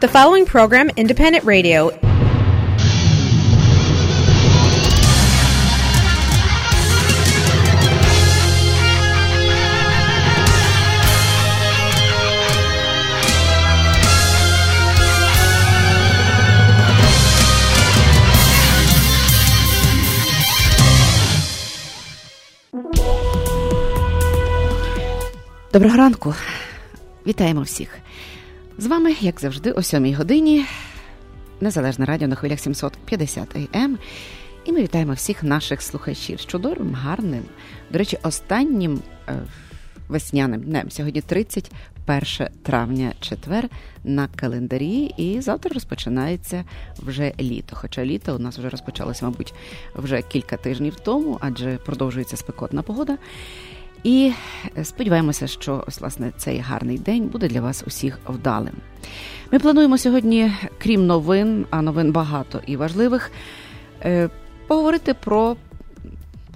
The 0.00 0.08
following 0.08 0.46
program, 0.46 0.90
Independent 0.90 1.44
Radio, 1.44 1.90
Доброго 25.72 25.96
ранку, 25.96 26.34
вітаємо 27.26 27.62
всіх. 27.62 27.98
З 28.77 28.87
вами, 28.87 29.15
як 29.21 29.39
завжди, 29.39 29.71
о 29.71 29.81
7 29.81 30.15
годині, 30.15 30.65
незалежне 31.61 32.05
радіо 32.05 32.27
на 32.27 32.35
хвилях 32.35 32.59
750 32.59 33.55
АМ. 33.75 33.97
І 34.65 34.71
ми 34.71 34.81
вітаємо 34.81 35.13
всіх 35.13 35.43
наших 35.43 35.81
слухачів 35.81 36.41
з 36.41 36.45
чудовим, 36.45 36.93
гарним, 36.93 37.43
до 37.91 37.97
речі, 37.97 38.17
останнім 38.23 39.01
е, 39.27 39.33
весняним 40.07 40.61
днем. 40.61 40.91
Сьогодні 40.91 41.21
31 41.21 42.47
травня, 42.63 43.13
четвер 43.19 43.69
на 44.03 44.27
календарі, 44.27 45.13
і 45.17 45.41
завтра 45.41 45.71
розпочинається 45.73 46.63
вже 46.97 47.33
літо. 47.39 47.75
Хоча 47.75 48.05
літо 48.05 48.35
у 48.35 48.39
нас 48.39 48.57
вже 48.57 48.69
розпочалося, 48.69 49.25
мабуть, 49.25 49.53
вже 49.95 50.21
кілька 50.21 50.57
тижнів 50.57 50.95
тому, 50.95 51.37
адже 51.41 51.77
продовжується 51.77 52.37
спекотна 52.37 52.81
погода. 52.81 53.17
І 54.03 54.31
сподіваємося, 54.83 55.47
що 55.47 55.83
ось, 55.87 56.01
власне 56.01 56.31
цей 56.37 56.59
гарний 56.59 56.97
день 56.97 57.27
буде 57.27 57.47
для 57.47 57.61
вас 57.61 57.83
усіх 57.87 58.19
вдалим. 58.27 58.73
Ми 59.51 59.59
плануємо 59.59 59.97
сьогодні, 59.97 60.51
крім 60.77 61.05
новин, 61.05 61.65
а 61.69 61.81
новин 61.81 62.11
багато 62.11 62.61
і 62.67 62.75
важливих, 62.75 63.31
е, 64.01 64.29
поговорити 64.67 65.13
про 65.13 65.55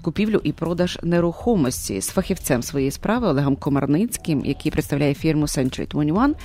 купівлю 0.01 0.41
і 0.43 0.51
продаж 0.51 0.99
нерухомості 1.03 2.01
з 2.01 2.07
фахівцем 2.07 2.63
своєї 2.63 2.91
справи 2.91 3.27
Олегом 3.27 3.55
Комарницьким, 3.55 4.45
який 4.45 4.71
представляє 4.71 5.13
фірму 5.13 5.45
Century 5.45 5.87
21. 5.87 6.35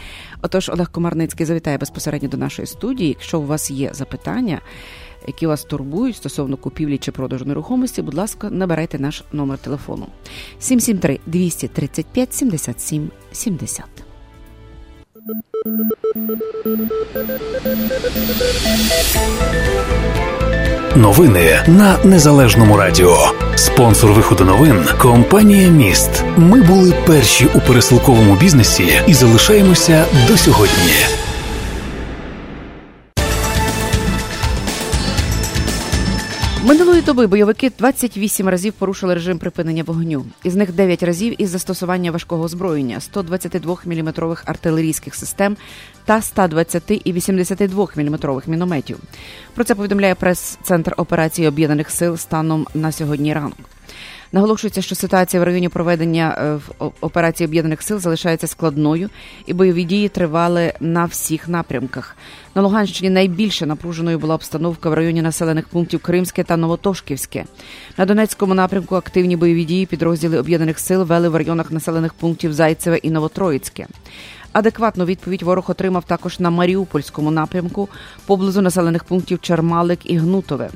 Отож, 0.42 0.68
Олег 0.68 0.90
Комарницький 0.90 1.46
завітає 1.46 1.78
безпосередньо 1.78 2.28
до 2.28 2.36
нашої 2.36 2.66
студії. 2.66 3.08
Якщо 3.08 3.40
у 3.40 3.46
вас 3.46 3.70
є 3.70 3.90
запитання, 3.94 4.60
які 5.26 5.46
вас 5.46 5.64
турбують 5.64 6.16
стосовно 6.16 6.56
купівлі 6.56 6.98
чи 6.98 7.12
продажу 7.12 7.44
нерухомості, 7.44 8.02
будь 8.02 8.14
ласка, 8.14 8.50
набирайте 8.50 8.98
наш 8.98 9.24
номер 9.32 9.58
телефону 9.58 10.06
773 10.58 11.20
235 11.26 12.34
77 12.34 13.10
70. 13.32 13.84
Новини 20.96 21.64
на 21.66 21.98
незалежному 22.04 22.76
радіо. 22.76 23.16
Спонсор 23.54 24.12
виходу 24.12 24.44
новин 24.44 24.84
компанія 24.98 25.68
Міст. 25.68 26.24
Ми 26.36 26.62
були 26.62 26.94
перші 27.06 27.46
у 27.54 27.60
пересилковому 27.60 28.36
бізнесі 28.36 28.88
і 29.06 29.14
залишаємося 29.14 30.04
до 30.28 30.36
сьогодні. 30.36 31.21
Минулої 36.64 37.02
доби 37.02 37.26
бойовики 37.26 37.70
28 37.78 38.48
разів 38.48 38.72
порушили 38.72 39.14
режим 39.14 39.38
припинення 39.38 39.82
вогню. 39.82 40.24
Із 40.44 40.54
них 40.54 40.72
9 40.72 41.02
разів 41.02 41.42
із 41.42 41.50
застосування 41.50 42.10
важкого 42.10 42.44
озброєння, 42.44 43.00
122 43.00 43.76
мм 43.84 44.14
артилерійських 44.44 45.14
систем 45.14 45.56
та 46.04 46.22
120 46.22 46.82
і 47.04 47.12
82 47.12 47.88
мм 47.96 48.42
мінометів. 48.46 48.98
Про 49.54 49.64
це 49.64 49.74
повідомляє 49.74 50.14
прес-центр 50.14 50.94
операції 50.96 51.48
об'єднаних 51.48 51.90
сил 51.90 52.16
станом 52.16 52.66
на 52.74 52.92
сьогодні 52.92 53.34
ранку. 53.34 53.62
Наголошується, 54.34 54.82
що 54.82 54.94
ситуація 54.94 55.40
в 55.40 55.44
районі 55.44 55.68
проведення 55.68 56.58
е, 56.80 56.84
операції 57.00 57.46
об'єднаних 57.46 57.82
сил 57.82 57.98
залишається 57.98 58.46
складною, 58.46 59.10
і 59.46 59.52
бойові 59.52 59.84
дії 59.84 60.08
тривали 60.08 60.72
на 60.80 61.04
всіх 61.04 61.48
напрямках. 61.48 62.16
На 62.54 62.62
Луганщині 62.62 63.10
найбільше 63.10 63.66
напруженою 63.66 64.18
була 64.18 64.34
обстановка 64.34 64.90
в 64.90 64.94
районі 64.94 65.22
населених 65.22 65.68
пунктів 65.68 66.00
Кримське 66.00 66.44
та 66.44 66.56
Новотошківське. 66.56 67.44
На 67.98 68.06
Донецькому 68.06 68.54
напрямку 68.54 68.96
активні 68.96 69.36
бойові 69.36 69.64
дії 69.64 69.86
підрозділи 69.86 70.38
об'єднаних 70.38 70.78
сил 70.78 71.02
вели 71.02 71.28
в 71.28 71.36
районах 71.36 71.70
населених 71.70 72.14
пунктів 72.14 72.52
Зайцеве 72.52 72.96
і 72.96 73.10
Новотроїцьке. 73.10 73.86
Адекватну 74.52 75.04
відповідь 75.04 75.42
ворог 75.42 75.70
отримав 75.70 76.04
також 76.04 76.40
на 76.40 76.50
Маріупольському 76.50 77.30
напрямку 77.30 77.88
поблизу 78.26 78.62
населених 78.62 79.04
пунктів 79.04 79.40
Чермалик 79.40 79.98
і 80.04 80.16
Гнутове. 80.16 80.70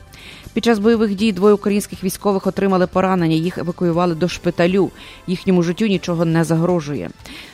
Під 0.56 0.64
час 0.64 0.78
бойових 0.78 1.14
дій 1.14 1.32
двоє 1.32 1.54
українських 1.54 2.04
військових 2.04 2.46
отримали 2.46 2.86
поранення. 2.86 3.36
Їх 3.36 3.58
евакуювали 3.58 4.14
до 4.14 4.28
шпиталю. 4.28 4.90
Їхньому 5.26 5.62
життю 5.62 5.86
нічого 5.86 6.24
не 6.24 6.44
загрожує. 6.44 7.10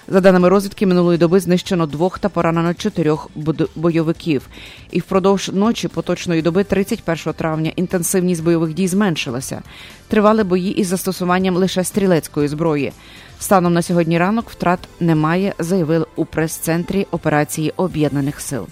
За 0.08 0.20
даними 0.20 0.48
розвідки, 0.48 0.86
минулої 0.86 1.18
доби 1.18 1.40
знищено 1.40 1.86
двох 1.86 2.18
та 2.18 2.28
поранено 2.28 2.74
чотирьох 2.74 3.30
бойовиків. 3.76 4.48
І 4.90 5.00
впродовж 5.00 5.50
ночі 5.54 5.88
поточної 5.88 6.42
доби, 6.42 6.64
31 6.64 7.32
травня, 7.32 7.72
інтенсивність 7.76 8.44
бойових 8.44 8.74
дій 8.74 8.88
зменшилася. 8.88 9.62
Тривали 10.08 10.44
бої 10.44 10.72
із 10.72 10.86
застосуванням 10.86 11.56
лише 11.56 11.84
стрілецької 11.84 12.48
зброї. 12.48 12.92
Станом 13.38 13.72
на 13.72 13.82
сьогодні 13.82 14.18
ранок 14.18 14.50
втрат 14.50 14.80
немає, 15.00 15.54
заявили 15.58 16.06
у 16.16 16.24
прес-центрі 16.24 17.06
операції 17.10 17.72
об'єднаних 17.76 18.40
сил. 18.40 18.66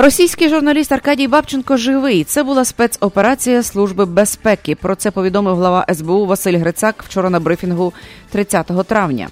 Російський 0.00 0.48
журналіст 0.48 0.92
Аркадій 0.92 1.28
Бабченко 1.28 1.76
живий. 1.76 2.24
Це 2.24 2.42
була 2.42 2.64
спецоперація 2.64 3.62
Служби 3.62 4.04
безпеки. 4.04 4.74
Про 4.74 4.94
це 4.94 5.10
повідомив 5.10 5.56
глава 5.56 5.86
СБУ 5.94 6.26
Василь 6.26 6.58
Грицак 6.58 7.02
вчора 7.02 7.30
на 7.30 7.40
брифінгу 7.40 7.92
30 8.30 8.70
травня. 8.86 9.28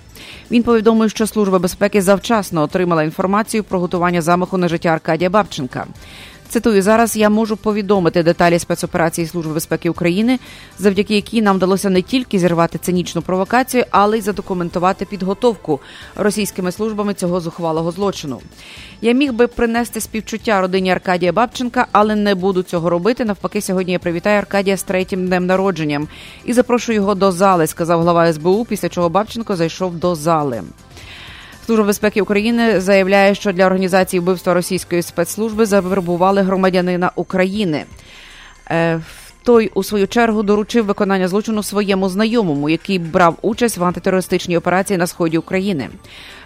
Він 0.51 0.63
повідомив, 0.63 1.11
що 1.11 1.27
служба 1.27 1.59
безпеки 1.59 2.03
завчасно 2.03 2.63
отримала 2.63 3.03
інформацію 3.03 3.65
про 3.65 3.81
готування 3.81 4.23
замаху 4.23 4.59
на 4.59 4.69
життя 4.69 4.89
Аркадія 4.89 5.31
Бабченка. 5.31 5.87
Цитую 6.49 6.83
зараз. 6.83 7.17
Я 7.17 7.31
можу 7.31 7.57
повідомити 7.57 8.23
деталі 8.23 8.59
спецоперації 8.59 9.27
Служби 9.27 9.55
безпеки 9.55 9.91
України, 9.91 10.39
завдяки 10.79 11.15
якій 11.15 11.43
нам 11.43 11.57
вдалося 11.57 11.91
не 11.91 12.03
тільки 12.03 12.39
зірвати 12.39 12.79
цинічну 12.79 13.23
провокацію, 13.23 13.85
але 13.91 14.19
й 14.19 14.21
задокументувати 14.21 15.05
підготовку 15.05 15.81
російськими 16.17 16.73
службами 16.73 17.15
цього 17.15 17.41
зухвалого 17.41 17.93
злочину. 17.93 18.41
Я 19.01 19.13
міг 19.13 19.33
би 19.33 19.47
принести 19.47 20.01
співчуття 20.01 20.61
родині 20.61 20.91
Аркадія 20.91 21.33
Бабченка, 21.33 21.87
але 21.93 22.15
не 22.15 22.35
буду 22.35 22.63
цього 22.63 22.91
робити. 22.91 23.25
Навпаки, 23.25 23.61
сьогодні 23.61 23.93
я 23.93 23.99
привітаю 23.99 24.39
Аркадія 24.39 24.77
з 24.77 24.83
третім 24.83 25.27
днем 25.27 25.47
народженням 25.47 26.09
і 26.45 26.53
запрошую 26.53 26.97
його 26.97 27.15
до 27.15 27.33
зали. 27.33 27.67
Сказав 27.67 28.01
глава 28.01 28.33
СБУ. 28.33 28.65
Після 28.65 28.89
чого 28.89 29.09
Бабченко 29.09 29.57
зайшов 29.57 29.95
до 29.95 30.15
зали. 30.15 30.63
Служба 31.67 31.85
безпеки 31.85 32.23
України 32.23 32.81
заявляє, 32.81 33.35
що 33.35 33.53
для 33.53 33.67
організації 33.67 34.21
вбивства 34.21 34.55
російської 34.55 35.03
спецслужби 35.03 35.67
завербували 35.67 36.43
громадянина 36.43 37.11
України. 37.17 37.85
Е, 38.71 39.01
той 39.43 39.71
у 39.75 39.83
свою 39.83 40.09
чергу 40.09 40.43
доручив 40.43 40.85
виконання 40.85 41.29
злочину 41.29 41.63
своєму 41.63 42.09
знайомому, 42.09 42.69
який 42.69 42.99
брав 42.99 43.37
участь 43.43 43.79
в 43.79 43.85
антитерористичній 43.85 44.57
операції 44.57 44.97
на 44.97 45.07
сході 45.07 45.39
України. 45.39 45.89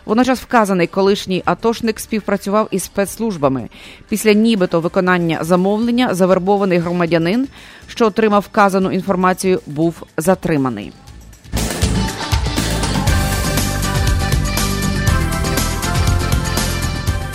Водночас 0.04 0.41
вказаний 0.41 0.86
колишній 0.86 1.42
атошник 1.44 2.00
співпрацював 2.00 2.69
із 2.70 2.82
спецслужбами. 2.82 3.69
Після 4.09 4.32
нібито 4.32 4.80
виконання 4.80 5.38
замовлення 5.44 6.14
завербований 6.14 6.78
громадянин, 6.78 7.48
що 7.86 8.06
отримав 8.06 8.42
вказану 8.42 8.92
інформацію, 8.92 9.60
був 9.66 10.03
затриманий. 10.16 10.92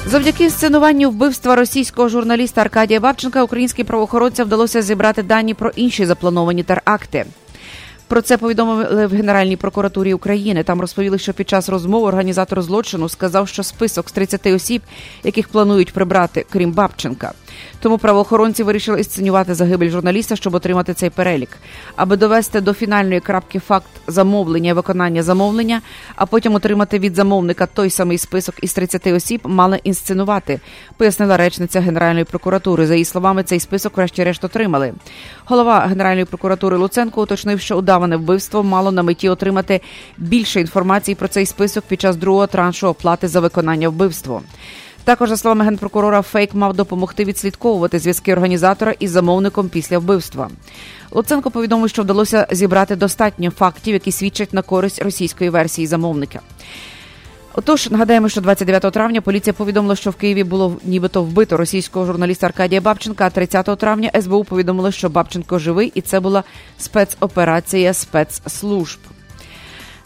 Завдяки 0.08 0.50
сценуванню 0.50 1.10
вбивства 1.10 1.56
російського 1.56 2.10
журналіста 2.10 2.62
Аркадія 2.62 3.00
Бабченка 3.00 3.44
українським 3.44 3.86
правоохоронцям 3.86 4.48
вдалося 4.48 4.82
зібрати 4.82 5.24
дані 5.24 5.54
про 5.54 5.72
інші 5.76 6.06
заплановані 6.06 6.64
теракти. 6.64 7.26
Про 8.08 8.22
це 8.22 8.38
повідомили 8.38 9.08
в 9.08 9.12
Генеральній 9.12 9.58
прокуратурі 9.58 10.14
України. 10.14 10.64
Там 10.64 10.82
розповіли, 10.82 11.18
що 11.18 11.34
під 11.34 11.50
час 11.50 11.70
розмови 11.70 12.08
організатор 12.08 12.62
злочину 12.62 13.10
сказав, 13.10 13.48
що 13.48 13.64
список 13.64 14.10
з 14.10 14.12
30 14.12 14.48
осіб, 14.48 14.82
яких 15.24 15.48
планують 15.48 15.94
прибрати, 15.94 16.46
крім 16.50 16.72
Бабченка. 16.72 17.34
Тому 17.80 17.98
правоохоронці 17.98 18.64
вирішили 18.64 18.98
інсценювати 18.98 19.54
загибель 19.54 19.90
журналіста, 19.90 20.36
щоб 20.36 20.56
отримати 20.56 20.94
цей 20.94 21.10
перелік, 21.10 21.50
аби 21.96 22.18
довести 22.18 22.62
до 22.62 22.74
фінальної 22.74 23.20
крапки 23.20 23.60
факт 23.60 23.88
замовлення 24.08 24.70
і 24.70 24.74
виконання 24.74 25.24
замовлення, 25.24 25.82
а 26.16 26.26
потім 26.26 26.56
отримати 26.56 27.00
від 27.00 27.16
замовника 27.16 27.66
той 27.66 27.90
самий 27.90 28.18
список 28.18 28.56
із 28.62 28.74
30 28.74 29.08
осіб, 29.08 29.42
мали 29.44 29.80
інсценувати, 29.84 30.60
пояснила 30.98 31.38
речниця 31.38 31.82
Генеральної 31.82 32.26
прокуратури. 32.26 32.88
За 32.88 32.94
її 32.94 33.06
словами, 33.06 33.44
цей 33.44 33.60
список, 33.60 33.98
врешті-решт, 33.98 34.44
отримали. 34.44 34.94
Голова 35.46 35.80
Генеральної 35.80 36.26
прокуратури 36.26 36.78
Луценко 36.78 37.22
уточнив, 37.22 37.60
що 37.60 37.76
удаване 37.78 38.18
вбивство 38.18 38.64
мало 38.64 38.92
на 38.92 39.04
меті 39.04 39.30
отримати 39.30 39.82
більше 40.18 40.62
інформації 40.62 41.16
про 41.16 41.28
цей 41.28 41.46
список 41.46 41.84
під 41.88 42.02
час 42.02 42.16
другого 42.16 42.48
траншу 42.48 42.88
оплати 42.88 43.28
за 43.28 43.40
виконання 43.40 43.90
вбивства. 43.90 44.42
Також, 45.06 45.30
за 45.30 45.38
словами 45.38 45.66
генпрокурора, 45.66 46.22
фейк 46.22 46.54
мав 46.54 46.74
допомогти 46.74 47.26
відслідковувати 47.26 48.00
зв'язки 48.00 48.34
організатора 48.34 48.94
із 49.00 49.12
замовником 49.12 49.70
після 49.70 50.00
вбивства. 50.00 50.50
Луценко 51.12 51.52
повідомив, 51.52 51.90
що 51.90 52.02
вдалося 52.02 52.48
зібрати 52.52 52.96
достатньо 52.96 53.52
фактів, 53.52 53.94
які 53.94 54.12
свідчать 54.12 54.54
на 54.54 54.62
користь 54.62 55.02
російської 55.02 55.50
версії 55.50 55.88
замовника. 55.88 56.40
Отож, 57.54 57.92
нагадаємо, 57.92 58.30
що 58.30 58.42
29 58.42 58.82
травня 58.82 59.22
поліція 59.22 59.54
повідомила, 59.54 59.96
що 59.96 60.10
в 60.12 60.16
Києві 60.16 60.44
було 60.44 60.78
нібито 60.84 61.24
вбито 61.24 61.58
російського 61.58 62.06
журналіста 62.06 62.48
Аркадія 62.48 62.82
Бабченка. 62.82 63.26
А 63.26 63.30
30 63.30 63.80
травня 63.80 64.12
СБУ 64.22 64.44
повідомили, 64.44 64.92
що 64.92 65.10
Бабченко 65.10 65.60
живий, 65.60 65.92
і 65.96 66.02
це 66.02 66.20
була 66.20 66.44
спецоперація 66.78 67.94
спецслужб. 67.94 69.00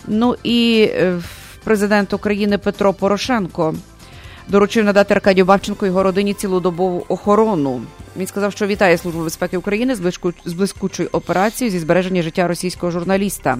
Ну 0.07 0.35
і 0.43 0.89
е, 0.91 1.19
президент 1.63 2.13
України 2.13 2.57
Петро 2.57 2.93
Порошенко 2.93 3.75
доручив 4.49 4.85
надати 4.85 5.13
Аркадію 5.13 5.45
Бабченко 5.45 5.85
його 5.85 6.03
родині 6.03 6.33
цілодобову 6.33 7.05
охорону. 7.07 7.81
Він 8.17 8.27
сказав, 8.27 8.51
що 8.51 8.67
вітає 8.67 8.97
Службу 8.97 9.23
безпеки 9.23 9.57
України 9.57 9.95
з 10.45 10.53
блискучою 10.53 11.09
операцією 11.11 11.71
зі 11.71 11.79
збереження 11.79 12.21
життя 12.21 12.47
російського 12.47 12.91
журналіста. 12.91 13.57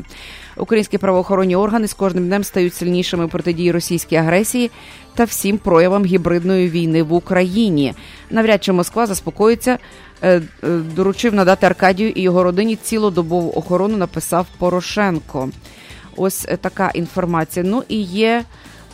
Українські 0.58 0.98
правоохоронні 0.98 1.56
органи 1.56 1.88
з 1.88 1.94
кожним 1.94 2.26
днем 2.26 2.44
стають 2.44 2.74
сильнішими 2.74 3.28
протидії 3.28 3.72
російській 3.72 4.16
агресії 4.16 4.72
та 5.16 5.24
всім 5.24 5.58
проявам 5.58 6.06
гібридної 6.06 6.70
війни 6.70 7.04
в 7.04 7.14
Україні. 7.14 7.94
Навряд 8.30 8.64
чи 8.64 8.72
Москва 8.72 9.06
заспокоїться. 9.06 9.78
Е, 10.22 10.42
е, 10.64 10.68
доручив 10.96 11.34
надати 11.34 11.66
Аркадію 11.66 12.10
і 12.10 12.22
його 12.22 12.44
родині 12.44 12.76
цілодобову 12.76 13.54
охорону. 13.56 13.98
Написав 13.98 14.48
Порошенко. 14.58 15.50
Ось 16.16 16.46
е, 16.50 16.58
така 16.58 16.92
інформація. 16.94 17.66
Ну 17.66 17.84
і 17.88 18.02
є 18.02 18.44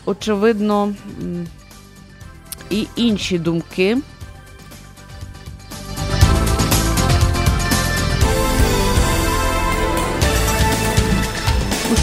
очевидно 0.05 0.93
і 2.69 2.87
інші 2.95 3.39
думки. 3.39 3.97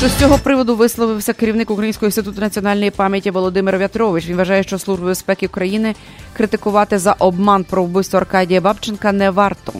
Що 0.02 0.08
з 0.08 0.16
цього 0.16 0.38
приводу 0.38 0.76
висловився 0.76 1.32
керівник 1.32 1.70
Українського 1.70 2.06
інституту 2.06 2.40
національної 2.40 2.90
пам'яті 2.90 3.30
Володимир 3.30 3.78
В'ятрович. 3.78 4.26
Він 4.26 4.36
вважає, 4.36 4.62
що 4.62 4.78
служби 4.78 5.06
безпеки 5.06 5.46
України 5.46 5.94
критикувати 6.36 6.98
за 6.98 7.12
обман 7.12 7.64
про 7.64 7.84
вбивство 7.84 8.18
Аркадія 8.18 8.60
Бабченка 8.60 9.12
не 9.12 9.30
варто. 9.30 9.72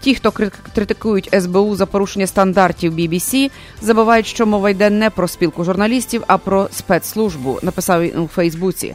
Ті, 0.00 0.14
хто 0.14 0.32
критикують 0.74 1.30
СБУ 1.40 1.76
за 1.76 1.86
порушення 1.86 2.26
стандартів 2.26 2.94
BBC, 2.94 3.50
забувають, 3.82 4.26
що 4.26 4.46
мова 4.46 4.70
йде 4.70 4.90
не 4.90 5.10
про 5.10 5.28
спілку 5.28 5.64
журналістів, 5.64 6.24
а 6.26 6.38
про 6.38 6.68
спецслужбу. 6.72 7.58
Написав 7.62 8.02
він 8.02 8.18
у 8.18 8.26
Фейсбуці. 8.26 8.94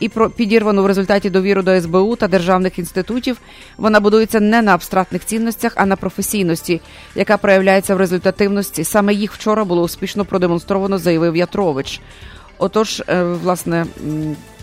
І 0.00 0.08
про 0.08 0.30
підірвану 0.30 0.82
в 0.82 0.86
результаті 0.86 1.30
довіру 1.30 1.62
до 1.62 1.80
СБУ 1.80 2.16
та 2.16 2.28
державних 2.28 2.78
інститутів 2.78 3.36
вона 3.76 4.00
будується 4.00 4.40
не 4.40 4.62
на 4.62 4.74
абстрактних 4.74 5.24
цінностях, 5.24 5.72
а 5.76 5.86
на 5.86 5.96
професійності, 5.96 6.80
яка 7.14 7.36
проявляється 7.36 7.94
в 7.94 7.98
результативності. 7.98 8.84
Саме 8.84 9.14
їх 9.14 9.32
вчора 9.32 9.64
було 9.64 9.82
успішно 9.82 10.24
продемонстровано, 10.24 10.98
заявив 10.98 11.36
Ятрович. 11.36 12.00
Отож, 12.58 13.02
е, 13.08 13.22
власне, 13.22 13.86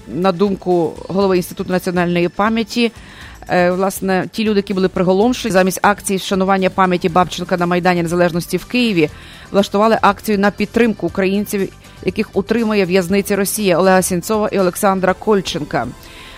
на 0.07 0.31
думку 0.31 0.93
голови 1.09 1.37
інституту 1.37 1.71
національної 1.71 2.29
пам'яті. 2.29 2.91
Е, 3.49 3.71
власне, 3.71 4.27
ті 4.31 4.43
люди, 4.43 4.59
які 4.59 4.73
були 4.73 4.87
приголомшені 4.87 5.51
замість 5.51 5.79
акції 5.81 6.17
вшанування 6.17 6.69
пам'яті 6.69 7.09
Бабченка 7.09 7.57
на 7.57 7.65
Майдані 7.65 8.03
Незалежності 8.03 8.57
в 8.57 8.65
Києві, 8.65 9.09
влаштували 9.51 9.97
акцію 10.01 10.39
на 10.39 10.51
підтримку 10.51 11.07
українців, 11.07 11.69
яких 12.05 12.29
утримує 12.33 12.85
в'язниці 12.85 13.35
Росія 13.35 13.77
Олега 13.77 14.01
Сінцова 14.01 14.47
і 14.47 14.59
Олександра 14.59 15.13
Кольченка. 15.13 15.87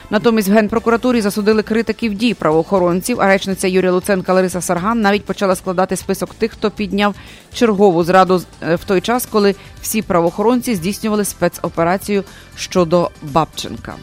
Натомість 0.10 0.50
в 0.50 0.52
генпрокуратурі 0.52 1.22
засудили 1.22 1.63
критиків 1.63 2.13
дій 2.13 2.34
правоохоронців. 2.34 3.22
А 3.22 3.28
речниця 3.28 3.68
Юрія 3.68 3.92
Луценка 3.92 4.34
Лариса 4.34 4.62
Сарган 4.62 5.02
навіть 5.02 5.25
почала 5.25 5.56
складати 5.56 5.96
список 5.96 6.34
тих, 6.34 6.52
хто 6.52 6.72
підняв 6.72 7.16
чергову 7.54 8.04
зраду 8.04 8.42
е, 8.62 8.75
в 8.75 8.84
той 8.84 9.02
час, 9.02 9.25
коли 9.25 9.56
всі 9.81 10.02
правоохоронці 10.02 10.75
здійснювали 10.75 11.25
спецоперацію 11.25 12.24
щодо 12.56 13.10
Бабченка. 13.22 13.96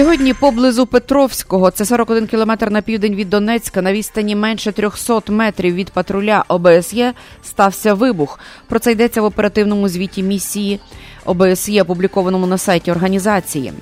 Сьогодні 0.00 0.34
поблизу 0.34 0.86
Петровського, 0.86 1.70
це 1.70 1.84
41 1.84 2.26
кілометр 2.26 2.70
на 2.70 2.82
південь 2.82 3.14
від 3.14 3.30
Донецька, 3.30 3.82
на 3.82 3.92
відстані 3.92 4.36
менше 4.36 4.72
300 4.72 5.20
метрів 5.28 5.74
від 5.74 5.90
патруля 5.90 6.44
ОБСЄ 6.48 7.12
стався 7.44 7.94
вибух. 7.94 8.38
Про 8.68 8.78
це 8.78 8.92
йдеться 8.92 9.22
в 9.22 9.24
оперативному 9.24 9.88
звіті 9.88 10.22
місії 10.22 10.80
ОБСЄ, 11.24 11.82
опублікованому 11.82 12.46
на 12.46 12.58
сайті 12.58 12.90
організації. 12.90 13.72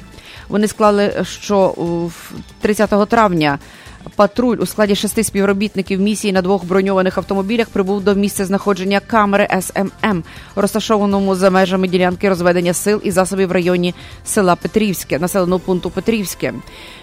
Вони 0.49 0.69
склали, 0.69 1.25
що 1.25 1.75
30 2.61 3.09
травня 3.09 3.59
Патруль 4.17 4.57
у 4.61 4.67
складі 4.67 4.95
шести 4.95 5.25
співробітників 5.25 6.01
місії 6.01 6.33
на 6.33 6.43
двох 6.43 6.65
броньованих 6.65 7.19
автомобілях 7.19 7.69
прибув 7.69 8.05
до 8.05 8.15
місця 8.15 8.45
знаходження 8.45 9.01
камери 9.01 9.49
СММ, 9.61 10.23
розташованому 10.57 11.35
за 11.35 11.51
межами 11.51 11.89
ділянки 11.89 12.29
розведення 12.29 12.73
сил 12.75 13.01
і 13.05 13.11
засобів 13.11 13.49
в 13.49 13.53
районі 13.53 13.95
села 14.25 14.57
Петрівське, 14.57 15.19
населеного 15.19 15.59
пункту 15.59 15.91
Петрівське. 15.91 16.55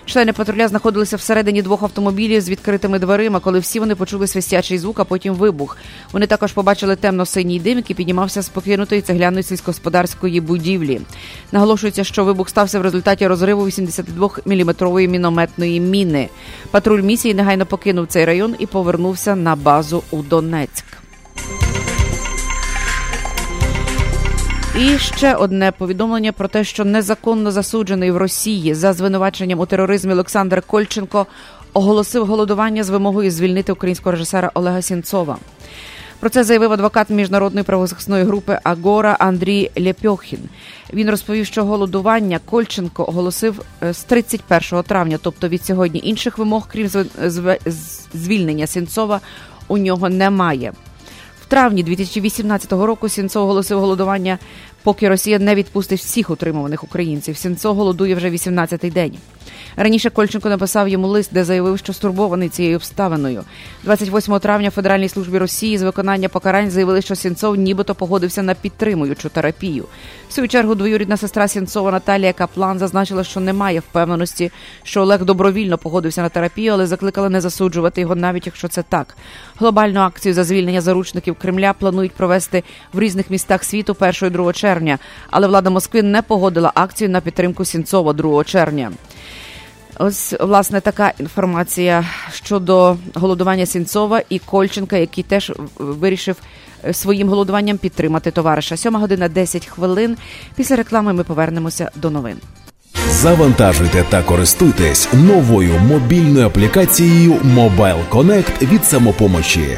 Члени 0.06 0.34
патруля 0.34 0.68
знаходилися 0.68 1.16
всередині 1.16 1.62
двох 1.62 1.84
автомобілів 1.84 2.42
з 2.42 2.50
відкритими 2.50 3.00
дверима, 3.00 3.40
коли 3.40 3.60
всі 3.60 3.80
вони 3.80 3.96
почули 3.96 4.28
свистячий 4.28 4.78
звук, 4.78 5.00
а 5.00 5.04
потім 5.04 5.34
вибух. 5.34 5.78
Вони 6.12 6.28
також 6.28 6.54
побачили 6.54 6.96
темно-синій 6.96 7.60
дим, 7.60 7.78
який 7.78 7.96
піднімався 7.96 8.42
з 8.42 8.50
покинутої 8.50 9.02
цегляної 9.02 9.44
сільськогосподарської 9.44 10.42
будівлі. 10.42 11.02
Наголошується, 11.52 12.04
що 12.04 12.24
вибух 12.24 12.50
стався 12.50 12.80
в 12.80 12.82
результаті 12.82 13.28
розриву 13.28 13.66
82-мм 13.66 15.08
мінометної 15.08 15.80
міни. 15.80 16.30
Патруль 16.86 17.02
місії 17.02 17.34
негайно 17.34 17.66
покинув 17.66 18.08
цей 18.08 18.26
район 18.26 18.56
і 18.60 18.66
повернувся 18.66 19.36
на 19.36 19.56
базу 19.56 20.04
у 20.12 20.22
Донецьк. 20.22 20.86
І 24.80 24.98
ще 24.98 25.36
одне 25.36 25.72
повідомлення 25.72 26.32
про 26.32 26.48
те, 26.48 26.64
що 26.64 26.86
незаконно 26.86 27.52
засуджений 27.52 28.12
в 28.12 28.18
Росії 28.18 28.74
за 28.74 28.94
звинуваченням 28.94 29.60
у 29.60 29.66
тероризмі 29.66 30.14
Олександр 30.14 30.62
Кольченко 30.62 31.26
оголосив 31.74 32.26
голодування 32.26 32.84
з 32.84 32.90
вимогою 32.90 33.32
звільнити 33.32 33.72
українського 33.72 34.12
режисера 34.12 34.52
Олега 34.54 34.82
Сінцова. 34.82 35.38
Про 36.26 36.30
це 36.30 36.44
заявив 36.44 36.74
адвокат 36.74 37.10
міжнародної 37.10 37.64
правозахисної 37.64 38.24
групи 38.24 38.60
Агора 38.64 39.16
Андрій 39.20 39.72
Лєпьохін. 39.78 40.40
Він 40.94 41.10
розповів, 41.10 41.46
що 41.46 41.66
голодування 41.66 42.40
Кольченко 42.46 43.06
оголосив 43.08 43.62
е, 43.84 43.94
з 43.94 44.04
31 44.04 44.84
травня, 44.84 45.20
тобто 45.22 45.48
від 45.48 45.66
сьогодні 45.66 46.02
інших 46.04 46.38
вимог, 46.38 46.68
крім 46.72 46.90
звільнення 48.14 48.68
Сінцова, 48.68 49.22
у 49.68 49.78
нього 49.78 50.10
немає. 50.10 50.74
В 51.42 51.46
травні 51.46 51.84
2018 51.84 52.72
року 52.72 53.10
Сінцов 53.10 53.44
оголосив 53.44 53.80
голодування, 53.80 54.38
поки 54.86 55.10
Росія 55.10 55.40
не 55.40 55.56
відпустить 55.56 56.00
всіх 56.00 56.30
утримуваних 56.30 56.84
українців. 56.84 57.38
Сінцов 57.38 57.76
голодує 57.76 58.16
вже 58.16 58.30
18-й 58.30 58.92
день. 58.92 59.14
Раніше 59.76 60.10
Кольченко 60.10 60.50
написав 60.50 60.88
йому 60.90 61.08
лист, 61.08 61.30
де 61.34 61.44
заявив, 61.44 61.80
що 61.80 61.94
стурбований 61.94 62.50
цією 62.50 62.76
обставиною. 62.76 63.44
28 63.84 64.40
травня 64.40 64.70
в 64.70 64.72
Федеральній 64.72 65.10
службі 65.10 65.38
Росії 65.38 65.78
з 65.78 65.82
виконання 65.82 66.30
покарань 66.30 66.72
заявили, 66.72 67.02
що 67.02 67.16
Сінцов 67.16 67.56
нібито 67.56 67.96
погодився 67.96 68.44
на 68.44 68.54
підтримуючу 68.54 69.30
терапію. 69.30 69.86
Свою 70.36 70.48
чергу 70.48 70.76
двоюрідна 70.76 71.18
сестра 71.18 71.48
Сінцова 71.48 71.92
Наталія 71.92 72.34
Каплан 72.34 72.80
зазначила, 72.80 73.24
що 73.24 73.40
немає 73.40 73.80
впевненості, 73.80 74.52
що 74.84 75.02
Олег 75.02 75.24
добровільно 75.26 75.78
погодився 75.78 76.22
на 76.22 76.30
терапію, 76.30 76.74
але 76.74 76.88
закликала 76.88 77.30
не 77.30 77.42
засуджувати 77.42 78.02
його, 78.02 78.16
навіть 78.16 78.46
якщо 78.46 78.68
це 78.68 78.84
так. 78.84 79.18
Глобальну 79.60 80.00
акцію 80.00 80.34
за 80.34 80.44
звільнення 80.44 80.82
заручників 80.82 81.36
Кремля 81.36 81.74
планують 81.74 82.12
провести 82.12 82.64
в 82.94 83.00
різних 83.00 83.30
містах 83.30 83.64
світу 83.64 83.98
1 84.00 84.14
і 84.24 84.30
2 84.30 84.54
червня. 84.54 85.00
Але 85.32 85.48
влада 85.48 85.70
Москви 85.70 86.02
не 86.04 86.22
погодила 86.22 86.72
акцію 86.76 87.10
на 87.10 87.22
підтримку 87.22 87.66
Сінцова 87.66 88.14
2 88.14 88.44
червня. 88.44 88.92
Ось 90.00 90.36
власне 90.40 90.82
така 90.82 91.14
інформація 91.20 92.06
щодо 92.34 92.98
голодування 93.14 93.66
Сінцова 93.66 94.22
і 94.30 94.40
Кольченка, 94.40 94.98
який 94.98 95.24
теж 95.24 95.54
вирішив 95.78 96.36
своїм 96.94 97.30
голодуванням 97.30 97.78
підтримати 97.78 98.32
товариша. 98.32 98.78
Сьома 98.78 99.00
година 99.00 99.30
10 99.30 99.66
хвилин. 99.66 100.18
Після 100.56 100.76
реклами 100.76 101.14
ми 101.14 101.24
повернемося 101.24 101.92
до 101.96 102.10
новин. 102.10 102.38
Завантажуйте 103.10 104.06
та 104.10 104.24
користуйтесь 104.24 105.10
новою 105.14 105.80
мобільною 105.80 106.46
аплікацією 106.46 107.34
Mobile 107.34 108.10
Connect 108.12 108.72
від 108.72 108.86
самопомочі. 108.86 109.78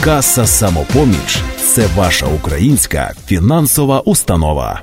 Каса 0.00 0.46
самопоміч 0.46 1.42
це 1.58 1.86
ваша 1.96 2.26
українська 2.26 3.14
фінансова 3.26 4.00
установа. 4.00 4.82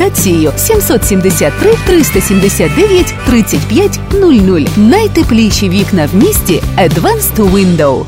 консультацією 0.01 0.51
773 0.57 1.73
379 1.85 3.13
35 3.25 3.99
00. 4.11 4.61
Найтепліші 4.77 5.69
вікна 5.69 6.09
в 6.13 6.15
місті 6.15 6.63
Advanced 6.77 7.51
Window. 7.51 8.05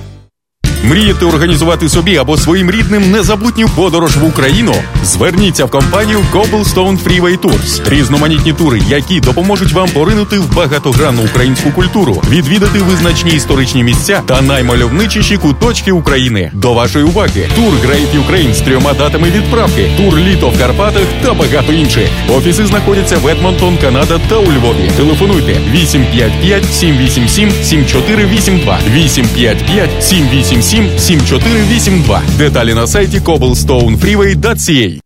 Мрієте 0.84 1.26
організувати 1.26 1.90
собі 1.90 2.18
або 2.18 2.38
своїм 2.38 2.72
рідним 2.72 3.12
незабутню 3.12 3.70
подорож 3.76 4.18
в 4.18 4.26
Україну? 4.26 4.74
Зверніться 5.04 5.66
в 5.66 5.70
компанію 5.70 6.20
Cobblestone 6.34 6.98
Freeway 7.04 7.40
Tours. 7.40 7.90
Різноманітні 7.90 8.54
тури, 8.54 8.82
які 8.88 9.20
допоможуть 9.20 9.74
вам 9.74 9.90
поринути 9.90 10.40
в 10.40 10.56
багатогранну 10.56 11.22
українську 11.24 11.72
культуру, 11.72 12.22
відвідати 12.30 12.80
визначні 12.80 13.32
історичні 13.32 13.84
місця 13.84 14.22
та 14.26 14.42
наймальовничіші 14.42 15.38
куточки 15.38 15.92
України. 15.92 16.52
До 16.54 16.74
вашої 16.74 17.06
уваги 17.06 17.50
тур 17.56 17.74
Great 17.74 18.28
Ukraine 18.28 18.54
з 18.54 18.62
трьома 18.62 18.94
датами 18.94 19.28
відправки, 19.36 19.92
тур 19.98 20.18
літо 20.18 20.50
в 20.50 20.60
Карпатах 20.60 21.06
та 21.22 21.34
багато 21.34 21.74
інших. 21.74 22.10
Офіси 22.30 22.66
знаходяться 22.66 23.18
в 23.18 23.28
Едмонтон, 23.28 23.78
Канада 23.78 24.20
та 24.30 24.36
у 24.38 24.52
Львові. 24.52 24.92
Телефонуйте 24.98 25.58
855 25.72 26.74
787 26.74 27.52
7482 27.52 28.80
855 28.94 30.04
787 30.04 30.73
7482. 30.74 32.22
Деталі 32.38 32.74
на 32.74 32.88
сайті 32.88 33.20
cobblestonefreeway.ca 33.20 35.00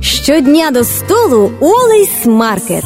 Щодня 0.00 0.70
до 0.70 0.84
столу 0.84 1.52
Wally's 1.60 2.26
Market. 2.26 2.84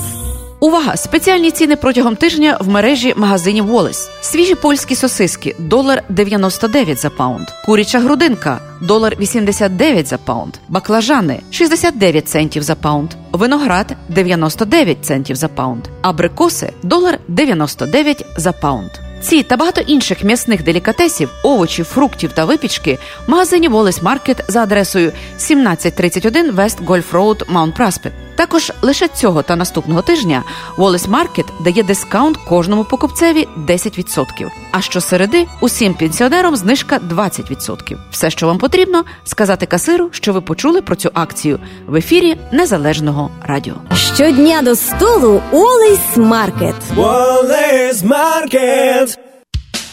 Увага! 0.61 0.97
Спеціальні 0.97 1.51
ціни 1.51 1.77
протягом 1.77 2.17
тижня 2.17 2.59
в 2.61 2.69
мережі 2.69 3.15
магазинів 3.17 3.67
Wally's. 3.67 4.11
Свіжі 4.21 4.55
польські 4.55 4.95
сосиски 4.95 5.57
долар 5.59 6.03
99 6.09 6.99
за 6.99 7.11
pound. 7.11 7.47
Куряча 7.67 8.01
грудинка 8.01 8.61
долар 8.83 9.17
89 9.21 10.07
за 10.07 10.19
pound. 10.19 10.55
Баклажани 10.69 11.41
69 11.51 12.29
центів 12.29 12.63
за 12.63 12.75
pound. 12.75 13.11
Виноград 13.33 13.97
99 14.09 15.05
центів 15.05 15.37
за 15.37 15.49
pound. 15.49 15.85
Абрикоси 16.03 16.73
долар 16.83 17.19
99 17.29 18.25
за 18.37 18.53
pound. 18.53 19.06
Ці 19.27 19.43
та 19.43 19.57
багато 19.57 19.81
інших 19.81 20.25
м'ясних 20.25 20.63
делікатесів, 20.63 21.31
овочів, 21.43 21.85
фруктів 21.85 22.33
та 22.33 22.45
випічки 22.45 22.99
в 23.27 23.31
магазині 23.31 23.69
Wallace 23.69 24.03
Market 24.03 24.41
за 24.49 24.63
адресою 24.63 25.09
1731 25.09 26.53
West 26.53 26.85
Golf 26.85 27.11
Road, 27.13 27.47
Mount 27.53 27.77
Prospect. 27.77 28.26
Також 28.37 28.73
лише 28.83 29.09
цього 29.09 29.43
та 29.43 29.57
наступного 29.57 30.03
тижня 30.03 30.43
Wallace 30.79 31.11
Market 31.11 31.45
дає 31.61 31.83
дискаунт 31.83 32.37
кожному 32.37 32.85
покупцеві 32.85 33.49
10%. 33.69 34.51
А 34.73 34.81
щосереди 34.81 35.47
усім 35.61 35.95
пенсіонерам 35.95 36.57
знижка 36.57 36.99
20%. 36.99 37.97
Все, 38.11 38.31
що 38.31 38.47
вам 38.47 38.59
потрібно, 38.59 39.05
сказати 39.25 39.67
касиру, 39.67 40.09
що 40.13 40.33
ви 40.33 40.41
почули 40.41 40.81
про 40.83 40.97
цю 40.97 41.11
акцію 41.15 41.59
в 41.87 41.97
ефірі 41.97 42.37
Незалежного 42.53 43.31
радіо. 43.43 43.75
Щодня 43.95 44.63
до 44.63 44.77
столу 44.77 45.43
Олейс 45.53 46.17
Маркет. 46.17 46.75
Wallace 46.97 48.03
Market. 48.03 49.26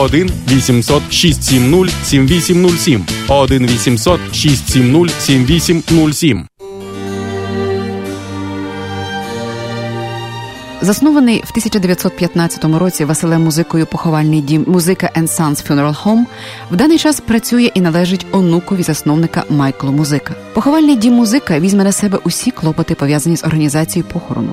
1 0.00 0.30
800 0.46 1.02
670 1.10 1.90
7807 2.04 3.04
1 3.28 3.66
800 3.66 4.20
670 4.32 5.10
7807 5.20 6.46
Заснований 10.82 11.38
в 11.38 11.50
1915 11.50 12.64
році 12.64 13.04
Василем 13.04 13.42
музикою 13.42 13.86
поховальний 13.86 14.40
дім 14.40 14.64
музика 14.68 15.10
and 15.16 15.28
Sons 15.28 15.68
Funeral 15.68 16.02
Home 16.04 16.24
в 16.70 16.76
даний 16.76 16.98
час 16.98 17.20
працює 17.20 17.70
і 17.74 17.80
належить 17.80 18.26
онукові 18.32 18.82
засновника 18.82 19.44
Майклу 19.50 19.92
Музика. 19.92 20.34
Поховальний 20.54 20.96
дім 20.96 21.14
музика 21.14 21.60
візьме 21.60 21.84
на 21.84 21.92
себе 21.92 22.18
усі 22.24 22.50
клопоти 22.50 22.94
пов'язані 22.94 23.36
з 23.36 23.44
організацією 23.44 24.10
похорону. 24.12 24.52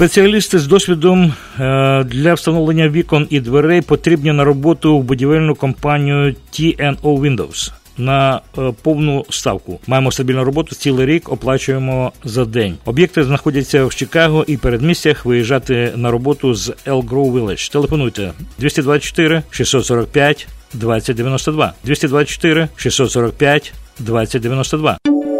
Спеціалісти 0.00 0.58
з 0.58 0.66
досвідом 0.66 1.34
е, 1.60 2.04
для 2.04 2.34
встановлення 2.34 2.88
вікон 2.88 3.26
і 3.30 3.40
дверей 3.40 3.80
потрібні 3.80 4.32
на 4.32 4.44
роботу 4.44 4.98
в 4.98 5.02
будівельну 5.02 5.54
компанію 5.54 6.34
TNO 6.52 7.00
Windows. 7.02 7.72
На 7.98 8.40
е, 8.58 8.72
повну 8.82 9.24
ставку 9.30 9.80
маємо 9.86 10.12
стабільну 10.12 10.44
роботу 10.44 10.74
цілий 10.74 11.06
рік, 11.06 11.32
оплачуємо 11.32 12.12
за 12.24 12.44
день. 12.44 12.74
Об'єкти 12.84 13.24
знаходяться 13.24 13.84
в 13.84 13.94
Чикаго 13.94 14.44
і 14.46 14.56
передмістях. 14.56 15.24
Виїжджати 15.24 15.92
на 15.96 16.10
роботу 16.10 16.54
з 16.54 16.68
El 16.86 17.08
Grove 17.08 17.32
Village. 17.32 17.72
Телефонуйте 17.72 18.32
224 18.58 19.42
645 19.50 20.48
2092 20.74 21.72
224 21.84 22.68
645 22.76 23.72
2092 23.98 24.98
В 25.04 25.39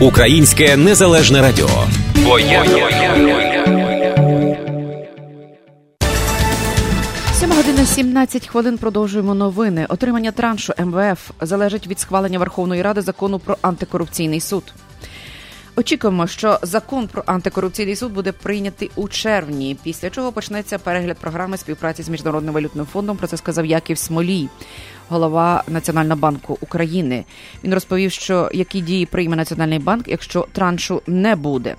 Українське 0.00 0.76
незалежне 0.76 1.42
радіо. 1.42 1.68
Бо 2.24 2.38
7 2.38 2.48
година 7.52 7.86
17 7.86 8.46
хвилин 8.46 8.78
продовжуємо 8.78 9.34
новини. 9.34 9.86
Отримання 9.88 10.32
траншу 10.32 10.72
МВФ 10.78 11.30
залежить 11.40 11.86
від 11.86 12.00
схвалення 12.00 12.38
Верховної 12.38 12.82
Ради 12.82 13.00
закону 13.00 13.38
про 13.38 13.56
антикорупційний 13.62 14.40
суд. 14.40 14.62
Очікуємо, 15.78 16.26
що 16.26 16.58
закон 16.62 17.08
про 17.08 17.22
антикорупційний 17.26 17.96
суд 17.96 18.12
буде 18.12 18.32
прийнятий 18.32 18.90
у 18.96 19.08
червні, 19.08 19.76
після 19.82 20.10
чого 20.10 20.32
почнеться 20.32 20.78
перегляд 20.78 21.18
програми 21.18 21.56
співпраці 21.56 22.02
з 22.02 22.08
міжнародним 22.08 22.54
валютним 22.54 22.86
фондом. 22.86 23.16
Про 23.16 23.26
це 23.26 23.36
сказав 23.36 23.66
Яків 23.66 23.98
Смолій, 23.98 24.48
голова 25.08 25.64
Національного 25.68 26.20
банку 26.20 26.58
України. 26.60 27.24
Він 27.64 27.74
розповів, 27.74 28.12
що 28.12 28.50
які 28.54 28.80
дії 28.80 29.06
прийме 29.06 29.36
Національний 29.36 29.78
банк, 29.78 30.08
якщо 30.08 30.46
траншу 30.52 31.02
не 31.06 31.36
буде. 31.36 31.76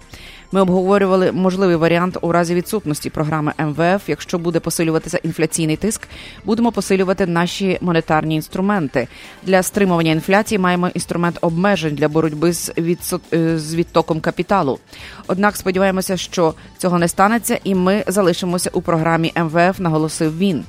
Ми 0.52 0.62
обговорювали 0.62 1.32
можливий 1.32 1.76
варіант 1.76 2.18
у 2.22 2.32
разі 2.32 2.56
відсутності 2.56 3.10
програми 3.10 3.54
МВФ. 3.60 4.10
Якщо 4.10 4.40
буде 4.40 4.60
посилюватися 4.60 5.20
інфляційний 5.24 5.76
тиск, 5.76 6.08
будемо 6.46 6.72
посилювати 6.72 7.26
наші 7.26 7.78
монетарні 7.82 8.36
інструменти 8.36 9.08
для 9.44 9.64
стримування 9.64 10.12
інфляції. 10.12 10.60
Маємо 10.60 10.88
інструмент 10.88 11.38
обмежень 11.42 11.96
для 11.96 12.08
боротьби 12.08 12.54
з 12.54 12.74
відсот... 12.78 13.22
е, 13.34 13.60
з 13.60 13.76
відтоком 13.76 14.20
капіталу. 14.20 14.80
Однак 15.28 15.58
сподіваємося, 15.58 16.18
що 16.18 16.54
цього 16.78 17.00
не 17.00 17.08
станеться, 17.08 17.60
і 17.64 17.76
ми 17.76 18.04
залишимося 18.08 18.70
у 18.74 18.82
програмі 18.82 19.34
МВФ. 19.36 19.80
Наголосив 19.80 20.38
він. 20.38 20.64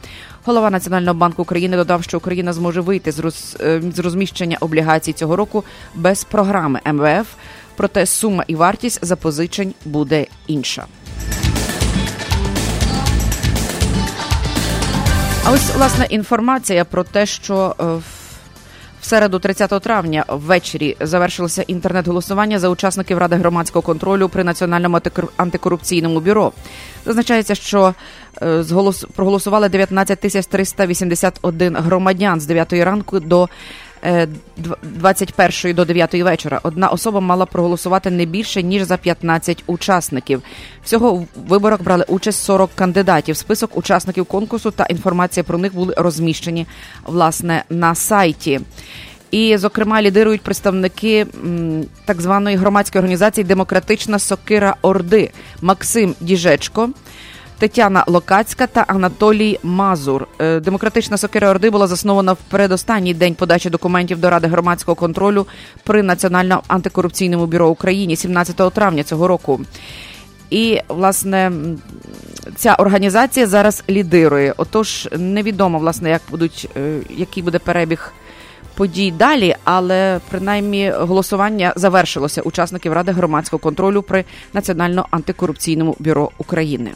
Голова 0.44 0.70
Національного 0.70 1.18
банку 1.18 1.42
України 1.42 1.76
додав, 1.76 2.02
що 2.02 2.16
Україна 2.16 2.52
зможе 2.52 2.80
вийти 2.80 3.12
з 3.12 3.20
е, 3.60 3.82
з 3.94 3.98
розміщення 3.98 4.56
облігацій 4.60 5.12
цього 5.12 5.36
року 5.36 5.64
без 5.94 6.24
програми 6.24 6.80
МВФ. 6.92 7.26
Проте 7.78 8.06
сума 8.06 8.44
і 8.46 8.54
вартість 8.54 8.98
запозичень 9.04 9.74
буде 9.84 10.26
інша. 10.46 10.86
А 15.44 15.50
ось 15.52 15.74
власне 15.76 16.06
інформація 16.10 16.84
про 16.84 17.04
те, 17.04 17.26
що 17.26 17.74
е, 17.80 17.84
в- 17.84 18.02
середу, 19.00 19.38
30 19.38 19.80
травня, 19.82 20.24
ввечері 20.28 20.96
завершилося 21.00 21.62
інтернет-голосування 21.62 22.58
за 22.58 22.68
учасників 22.68 23.18
Ради 23.18 23.36
громадського 23.36 23.82
контролю 23.82 24.28
при 24.28 24.44
Національному 24.44 24.96
антикор- 24.96 25.28
антикорупційному 25.36 26.20
бюро. 26.20 26.52
Зазначається, 27.06 27.54
що 27.54 27.94
е, 28.42 28.64
проголосували 29.14 29.68
19 29.68 30.20
тисяч 30.20 30.46
381 30.46 31.76
громадян 31.76 32.40
з 32.40 32.46
9 32.46 32.72
ранку 32.72 33.20
до 33.20 33.48
21 34.82 35.74
до 35.74 35.84
9 35.84 36.14
вечора. 36.14 36.60
Одна 36.62 36.88
особа 36.88 37.20
мала 37.20 37.46
проголосувати 37.46 38.10
не 38.10 38.24
більше 38.24 38.62
ніж 38.62 38.82
за 38.82 38.96
15 38.96 39.64
учасників. 39.66 40.42
Всього 40.84 41.14
в 41.14 41.26
виборах 41.48 41.82
брали 41.82 42.04
участь 42.08 42.44
40 42.44 42.70
кандидатів. 42.74 43.36
Список 43.36 43.76
учасників 43.76 44.24
конкурсу 44.24 44.70
та 44.70 44.84
інформація 44.84 45.44
про 45.44 45.58
них 45.58 45.74
були 45.74 45.94
розміщені 45.96 46.66
власне 47.04 47.64
на 47.70 47.94
сайті. 47.94 48.60
І, 49.30 49.56
зокрема, 49.56 50.02
лідирують 50.02 50.40
представники 50.40 51.26
так 52.04 52.20
званої 52.20 52.56
громадської 52.56 53.00
організації 53.00 53.44
Демократична 53.44 54.18
сокира 54.18 54.76
Орди 54.82 55.30
Максим 55.62 56.14
Діжечко. 56.20 56.90
Тетяна 57.58 58.04
Локацька 58.06 58.66
та 58.66 58.84
Анатолій 58.88 59.58
Мазур. 59.62 60.26
Е, 60.38 60.60
Демократична 60.60 61.16
сокира 61.16 61.50
Орди 61.50 61.70
була 61.70 61.86
заснована 61.86 62.32
в 62.32 62.36
передостанній 62.36 63.14
день 63.14 63.34
подачі 63.34 63.70
документів 63.70 64.20
до 64.20 64.30
Ради 64.30 64.46
громадського 64.46 64.94
контролю 64.94 65.46
при 65.84 66.02
Національному 66.02 66.62
антикорупційному 66.68 67.46
бюро 67.46 67.68
України 67.68 68.16
17 68.16 68.72
травня 68.72 69.02
цього 69.02 69.28
року. 69.28 69.60
І 70.50 70.80
власне 70.88 71.52
ця 72.56 72.74
організація 72.74 73.46
зараз 73.46 73.84
лідирує. 73.90 74.54
Отож, 74.56 75.08
невідомо 75.18 75.78
власне, 75.78 76.10
як 76.10 76.22
будуть 76.30 76.68
е, 76.76 76.98
який 77.10 77.42
буде 77.42 77.58
перебіг 77.58 78.12
подій 78.74 79.10
далі, 79.10 79.56
але 79.64 80.20
принаймні 80.30 80.90
голосування 80.90 81.72
завершилося 81.76 82.42
учасників 82.42 82.92
Ради 82.92 83.12
громадського 83.12 83.60
контролю 83.60 84.02
при 84.02 84.24
Національному 84.52 85.06
антикорупційному 85.10 85.96
бюро 85.98 86.30
України. 86.38 86.90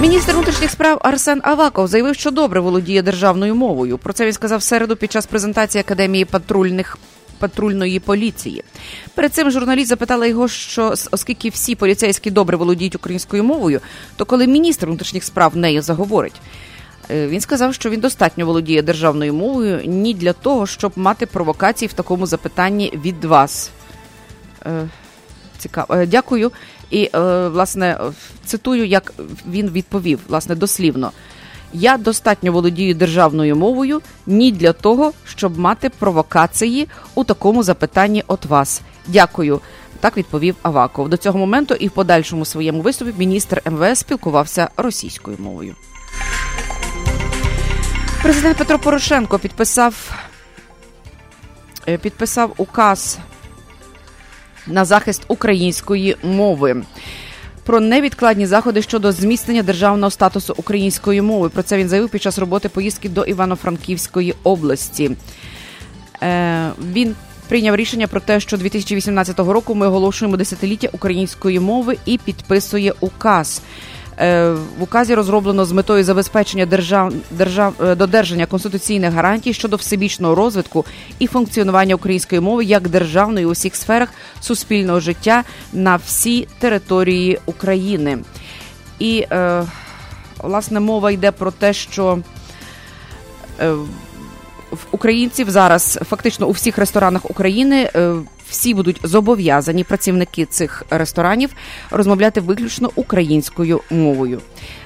Міністр 0.00 0.32
внутрішніх 0.32 0.70
справ 0.70 0.98
Арсен 1.02 1.40
Аваков 1.44 1.88
заявив, 1.88 2.14
що 2.14 2.30
добре 2.30 2.60
володіє 2.60 3.02
державною 3.02 3.54
мовою. 3.54 3.98
Про 3.98 4.12
це 4.12 4.26
він 4.26 4.32
сказав 4.32 4.58
в 4.58 4.62
середу 4.62 4.96
під 4.96 5.12
час 5.12 5.26
презентації 5.26 5.80
академії 5.80 6.24
патрульних. 6.24 6.98
Патрульної 7.38 8.00
поліції 8.00 8.64
перед 9.14 9.34
цим 9.34 9.50
журналіст 9.50 9.88
запитала 9.88 10.26
його, 10.26 10.48
що 10.48 10.94
оскільки 11.10 11.48
всі 11.48 11.74
поліцейські 11.74 12.30
добре 12.30 12.56
володіють 12.56 12.94
українською 12.94 13.44
мовою, 13.44 13.80
то 14.16 14.24
коли 14.24 14.46
міністр 14.46 14.86
внутрішніх 14.86 15.24
справ 15.24 15.56
нею 15.56 15.82
заговорить, 15.82 16.40
Е, 17.10 17.26
він 17.26 17.40
сказав, 17.40 17.74
що 17.74 17.90
він 17.90 18.00
достатньо 18.00 18.46
володіє 18.46 18.82
державною 18.82 19.34
мовою 19.34 19.80
ні 19.84 20.14
для 20.14 20.32
того, 20.32 20.66
щоб 20.66 20.92
мати 20.96 21.26
провокації 21.26 21.88
в 21.88 21.92
такому 21.92 22.26
запитанні 22.26 22.92
від 23.04 23.24
вас. 23.24 23.70
Е, 24.66 24.88
Цікаво. 25.58 25.94
Е, 25.94 26.06
Дякую. 26.06 26.52
І, 26.90 27.10
е, 27.14 27.48
власне, 27.48 27.98
цитую, 28.44 28.86
як 28.86 29.12
він 29.50 29.70
відповів, 29.70 30.20
власне, 30.28 30.54
дослівно. 30.54 31.12
Я 31.72 31.96
достатньо 31.96 32.52
володію 32.52 32.94
державною 32.94 33.56
мовою 33.56 34.00
ні 34.26 34.52
для 34.52 34.72
того, 34.72 35.12
щоб 35.24 35.58
мати 35.58 35.90
провокації 35.90 36.88
у 37.14 37.24
такому 37.24 37.62
запитанні 37.62 38.24
от 38.26 38.44
вас. 38.44 38.82
Дякую. 39.06 39.60
Так 40.00 40.16
відповів 40.16 40.56
Аваков. 40.62 41.08
До 41.08 41.16
цього 41.16 41.38
моменту 41.38 41.74
і 41.74 41.88
в 41.88 41.90
подальшому 41.90 42.44
своєму 42.44 42.80
виступі 42.80 43.12
міністр 43.18 43.62
МВС 43.70 43.94
спілкувався 43.96 44.68
російською 44.76 45.36
мовою. 45.40 45.74
Президент 48.22 48.56
Петро 48.56 48.78
Порошенко 48.78 49.38
підписав 49.38 50.10
е, 51.88 51.98
підписав 51.98 52.52
указ 52.56 53.18
на 54.66 54.84
захист 54.84 55.22
української 55.28 56.16
мови. 56.22 56.82
Про 57.64 57.80
невідкладні 57.80 58.46
заходи 58.46 58.82
щодо 58.82 59.12
зміцнення 59.12 59.62
державного 59.62 60.10
статусу 60.10 60.54
української 60.56 61.20
мови. 61.20 61.48
Про 61.48 61.62
це 61.62 61.76
він 61.76 61.88
заявив 61.88 62.10
під 62.10 62.22
час 62.22 62.38
роботи 62.38 62.68
поїздки 62.68 63.08
до 63.08 63.24
Івано-Франківської 63.24 64.34
області. 64.42 65.10
Е, 66.22 66.70
Він 66.92 67.14
прийняв 67.48 67.76
рішення 67.76 68.06
про 68.06 68.20
те, 68.20 68.40
що 68.40 68.56
2018 68.56 69.38
року 69.38 69.74
ми 69.74 69.86
оголошуємо 69.86 70.36
десятиліття 70.36 70.88
української 70.92 71.60
мови 71.60 71.96
і 72.06 72.18
підписує 72.18 72.92
указ. 73.00 73.62
Е, 74.20 74.50
В 74.50 74.82
указі 74.82 75.14
розроблено 75.14 75.64
з 75.64 75.72
метою 75.72 76.04
забезпечення 76.04 76.66
держав, 76.66 77.12
держав, 77.30 77.74
е, 77.80 77.94
додержання 77.94 78.46
конституційних 78.46 79.12
гарантій 79.12 79.52
щодо 79.52 79.76
всебічного 79.76 80.34
розвитку 80.34 80.84
і 81.18 81.26
функціонування 81.26 81.94
української 81.94 82.40
мови 82.40 82.64
як 82.64 82.88
державної 82.88 83.46
у 83.46 83.50
всіх 83.50 83.76
сферах 83.76 84.08
суспільного 84.40 85.00
життя 85.00 85.44
на 85.72 85.96
всій 85.96 86.48
території 86.58 87.38
України. 87.46 88.18
І 88.98 89.26
е, 89.32 89.64
власне 90.38 90.80
мова 90.80 91.10
йде 91.10 91.30
про 91.30 91.50
те, 91.50 91.72
що 91.72 92.18
е, 93.60 93.72
українців 94.90 95.50
зараз 95.50 95.98
фактично 96.08 96.46
у 96.46 96.50
всіх 96.50 96.78
ресторанах 96.78 97.30
України 97.30 97.90
е, 97.94 98.14
всі 98.50 98.74
будуть 98.74 99.00
зобов'язані 99.02 99.84
працівники 99.84 100.44
цих 100.44 100.82
ресторанів 100.90 101.50
розмовляти 101.90 102.40
виключно 102.40 102.90
українською 102.94 103.80
мовою. 103.90 104.40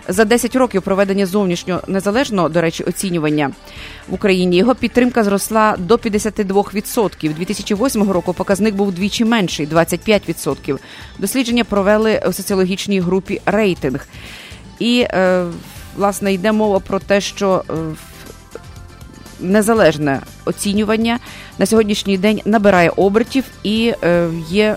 За 0.09 0.25
10 0.25 0.57
років 0.57 0.83
проведення 0.83 1.27
зовнішнього 1.27 1.81
незалежного, 1.87 2.49
до 2.49 2.61
речі, 2.61 2.85
оцінювання 2.85 3.51
в 4.09 4.15
Україні 4.15 4.57
його 4.57 4.75
підтримка 4.75 5.25
зросла 5.25 5.77
до 5.79 5.97
52%. 5.97 7.35
2008 7.35 8.11
року 8.11 8.33
показник 8.35 8.75
був 8.75 8.93
двічі 8.93 9.25
менший 9.25 9.69
25%. 9.69 10.79
Дослідження 11.19 11.65
провели 11.65 12.23
у 12.29 12.33
соціологічній 12.33 13.01
групі 13.01 13.41
рейтинг. 13.47 14.07
І 14.79 15.01
е, 15.01 15.47
власне 15.97 16.33
йде 16.33 16.53
мова 16.53 16.81
про 16.81 16.99
те, 16.99 17.21
що 17.21 17.65
е, 17.71 17.73
незалежне 19.41 20.21
оцінювання 20.45 21.19
на 21.59 21.67
сьогоднішній 21.67 22.19
день 22.19 22.41
набирає 22.45 22.91
обертів 22.97 23.45
і 23.63 23.95
е, 24.05 24.29
є 24.51 24.77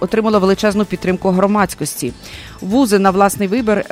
отримала 0.00 0.26
отримало 0.26 0.40
величезну 0.40 0.84
підтримку 0.84 1.30
громадськості. 1.30 2.12
Вузи 2.60 2.98
на 2.98 3.10
власний 3.10 3.48
вибір. 3.48 3.84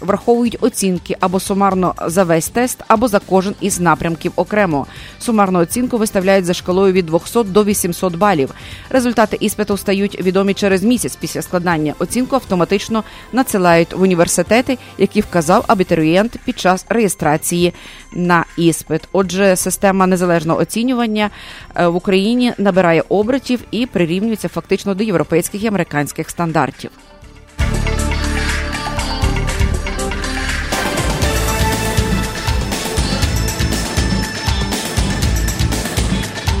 Враховують 0.00 0.56
оцінки 0.60 1.16
або 1.20 1.40
сумарно 1.40 1.94
за 2.06 2.24
весь 2.24 2.48
тест, 2.48 2.78
або 2.88 3.08
за 3.08 3.18
кожен 3.18 3.54
із 3.60 3.80
напрямків 3.80 4.32
окремо. 4.36 4.86
Сумарну 5.18 5.58
оцінку 5.58 5.98
виставляють 5.98 6.44
за 6.44 6.54
шкалою 6.54 6.92
від 6.92 7.06
200 7.06 7.42
до 7.44 7.64
800 7.64 8.16
балів. 8.16 8.50
Результати 8.90 9.36
іспиту 9.40 9.76
стають 9.76 10.20
відомі 10.20 10.54
через 10.54 10.82
місяць 10.82 11.16
після 11.16 11.42
складання. 11.42 11.94
Оцінку 11.98 12.36
автоматично 12.36 13.04
надсилають 13.32 13.92
в 13.92 14.02
університети, 14.02 14.78
які 14.98 15.20
вказав 15.20 15.64
абітурієнт 15.66 16.36
під 16.44 16.58
час 16.58 16.86
реєстрації 16.88 17.74
на 18.12 18.44
іспит. 18.56 19.08
Отже, 19.12 19.56
система 19.56 20.06
незалежного 20.06 20.60
оцінювання 20.60 21.30
е, 21.74 21.86
в 21.86 21.96
Україні 21.96 22.52
набирає 22.58 23.04
обертів 23.08 23.60
і 23.70 23.86
прирівнюється 23.86 24.48
фактично 24.48 24.94
до 24.94 25.04
європейських 25.04 25.62
і 25.62 25.66
американських 25.66 26.30
стандартів. 26.30 26.90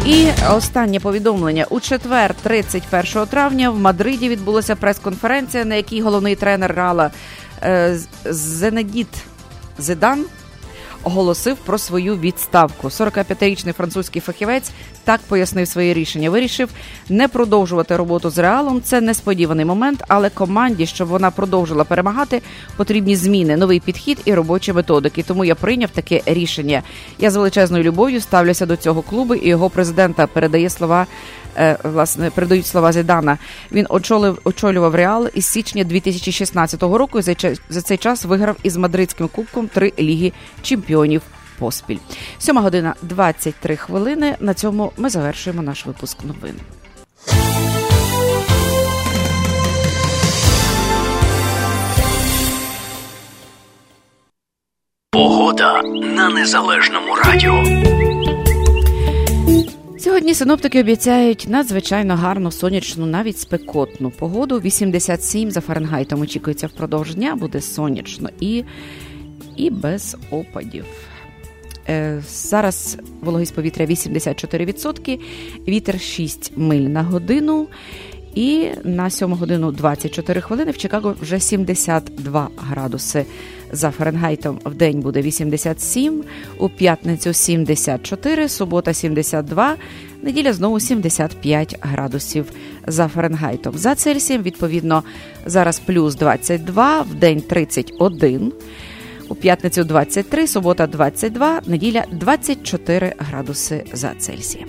І 0.06 0.28
останнє 0.50 1.00
повідомлення. 1.00 1.66
У 1.70 1.80
четвер, 1.80 2.34
31 2.42 3.26
травня, 3.26 3.70
в 3.70 3.78
Мадриді 3.78 4.28
відбулася 4.28 4.76
прес-конференція, 4.76 5.64
на 5.64 5.74
якій 5.74 6.02
головний 6.02 6.36
тренер 6.36 6.74
Рала 6.74 7.10
е, 7.62 7.98
Зенедіт 8.24 9.08
Зидан 9.78 10.24
оголосив 11.04 11.56
про 11.56 11.78
свою 11.78 12.16
відставку. 12.16 12.88
45-річний 12.88 13.72
французький 13.72 14.22
фахівець 14.22 14.70
так 15.04 15.20
пояснив 15.28 15.68
своє 15.68 15.94
рішення. 15.94 16.30
Вирішив 16.30 16.68
не 17.08 17.28
продовжувати 17.28 17.96
роботу 17.96 18.30
з 18.30 18.38
реалом. 18.38 18.82
Це 18.82 19.00
несподіваний 19.00 19.64
момент, 19.64 20.04
але 20.08 20.30
команді, 20.30 20.86
щоб 20.86 21.08
вона 21.08 21.30
продовжила 21.30 21.84
перемагати, 21.84 22.42
потрібні 22.76 23.16
зміни, 23.16 23.56
новий 23.56 23.80
підхід 23.80 24.18
і 24.24 24.34
робочі 24.34 24.72
методики. 24.72 25.22
Тому 25.22 25.44
я 25.44 25.54
прийняв 25.54 25.90
таке 25.90 26.22
рішення. 26.26 26.82
Я 27.18 27.30
з 27.30 27.36
величезною 27.36 27.84
любов'ю 27.84 28.20
ставлюся 28.20 28.66
до 28.66 28.76
цього 28.76 29.02
клубу 29.02 29.34
і 29.34 29.48
його 29.48 29.70
президента 29.70 30.26
передає 30.26 30.70
слова. 30.70 31.06
Е, 31.56 31.78
власне, 31.84 32.30
передають 32.30 32.66
слова 32.66 32.92
Зідана. 32.92 33.38
Він 33.72 33.86
очолив 33.88 34.38
очолював 34.44 34.94
Реал 34.94 35.28
із 35.34 35.46
січня 35.46 35.84
2016 35.84 36.82
року. 36.82 37.18
і 37.18 37.22
За 37.68 37.82
цей 37.82 37.96
час 37.96 38.24
виграв 38.24 38.56
із 38.62 38.76
мадридським 38.76 39.28
кубком 39.28 39.68
три 39.68 39.92
ліги 39.98 40.32
чемпіонів 40.62 41.22
поспіль. 41.58 41.98
Сьома 42.38 42.60
година 42.60 42.94
23 43.02 43.76
хвилини. 43.76 44.36
На 44.40 44.54
цьому 44.54 44.92
ми 44.96 45.08
завершуємо 45.08 45.62
наш 45.62 45.86
випуск 45.86 46.18
новин. 46.24 46.54
Погода 55.10 55.82
на 55.82 56.28
незалежному 56.28 57.14
радіо. 57.14 57.93
Сьогодні 60.14 60.34
синоптики 60.34 60.80
обіцяють 60.80 61.46
надзвичайно 61.48 62.16
гарну 62.16 62.50
сонячну, 62.50 63.06
навіть 63.06 63.38
спекотну 63.38 64.10
погоду. 64.10 64.60
87 64.60 65.50
за 65.50 65.60
Фаренгайтом 65.60 66.20
очікується 66.20 66.66
впродовж 66.66 67.14
дня, 67.14 67.36
буде 67.36 67.60
сонячно 67.60 68.28
і, 68.40 68.64
і 69.56 69.70
без 69.70 70.16
опадів. 70.30 70.84
Е, 71.88 72.22
зараз 72.28 72.98
вологість 73.20 73.54
повітря 73.54 73.86
84%, 73.86 75.20
вітер 75.68 76.00
6 76.00 76.52
миль 76.56 76.88
на 76.88 77.02
годину. 77.02 77.68
І 78.34 78.68
на 78.84 79.10
7 79.10 79.32
годину 79.32 79.72
24 79.72 80.40
хвилини 80.40 80.70
в 80.70 80.78
Чикаго 80.78 81.14
вже 81.20 81.40
72 81.40 82.48
градуси 82.56 83.24
за 83.74 83.90
Фаренгайтом. 83.90 84.60
В 84.64 84.74
день 84.74 85.00
буде 85.00 85.22
87, 85.22 86.24
у 86.58 86.68
п'ятницю 86.68 87.32
74, 87.32 88.48
субота 88.48 88.94
72, 88.94 89.76
неділя 90.22 90.52
знову 90.52 90.80
75 90.80 91.76
градусів 91.80 92.46
за 92.86 93.08
Фаренгайтом. 93.08 93.78
За 93.78 93.94
Цельсієм, 93.94 94.42
відповідно, 94.42 95.02
зараз 95.46 95.78
плюс 95.78 96.14
22, 96.14 97.02
в 97.02 97.14
день 97.14 97.40
31. 97.40 98.52
У 99.28 99.34
п'ятницю 99.34 99.84
23, 99.84 100.46
субота 100.46 100.86
22, 100.86 101.60
неділя 101.66 102.04
24 102.12 103.12
градуси 103.18 103.84
за 103.92 104.14
Цельсієм. 104.18 104.68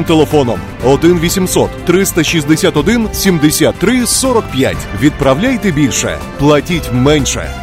телефоном 0.03 0.59
1 0.85 1.19
800 1.19 1.69
361 1.85 3.09
73 3.13 4.05
45. 4.05 4.77
Відправляйте 5.01 5.71
більше, 5.71 6.17
платіть 6.39 6.93
менше. 6.93 7.61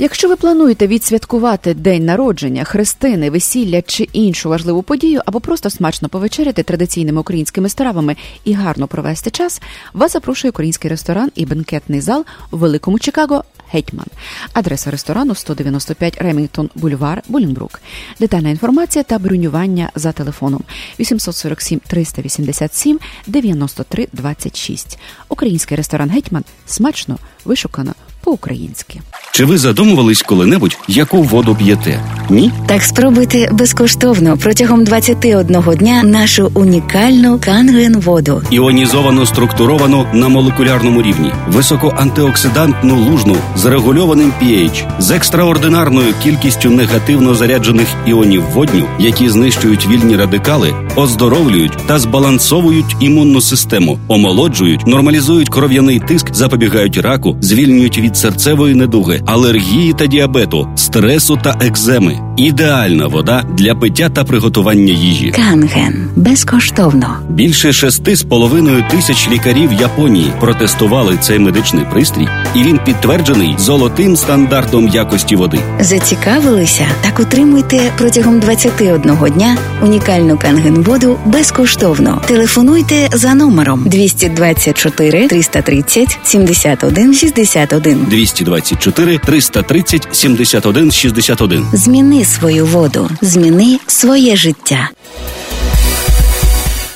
Якщо 0.00 0.28
ви 0.28 0.36
плануєте 0.36 0.86
відсвяткувати 0.86 1.74
день 1.74 2.04
народження, 2.04 2.64
хрестини, 2.64 3.30
весілля 3.30 3.82
чи 3.82 4.08
іншу 4.12 4.48
важливу 4.48 4.82
подію, 4.82 5.20
або 5.26 5.40
просто 5.40 5.70
смачно 5.70 6.08
повечеряти 6.08 6.62
традиційними 6.62 7.20
українськими 7.20 7.68
стравами 7.68 8.16
і 8.44 8.52
гарно 8.52 8.86
провести 8.86 9.30
час, 9.30 9.62
вас 9.92 10.12
запрошує 10.12 10.50
український 10.50 10.90
ресторан 10.90 11.30
і 11.34 11.46
бенкетний 11.46 12.00
зал 12.00 12.24
у 12.50 12.56
великому 12.56 12.98
Чикаго 12.98 13.44
Гетьман. 13.72 14.06
Адреса 14.52 14.90
ресторану 14.90 15.34
195 15.34 16.16
Ремінгтон 16.18 16.70
Бульвар, 16.74 17.22
Булінбрук. 17.28 17.80
Детальна 18.20 18.50
інформація 18.50 19.02
та 19.02 19.18
бронювання 19.18 19.90
за 19.94 20.12
телефоном 20.12 20.62
847 21.00 21.80
387 21.86 22.98
93 23.26 24.08
26. 24.12 24.98
Український 25.28 25.76
ресторан 25.76 26.10
Гетьман 26.10 26.44
смачно, 26.66 27.18
вишукано 27.44 27.94
по-українськи. 28.28 29.00
Чи 29.32 29.44
ви 29.44 29.58
задумувались 29.58 30.22
коли-небудь, 30.22 30.78
яку 30.88 31.22
воду 31.22 31.56
п'єте? 31.58 32.00
Ні? 32.30 32.52
Так 32.66 32.82
спробуйте 32.82 33.48
безкоштовно 33.52 34.36
протягом 34.36 34.84
21 34.84 35.62
дня 35.78 36.02
нашу 36.02 36.50
унікальну 36.54 37.40
канген 37.44 38.00
воду. 38.00 38.42
Іонізовано 38.50 39.26
структуровану 39.26 40.06
на 40.12 40.28
молекулярному 40.28 41.02
рівні, 41.02 41.32
високоантиоксидантну 41.48 42.96
лужну 42.96 43.36
з 43.56 43.64
регульованим 43.64 44.32
pH, 44.42 45.00
з 45.00 45.10
екстраординарною 45.10 46.14
кількістю 46.22 46.70
негативно 46.70 47.34
заряджених 47.34 47.88
іонів 48.06 48.42
водню, 48.54 48.86
які 48.98 49.28
знищують 49.28 49.86
вільні 49.86 50.16
радикали, 50.16 50.74
оздоровлюють 50.96 51.78
та 51.86 51.98
збалансовують 51.98 52.96
імунну 53.00 53.40
систему, 53.40 53.98
омолоджують, 54.08 54.86
нормалізують 54.86 55.48
кров'яний 55.48 56.00
тиск, 56.00 56.34
запобігають 56.34 56.96
раку, 56.96 57.36
звільнюють 57.40 57.98
від 57.98 58.17
серцевої 58.18 58.74
недуги, 58.74 59.22
алергії 59.26 59.92
та 59.92 60.06
діабету, 60.06 60.68
стресу 60.76 61.38
та 61.42 61.58
екземи. 61.62 62.27
Ідеальна 62.38 63.06
вода 63.06 63.44
для 63.48 63.74
пиття 63.74 64.08
та 64.08 64.24
приготування 64.24 64.92
їжі. 64.92 65.30
Канген 65.30 66.08
безкоштовно. 66.16 67.16
Більше 67.28 67.72
шести 67.72 68.16
з 68.16 68.22
половиною 68.22 68.84
тисяч 68.90 69.28
лікарів 69.28 69.72
Японії 69.72 70.32
протестували 70.40 71.18
цей 71.20 71.38
медичний 71.38 71.84
пристрій, 71.92 72.28
і 72.54 72.62
він 72.62 72.80
підтверджений 72.84 73.54
золотим 73.58 74.16
стандартом 74.16 74.88
якості 74.88 75.36
води. 75.36 75.58
Зацікавилися? 75.80 76.86
Так 77.00 77.20
отримуйте 77.20 77.92
протягом 77.98 78.40
21 78.40 79.02
дня 79.36 79.56
унікальну 79.82 80.36
канген-воду 80.36 81.18
безкоштовно. 81.26 82.22
Телефонуйте 82.26 83.08
за 83.12 83.34
номером 83.34 83.82
224 83.86 85.28
330 85.28 86.18
71 86.22 87.14
61. 87.14 88.06
224 88.10 89.18
330 89.18 90.08
71 90.12 90.92
61. 90.92 91.66
Зміни 91.72 92.24
свою 92.28 92.66
воду, 92.66 93.10
зміни 93.22 93.78
своє 93.86 94.36
життя. 94.36 94.90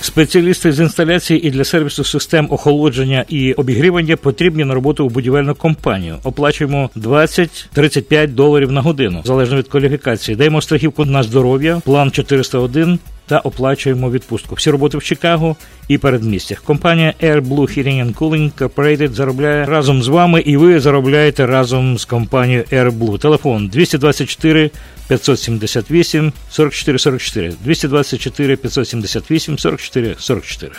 Спеціалісти 0.01 0.73
з 0.73 0.81
інсталяції 0.81 1.47
і 1.47 1.51
для 1.51 1.65
сервісу 1.65 2.05
систем 2.05 2.47
охолодження 2.51 3.25
і 3.29 3.53
обігрівання 3.53 4.17
потрібні 4.17 4.65
на 4.65 4.75
роботу 4.75 5.07
в 5.07 5.11
будівельну 5.11 5.55
компанію. 5.55 6.17
Оплачуємо 6.25 6.91
20-35 6.97 8.29
доларів 8.29 8.73
на 8.73 8.81
годину, 8.81 9.23
залежно 9.25 9.57
від 9.57 9.69
кваліфікації. 9.69 10.37
Даємо 10.37 10.61
страхівку 10.61 11.05
на 11.05 11.23
здоров'я, 11.23 11.81
план 11.85 12.11
401 12.11 12.99
та 13.33 13.39
оплачуємо 13.39 14.11
відпустку. 14.11 14.55
Всі 14.55 14.71
роботи 14.71 14.99
в 14.99 15.03
Чикаго 15.03 15.57
і 15.89 15.99
передмістях. 15.99 16.63
Компанія 16.63 17.15
Air 17.23 17.41
Blue 17.41 17.79
Heating 17.79 18.05
and 18.05 18.15
Cooling 18.15 18.53
Corporated 18.59 19.13
заробляє 19.13 19.65
разом 19.65 20.03
з 20.03 20.09
вами, 20.09 20.41
і 20.41 20.57
ви 20.57 20.81
заробляєте 20.81 21.47
разом 21.47 21.99
з 21.99 22.05
компанією 22.05 22.65
Air 22.73 22.91
Blue. 22.91 23.19
Телефон 23.19 23.69
224 23.69 24.71
578 25.09 26.33
44 26.51 26.99
44 26.99 27.55
224 27.65 28.57
578 28.57 29.59
44 29.59 30.15
44. 30.19 30.73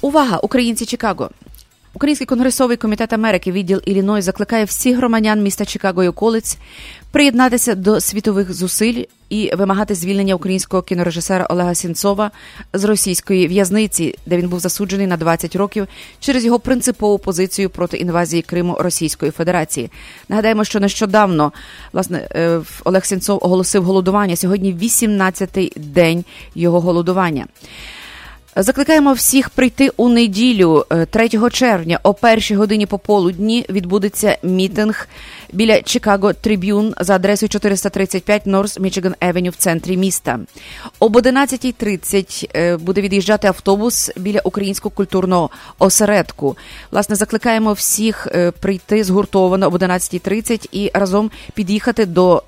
Увага, 0.00 0.36
українці 0.36 0.86
Чикаго! 0.86 1.30
Український 1.94 2.26
конгресовий 2.26 2.76
комітет 2.76 3.12
Америки, 3.12 3.52
відділ 3.52 3.80
Ілліной, 3.84 4.22
закликає 4.22 4.64
всіх 4.64 4.96
громадян 4.96 5.42
міста 5.42 5.64
Чикаго 5.64 6.04
і 6.04 6.08
околиць 6.08 6.58
приєднатися 7.10 7.74
до 7.74 8.00
світових 8.00 8.52
зусиль 8.54 9.04
і 9.28 9.50
вимагати 9.56 9.94
звільнення 9.94 10.34
українського 10.34 10.82
кінорежисера 10.82 11.46
Олега 11.50 11.74
Сінцова 11.74 12.30
з 12.72 12.84
російської 12.84 13.48
в'язниці, 13.48 14.14
де 14.26 14.36
він 14.36 14.48
був 14.48 14.60
засуджений 14.60 15.06
на 15.06 15.16
20 15.16 15.56
років 15.56 15.86
через 16.20 16.44
його 16.44 16.58
принципову 16.58 17.18
позицію 17.18 17.70
проти 17.70 17.96
інвазії 17.96 18.42
Криму 18.42 18.76
Російської 18.80 19.32
Федерації. 19.32 19.90
Нагадаємо, 20.28 20.64
що 20.64 20.80
нещодавно 20.80 21.52
власне 21.92 22.28
е, 22.34 22.60
Олег 22.84 23.04
Сінцов 23.04 23.38
оголосив 23.42 23.84
голодування. 23.84 24.36
Сьогодні 24.36 24.74
18-й 24.74 25.72
день 25.76 26.24
його 26.54 26.80
голодування. 26.80 27.46
Закликаємо 28.56 29.12
всіх 29.12 29.50
прийти 29.50 29.90
у 29.96 30.08
неділю, 30.08 30.84
3 31.10 31.28
червня, 31.50 32.00
о 32.02 32.14
першій 32.14 32.54
годині 32.54 32.86
пополудні 32.86 33.66
відбудеться 33.68 34.38
мітинг 34.42 35.08
біля 35.52 35.82
Чикаго 35.82 36.32
Трибюн 36.32 36.94
за 37.00 37.14
адресою 37.14 37.48
435 37.48 38.46
Норс 38.46 38.78
Мічиган 38.78 39.14
Евеню 39.20 39.50
в 39.50 39.54
центрі 39.54 39.96
міста. 39.96 40.38
Об 40.98 41.16
11.30 41.16 42.78
буде 42.78 43.00
від'їжджати 43.00 43.48
автобус 43.48 44.10
біля 44.16 44.40
українського 44.44 44.94
культурного 44.94 45.50
осередку. 45.78 46.56
Власне, 46.90 47.16
закликаємо 47.16 47.72
всіх 47.72 48.28
прийти 48.60 49.04
згуртовано 49.04 49.66
об 49.66 49.74
11.30 49.74 50.68
і 50.72 50.90
разом 50.94 51.30
під'їхати 51.54 52.06
до 52.06 52.42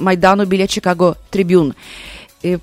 майдану 0.00 0.44
біля 0.44 0.66
Чикаго 0.66 1.16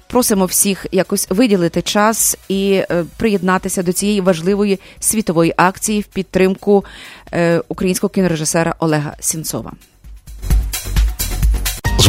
Просимо 0.08 0.46
всіх 0.46 0.86
якось 0.92 1.28
виділити 1.30 1.82
час 1.82 2.38
і 2.48 2.72
е, 2.74 3.06
приєднатися 3.18 3.84
до 3.84 3.94
цієї 3.94 4.22
важливої 4.22 4.80
світової 5.00 5.54
акції 5.58 6.02
в 6.02 6.06
підтримку 6.06 6.86
е, 7.34 7.62
українського 7.68 8.10
кінорежисера 8.10 8.76
Олега 8.80 9.16
Сінцова. 9.20 9.72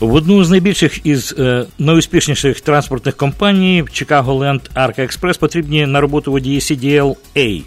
В 0.00 0.14
одну 0.14 0.44
з 0.44 0.50
найбільших 0.50 1.06
із 1.06 1.34
е, 1.38 1.66
найуспішніших 1.78 2.60
транспортних 2.60 3.16
компаній 3.16 3.82
Chicago 3.82 4.38
Land 4.38 4.60
Arca 4.74 5.00
Express 5.00 5.38
потрібні 5.38 5.86
на 5.86 6.00
роботу 6.00 6.32
водії 6.32 6.58
CDL-A. 6.58 7.62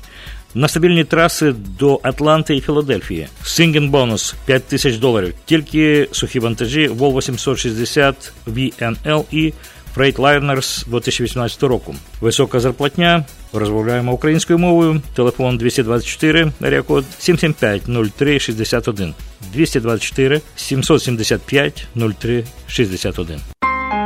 На 0.55 0.67
стабільні 0.67 1.03
траси 1.03 1.53
до 1.79 1.99
Атланти 2.03 2.55
і 2.55 2.61
Філадельфії. 2.61 3.27
Синген 3.43 3.89
бонус 3.89 4.35
5 4.45 4.63
тисяч 4.63 4.97
доларів. 4.97 5.33
Тільки 5.45 6.07
сухі 6.11 6.39
вантажі 6.39 6.87
Volvo 6.89 7.21
760 7.21 8.33
VNL 8.47 9.23
і 9.31 9.53
Freightliner 9.95 10.85
2018 10.87 11.63
року. 11.63 11.95
Висока 12.21 12.59
зарплатня. 12.59 13.25
Розмовляємо 13.53 14.13
українською 14.13 14.59
мовою. 14.59 15.01
Телефон 15.15 15.57
224, 15.57 16.51
рекорд 16.59 17.05
775 17.19 17.81
03 18.17 18.39
61. 18.39 19.13
224 19.53 20.41
775 20.55 21.87
03 22.19 22.43
61. 22.67 23.60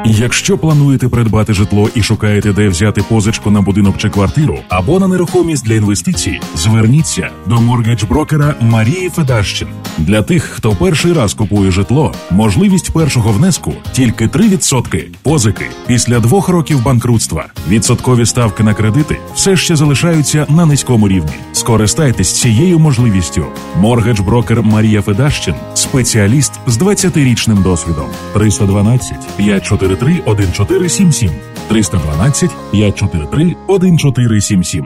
Якщо 0.08 0.58
плануєте 0.58 1.10
придбати 1.10 1.54
житло 1.54 1.89
і 1.96 2.04
шукаєте, 2.04 2.54
де 2.54 2.68
взяти 2.68 3.02
позичку 3.10 3.52
на 3.52 3.62
будинок 3.62 3.98
чи 3.98 4.10
квартиру 4.10 4.60
або 4.70 5.00
на 5.00 5.08
нерухомість 5.08 5.65
для 5.65 5.74
інвестицій, 5.74 6.39
зверніться 6.56 7.30
до 7.46 7.56
моргедж-брокера 7.56 8.54
Марії 8.62 9.10
Федащин. 9.10 9.68
Для 9.98 10.22
тих, 10.22 10.44
хто 10.44 10.72
перший 10.72 11.13
раз 11.13 11.34
купує 11.34 11.72
житло, 11.72 12.13
можливість 12.32 12.94
першого 12.94 13.32
внеску 13.32 13.74
тільки 13.91 14.28
3% 14.28 15.04
позики 15.24 15.65
після 15.88 16.20
двох 16.20 16.50
років 16.50 16.84
банкрутства. 16.84 17.46
Відсоткові 17.70 18.26
ставки 18.26 18.63
на 18.63 18.74
кредити 18.74 19.18
все 19.36 19.58
ще 19.58 19.76
залишаються 19.76 20.46
на 20.50 20.65
низькому 20.65 21.08
рівні. 21.08 21.32
Скористайтесь 21.54 22.41
цією 22.41 22.80
можливістю. 22.80 23.46
Моргедж-брокер 23.82 24.63
Марія 24.63 25.02
Федащин, 25.02 25.56
спеціаліст 25.74 26.52
з 26.68 26.78
20-річним 26.78 27.63
досвідом. 27.63 28.06
312 28.34 29.18
543 29.96 30.22
1477 30.26 31.32
312 31.70 32.52
543 32.72 33.56
1477 33.68 34.86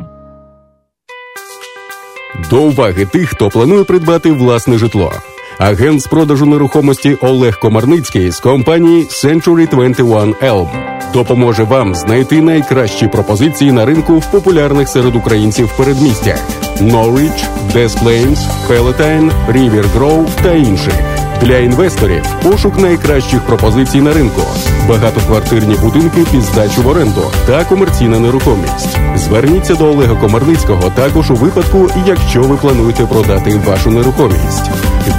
До 2.49 2.61
уваги 2.61 3.05
тих, 3.05 3.29
хто 3.29 3.49
планує 3.49 3.83
придбати 3.83 4.31
власне 4.31 4.77
житло. 4.77 5.11
Агент 5.59 6.01
з 6.01 6.07
продажу 6.07 6.45
нерухомості 6.45 7.17
Олег 7.21 7.59
Комарницький 7.59 8.31
з 8.31 8.39
компанії 8.39 9.03
Century 9.03 9.69
21 9.69 10.33
Elm 10.33 10.67
допоможе 11.13 11.63
вам 11.63 11.95
знайти 11.95 12.41
найкращі 12.41 13.07
пропозиції 13.07 13.71
на 13.71 13.85
ринку 13.85 14.17
в 14.17 14.31
популярних 14.31 14.89
серед 14.89 15.15
українців 15.15 15.69
передмістях 15.77 16.39
Norwich, 16.81 17.47
Des 17.75 17.89
Plains, 17.89 18.39
Palatine, 18.69 19.31
River 19.51 19.85
Grove 19.97 20.27
та 20.43 20.53
інших. 20.53 21.28
Для 21.41 21.57
інвесторів 21.57 22.23
пошук 22.43 22.79
найкращих 22.79 23.41
пропозицій 23.41 24.01
на 24.01 24.13
ринку, 24.13 24.41
багатоквартирні 24.89 25.75
будинки 25.75 26.25
під 26.31 26.41
здачу 26.41 26.81
в 26.81 26.87
оренду 26.87 27.23
та 27.47 27.65
комерційна 27.65 28.19
нерухомість. 28.19 28.97
Зверніться 29.15 29.75
до 29.75 29.85
Олега 29.85 30.15
Комарницького 30.15 30.89
також 30.95 31.31
у 31.31 31.35
випадку, 31.35 31.89
якщо 32.05 32.41
ви 32.41 32.57
плануєте 32.57 33.05
продати 33.05 33.61
вашу 33.65 33.91
нерухомість. 33.91 34.71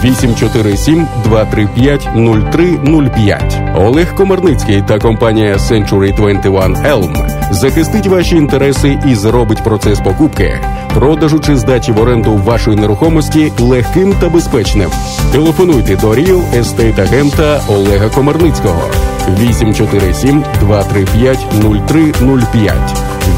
847 0.05 1.07
235 1.25 2.09
0305. 2.15 3.63
Олег 3.77 4.15
Комарницький 4.15 4.83
та 4.89 4.99
компанія 4.99 5.57
Century 5.57 6.15
21 6.17 6.77
Elm 6.77 7.31
захистить 7.51 8.07
ваші 8.07 8.37
інтереси 8.37 8.99
і 9.09 9.15
зробить 9.15 9.65
процес 9.65 10.01
покупки, 10.01 10.61
продажу 10.95 11.41
чи 11.41 11.57
здачі 11.57 11.93
в 11.93 12.01
оренду 12.01 12.37
вашої 12.37 12.77
нерухомості 12.77 13.53
легким 13.59 14.15
та 14.21 14.29
безпечним. 14.29 14.91
Телефонуйте 15.33 15.97
до 15.97 16.09
Real 16.11 16.43
Estate 16.59 17.01
агента 17.01 17.61
Олега 17.69 18.09
Комарницького 18.09 18.91
847 19.39 20.45
235 20.61 21.39
0305 21.61 22.75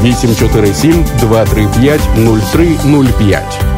847 0.03 1.05
235 1.19 2.01
0305 2.15 3.72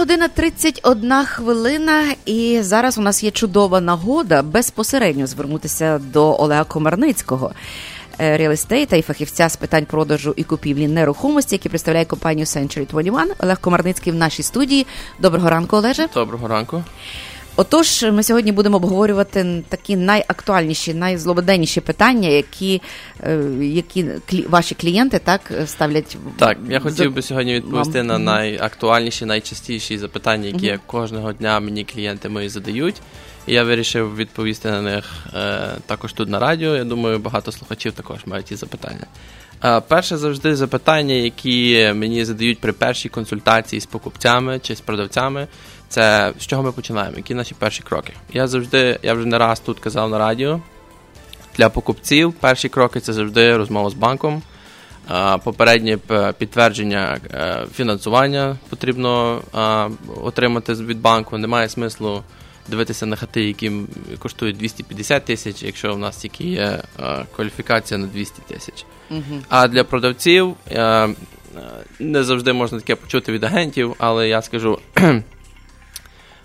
година 0.00 0.28
31 0.28 1.12
хвилина, 1.24 2.04
і 2.26 2.58
зараз 2.62 2.98
у 2.98 3.00
нас 3.00 3.24
є 3.24 3.30
чудова 3.30 3.80
нагода 3.80 4.42
безпосередньо 4.42 5.26
звернутися 5.26 5.98
до 5.98 6.36
Олега 6.40 6.64
Комарницького, 6.64 7.52
реалістейта 8.18 8.96
і 8.96 9.02
фахівця 9.02 9.48
з 9.48 9.56
питань 9.56 9.86
продажу 9.86 10.34
і 10.36 10.44
купівлі 10.44 10.88
нерухомості, 10.88 11.54
який 11.54 11.68
представляє 11.68 12.04
компанію 12.04 12.44
Century 12.44 12.86
21. 12.86 13.32
Олег 13.38 13.60
Комарницький 13.60 14.12
в 14.12 14.16
нашій 14.16 14.42
студії. 14.42 14.86
Доброго 15.18 15.50
ранку, 15.50 15.76
Олеже. 15.76 16.08
Доброго 16.14 16.48
ранку. 16.48 16.82
Отож, 17.60 18.02
ми 18.02 18.22
сьогодні 18.22 18.52
будемо 18.52 18.76
обговорювати 18.76 19.62
такі 19.68 19.96
найактуальніші, 19.96 20.94
найзлободенніші 20.94 21.80
питання, 21.80 22.28
які 22.28 22.82
е, 23.22 23.38
які 23.60 24.06
ваші 24.48 24.74
клієнти 24.74 25.18
так 25.18 25.52
ставлять. 25.66 26.16
Так, 26.36 26.58
я 26.68 26.80
хотів 26.80 27.14
би 27.14 27.22
сьогодні 27.22 27.54
відповісти 27.54 27.98
вам. 27.98 28.06
на 28.06 28.18
найактуальніші, 28.18 29.24
найчастіші 29.24 29.98
запитання, 29.98 30.46
які 30.46 30.66
uh 30.66 30.78
кожного 30.86 31.32
дня 31.32 31.60
мені 31.60 31.84
клієнти 31.84 32.28
мої 32.28 32.48
задають. 32.48 32.96
І 33.46 33.54
я 33.54 33.64
вирішив 33.64 34.16
відповісти 34.16 34.70
на 34.70 34.82
них 34.82 35.04
е, 35.34 35.68
також 35.86 36.12
тут 36.12 36.28
на 36.28 36.38
радіо. 36.38 36.76
Я 36.76 36.84
думаю, 36.84 37.18
багато 37.18 37.52
слухачів 37.52 37.92
також 37.92 38.18
мають 38.26 38.46
ті 38.46 38.56
запитання. 38.56 39.06
Е, 39.64 39.80
перше 39.80 40.16
завжди 40.16 40.56
запитання, 40.56 41.14
які 41.14 41.90
мені 41.94 42.24
задають 42.24 42.58
при 42.58 42.72
першій 42.72 43.08
консультації 43.08 43.80
з 43.80 43.86
покупцями 43.86 44.58
чи 44.62 44.76
з 44.76 44.80
продавцями. 44.80 45.46
Це 45.90 46.32
з 46.38 46.46
чого 46.46 46.62
ми 46.62 46.72
починаємо? 46.72 47.16
Які 47.16 47.34
наші 47.34 47.54
перші 47.54 47.82
кроки? 47.82 48.12
Я 48.32 48.46
завжди, 48.46 48.98
я 49.02 49.14
вже 49.14 49.26
не 49.26 49.38
раз 49.38 49.60
тут 49.60 49.80
казав 49.80 50.10
на 50.10 50.18
радіо. 50.18 50.60
Для 51.56 51.68
покупців 51.68 52.32
перші 52.32 52.68
кроки 52.68 53.00
це 53.00 53.12
завжди 53.12 53.56
розмова 53.56 53.90
з 53.90 53.94
банком. 53.94 54.42
Попереднє 55.44 55.98
підтвердження 56.38 57.20
е, 57.34 57.66
фінансування 57.74 58.56
потрібно 58.68 59.42
отримати 60.22 60.74
від 60.74 61.00
банку. 61.00 61.38
Немає 61.38 61.68
смислу 61.68 62.22
дивитися 62.68 63.06
на 63.06 63.16
хати, 63.16 63.44
які 63.44 63.72
коштують 64.18 64.56
250 64.56 65.24
тисяч, 65.24 65.62
якщо 65.62 65.94
в 65.94 65.98
нас 65.98 66.16
тільки 66.16 66.44
є 66.44 66.82
кваліфікація 67.36 67.98
на 67.98 68.06
200 68.06 68.42
тисяч. 68.48 68.84
Угу. 69.10 69.40
А 69.48 69.68
для 69.68 69.84
продавців 69.84 70.54
е, 70.70 71.08
не 71.98 72.24
завжди 72.24 72.52
можна 72.52 72.78
таке 72.78 72.94
почути 72.94 73.32
від 73.32 73.44
агентів, 73.44 73.94
але 73.98 74.28
я 74.28 74.42
скажу. 74.42 74.78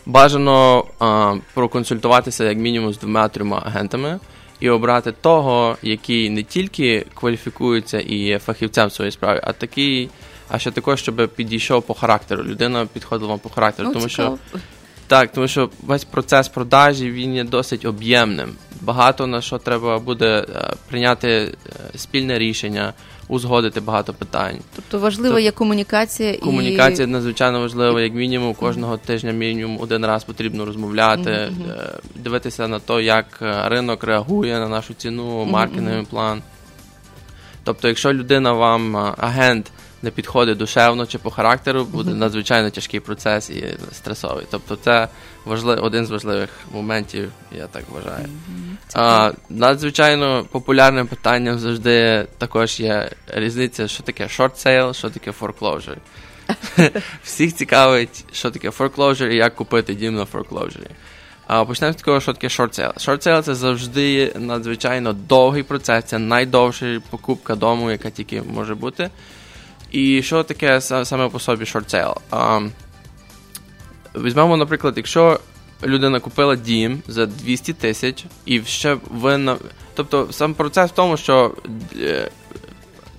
Бажано 0.05 0.85
а, 0.99 1.35
проконсультуватися 1.53 2.43
як 2.43 2.57
мінімум 2.57 2.93
з 2.93 2.99
двома-трьома 2.99 3.61
агентами 3.65 4.19
і 4.59 4.69
обрати 4.69 5.11
того, 5.11 5.77
який 5.81 6.29
не 6.29 6.43
тільки 6.43 7.05
кваліфікується 7.13 7.99
і 7.99 8.15
є 8.15 8.39
фахівцем 8.39 8.87
в 8.87 8.91
своїй 8.91 9.11
справі, 9.11 9.39
а 9.43 9.53
такий, 9.53 10.09
а 10.49 10.59
ще 10.59 10.71
також, 10.71 10.99
щоб 10.99 11.29
підійшов 11.35 11.83
по 11.83 11.93
характеру. 11.93 12.43
Людина 12.43 12.85
підходила 12.93 13.29
вам 13.29 13.39
по 13.39 13.49
характеру, 13.49 13.87
ну, 13.87 13.93
тому 13.93 14.09
цікаво. 14.09 14.37
що 14.51 14.59
так, 15.07 15.31
тому 15.31 15.47
що 15.47 15.69
весь 15.83 16.03
процес 16.03 16.47
продажі 16.47 17.11
він 17.11 17.35
є 17.35 17.43
досить 17.43 17.85
об'ємним. 17.85 18.49
Багато 18.81 19.27
на 19.27 19.41
що 19.41 19.57
треба 19.57 19.99
буде 19.99 20.45
е, 20.55 20.73
прийняти 20.89 21.27
е, 21.27 21.51
спільне 21.95 22.39
рішення 22.39 22.93
узгодити 23.27 23.79
багато 23.79 24.13
питань. 24.13 24.57
Тобто 24.75 24.99
важлива 24.99 25.39
є 25.39 25.51
комунікація 25.51 26.37
комунікація 26.37 27.07
і... 27.07 27.11
надзвичайно 27.11 27.59
важлива, 27.59 28.01
як 28.01 28.13
мінімум, 28.13 28.53
кожного 28.53 28.97
тижня 28.97 29.31
мінімум 29.31 29.79
один 29.81 30.05
раз 30.05 30.23
потрібно 30.23 30.65
розмовляти, 30.65 31.29
mm-hmm. 31.29 31.99
дивитися 32.15 32.67
на 32.67 32.79
те, 32.79 33.03
як 33.03 33.37
ринок 33.65 34.03
реагує 34.03 34.59
на 34.59 34.67
нашу 34.67 34.93
ціну, 34.93 35.45
маркетинговий 35.45 35.99
mm-hmm. 35.99 36.09
план. 36.09 36.41
Тобто, 37.63 37.87
якщо 37.87 38.13
людина 38.13 38.53
вам 38.53 38.97
агент 39.17 39.71
не 40.05 40.11
підходить 40.11 40.57
душевно 40.57 41.05
чи 41.05 41.17
по 41.17 41.29
характеру, 41.29 41.83
буде 41.83 42.11
надзвичайно 42.11 42.69
тяжкий 42.69 42.99
процес 42.99 43.49
і 43.49 43.77
стресовий. 43.91 44.45
Тобто, 44.51 44.75
це 44.75 45.07
важлив, 45.45 45.83
один 45.83 46.05
з 46.05 46.11
важливих 46.11 46.49
моментів, 46.71 47.31
я 47.51 47.67
так 47.67 47.83
вважаю. 47.89 48.25
А, 48.93 49.31
Надзвичайно 49.49 50.45
популярним 50.51 51.07
питанням 51.07 51.59
завжди 51.59 52.27
також 52.37 52.79
є 52.79 53.11
різниця, 53.27 53.87
що 53.87 54.03
таке 54.03 54.23
short 54.23 54.65
sale, 54.65 54.93
що 54.93 55.09
таке 55.09 55.31
foreclosure. 55.31 55.97
Всіх 57.23 57.55
цікавить, 57.55 58.25
що 58.31 58.51
таке 58.51 58.69
foreclosure 58.69 59.29
і 59.29 59.35
як 59.35 59.55
купити 59.55 59.95
дім 59.95 60.15
на 60.15 60.23
foreclosure. 60.25 60.89
А 61.47 61.65
Почнемо 61.65 61.93
з 61.93 61.95
такого, 61.95 62.21
що 62.21 62.33
таке 62.33 62.47
short 62.47 62.79
sale. 62.79 62.93
Short 62.93 63.27
sale– 63.27 63.41
це 63.43 63.55
завжди 63.55 64.33
надзвичайно 64.35 65.13
довгий 65.13 65.63
процес, 65.63 66.05
це 66.05 66.19
найдовша 66.19 67.01
покупка 67.09 67.55
дому, 67.55 67.91
яка 67.91 68.09
тільки 68.09 68.41
може 68.41 68.75
бути. 68.75 69.09
І 69.95 70.23
що 70.23 70.43
таке 70.43 70.81
саме 70.81 71.29
по 71.29 71.39
собі 71.39 71.63
short 71.63 71.95
sale? 71.95 72.69
Візьмемо, 74.15 74.57
наприклад, 74.57 74.93
якщо 74.97 75.39
людина 75.83 76.19
купила 76.19 76.55
дім 76.55 77.01
за 77.07 77.25
200 77.25 77.73
тисяч 77.73 78.25
і 78.45 78.61
ще 78.61 78.97
винна. 79.11 79.57
Тобто 79.93 80.27
сам 80.31 80.53
процес 80.53 80.91
в 80.91 80.93
тому, 80.93 81.17
що 81.17 81.55
е, 81.99 82.31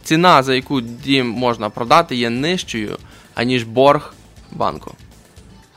ціна, 0.02 0.42
за 0.42 0.54
яку 0.54 0.80
дім 0.80 1.28
можна 1.28 1.70
продати, 1.70 2.16
є 2.16 2.30
нижчою, 2.30 2.96
аніж 3.34 3.64
борг 3.64 4.14
банку. 4.52 4.94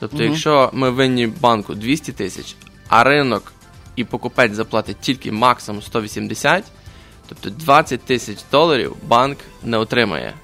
Тобто, 0.00 0.16
угу. 0.16 0.24
якщо 0.24 0.70
ми 0.72 0.90
винні 0.90 1.26
банку 1.26 1.74
200 1.74 2.12
тисяч, 2.12 2.56
а 2.88 3.04
ринок 3.04 3.52
і 3.96 4.04
покупець 4.04 4.52
заплатить 4.52 5.00
тільки 5.00 5.32
максимум 5.32 5.82
180, 5.82 6.64
тобто 7.28 7.50
20 7.50 8.00
тисяч 8.00 8.38
доларів 8.50 8.96
банк 9.08 9.38
не 9.62 9.76
отримає. 9.76 10.34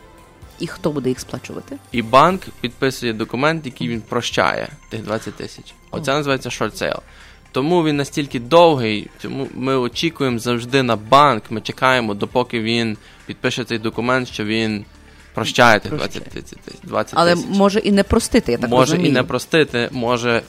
І 0.61 0.67
хто 0.67 0.91
буде 0.91 1.09
їх 1.09 1.21
сплачувати? 1.21 1.77
І 1.93 2.03
банк 2.03 2.43
підписує 2.61 3.13
документ, 3.13 3.67
який 3.67 3.89
він 3.89 4.01
прощає 4.01 4.69
тих 4.91 5.03
20 5.03 5.35
тисяч. 5.35 5.75
Оце 5.91 6.13
називається 6.13 6.49
short 6.49 6.83
sale. 6.83 6.99
Тому 7.53 7.85
він 7.85 7.97
настільки 7.97 8.41
довгий, 8.41 9.11
тому 9.23 9.49
ми 9.55 9.77
очікуємо 9.77 10.39
завжди 10.39 10.83
на 10.83 10.97
банк. 10.97 11.43
Ми 11.51 11.61
чекаємо, 11.61 12.15
допоки 12.15 12.61
він 12.61 12.97
підпише 13.27 13.65
цей 13.65 13.79
документ, 13.79 14.29
що 14.29 14.45
він 14.45 14.85
прощає 15.35 15.81
тих 15.81 15.93
20 15.95 16.25
тисяч. 16.25 16.59
20 16.83 17.15
Але 17.17 17.35
може 17.35 17.79
і 17.79 17.93
не 17.93 18.03
простити, 18.03 18.53
я 18.53 18.59
так 18.59 18.71
Може 18.71 18.93
розумію. 18.93 19.11
і 19.11 19.15
не 19.15 19.23
простити, 19.23 19.89
може 19.93 20.43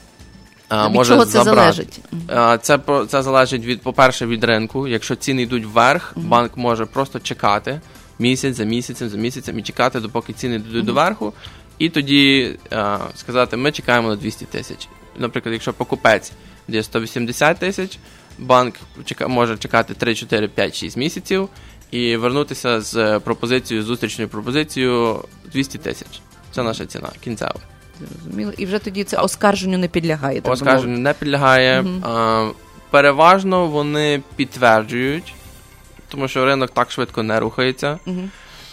а, 0.68 0.86
Від 0.88 0.94
може 0.94 1.12
чого 1.12 1.24
це 1.24 1.30
забрати. 1.30 1.54
залежить? 1.54 2.00
А, 2.28 2.58
Це, 2.58 2.78
це 3.08 3.22
залежить 3.22 3.64
від, 3.64 3.82
по-перше, 3.82 4.26
від 4.26 4.44
ринку. 4.44 4.88
Якщо 4.88 5.14
ціни 5.16 5.42
йдуть 5.42 5.64
вверх, 5.64 6.12
банк 6.16 6.56
може 6.56 6.86
просто 6.86 7.20
чекати 7.20 7.80
місяць 8.18 8.56
за 8.56 8.64
місяцем, 8.64 9.08
за 9.08 9.16
місяцем 9.16 9.58
і 9.58 9.62
чекати, 9.62 10.00
допоки 10.00 10.32
ціни 10.32 10.54
йдуть 10.54 10.84
доверху, 10.84 11.32
і 11.78 11.88
тоді 11.88 12.56
а, 12.70 12.98
сказати, 13.14 13.56
ми 13.56 13.72
чекаємо 13.72 14.08
на 14.08 14.16
200 14.16 14.44
тисяч. 14.44 14.88
Наприклад, 15.18 15.52
якщо 15.52 15.72
покупець 15.72 16.32
дає 16.68 16.82
180 16.82 17.58
тисяч, 17.58 17.98
банк 18.38 18.74
може 19.28 19.56
чекати 19.56 19.94
3, 19.94 20.14
4, 20.14 20.48
5, 20.48 20.74
6 20.74 20.96
місяців 20.96 21.48
і 21.90 22.16
вернутися 22.16 22.80
з 22.80 23.18
пропозицією, 23.18 23.86
зустрічною 23.86 24.28
пропозицією 24.28 25.24
200 25.52 25.78
тисяч. 25.78 26.20
Це 26.50 26.62
наша 26.62 26.86
ціна 26.86 27.08
кінцева. 27.20 27.60
Зрозуміло. 28.00 28.52
І 28.58 28.66
вже 28.66 28.78
тоді 28.78 29.04
це 29.04 29.16
оскарженню 29.16 29.78
не 29.78 29.88
підлягає. 29.88 30.40
так 30.40 30.52
Оскарженню 30.52 30.98
не 30.98 31.12
підлягає. 31.12 31.82
Мгм. 31.82 32.04
А, 32.04 32.50
переважно 32.90 33.66
вони 33.66 34.22
підтверджують, 34.36 35.34
тому 36.08 36.28
що 36.28 36.44
ринок 36.44 36.70
так 36.70 36.90
швидко 36.90 37.22
не 37.22 37.40
рухається. 37.40 37.98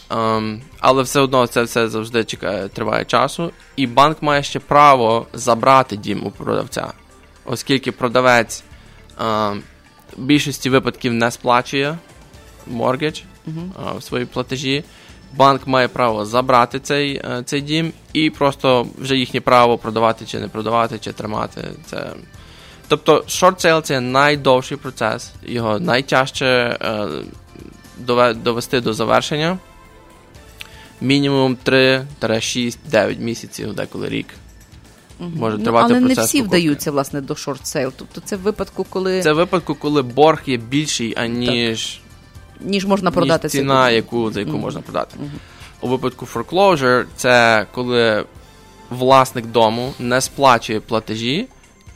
Ем, 0.09 0.61
але 0.79 1.03
все 1.03 1.19
одно 1.19 1.47
це 1.47 1.63
все 1.63 1.88
завжди 1.89 2.23
чекає, 2.23 2.67
триває 2.67 3.05
часу. 3.05 3.51
І 3.75 3.88
банк 3.88 4.21
має 4.21 4.43
ще 4.43 4.59
право 4.59 5.27
забрати 5.33 5.97
дім 5.97 6.25
у 6.25 6.31
продавця, 6.31 6.93
оскільки 7.45 7.91
продавець 7.91 8.63
ем, 9.21 9.63
в 10.17 10.21
більшості 10.21 10.69
випадків 10.69 11.13
не 11.13 11.31
сплачує 11.31 11.97
моргідж 12.67 13.21
Мгм. 13.45 13.71
в 13.97 14.03
свої 14.03 14.25
платежі. 14.25 14.83
Банк 15.33 15.67
має 15.67 15.88
право 15.88 16.25
забрати 16.25 16.79
цей, 16.79 17.15
е, 17.15 17.43
цей 17.45 17.61
дім 17.61 17.93
і 18.13 18.29
просто 18.29 18.88
вже 18.97 19.17
їхнє 19.17 19.41
право 19.41 19.77
продавати 19.77 20.25
чи 20.25 20.39
не 20.39 20.47
продавати, 20.47 20.99
чи 20.99 21.11
тримати. 21.11 21.61
Це... 21.86 22.13
Тобто, 22.88 23.17
short 23.27 23.65
sale– 23.65 23.81
це 23.83 23.99
найдовший 23.99 24.77
процес, 24.77 25.31
його 25.43 25.79
найтяжче 25.79 26.45
е, 26.81 27.07
довести 28.33 28.81
до 28.81 28.93
завершення. 28.93 29.57
Мінімум 31.01 31.57
3-6-9 31.65 33.19
місяців, 33.19 33.73
деколи 33.73 34.09
рік. 34.09 34.27
Може 35.19 35.57
Ну, 35.57 35.63
тривати 35.63 35.93
але 35.93 35.99
не 35.99 36.13
всі 36.13 36.38
покупки. 36.38 36.41
вдаються 36.41 36.91
власне 36.91 37.21
до 37.21 37.33
short 37.36 37.63
sale. 37.63 37.91
Тобто 37.97 38.21
це 38.25 38.36
в 38.36 38.39
випадку, 38.39 38.83
коли 38.89 39.21
Це 39.21 39.33
в 39.33 39.36
випадку, 39.36 39.75
коли 39.75 40.01
борг 40.01 40.41
є 40.45 40.57
більший, 40.57 41.13
аніж 41.17 41.99
ніж 42.59 42.86
можна 42.86 43.11
продати 43.11 43.47
ніж 43.47 43.51
ціна, 43.51 43.89
яку, 43.89 44.31
за 44.31 44.39
яку 44.39 44.51
Мгм. 44.51 44.61
можна 44.61 44.81
продати. 44.81 45.15
Мгм. 45.19 45.31
У 45.81 45.88
випадку 45.88 46.27
foreclosure 46.33 47.05
це 47.15 47.65
коли 47.71 48.25
власник 48.89 49.45
дому 49.45 49.93
не 49.99 50.21
сплачує 50.21 50.79
платежі, 50.79 51.47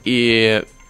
і 0.06 0.50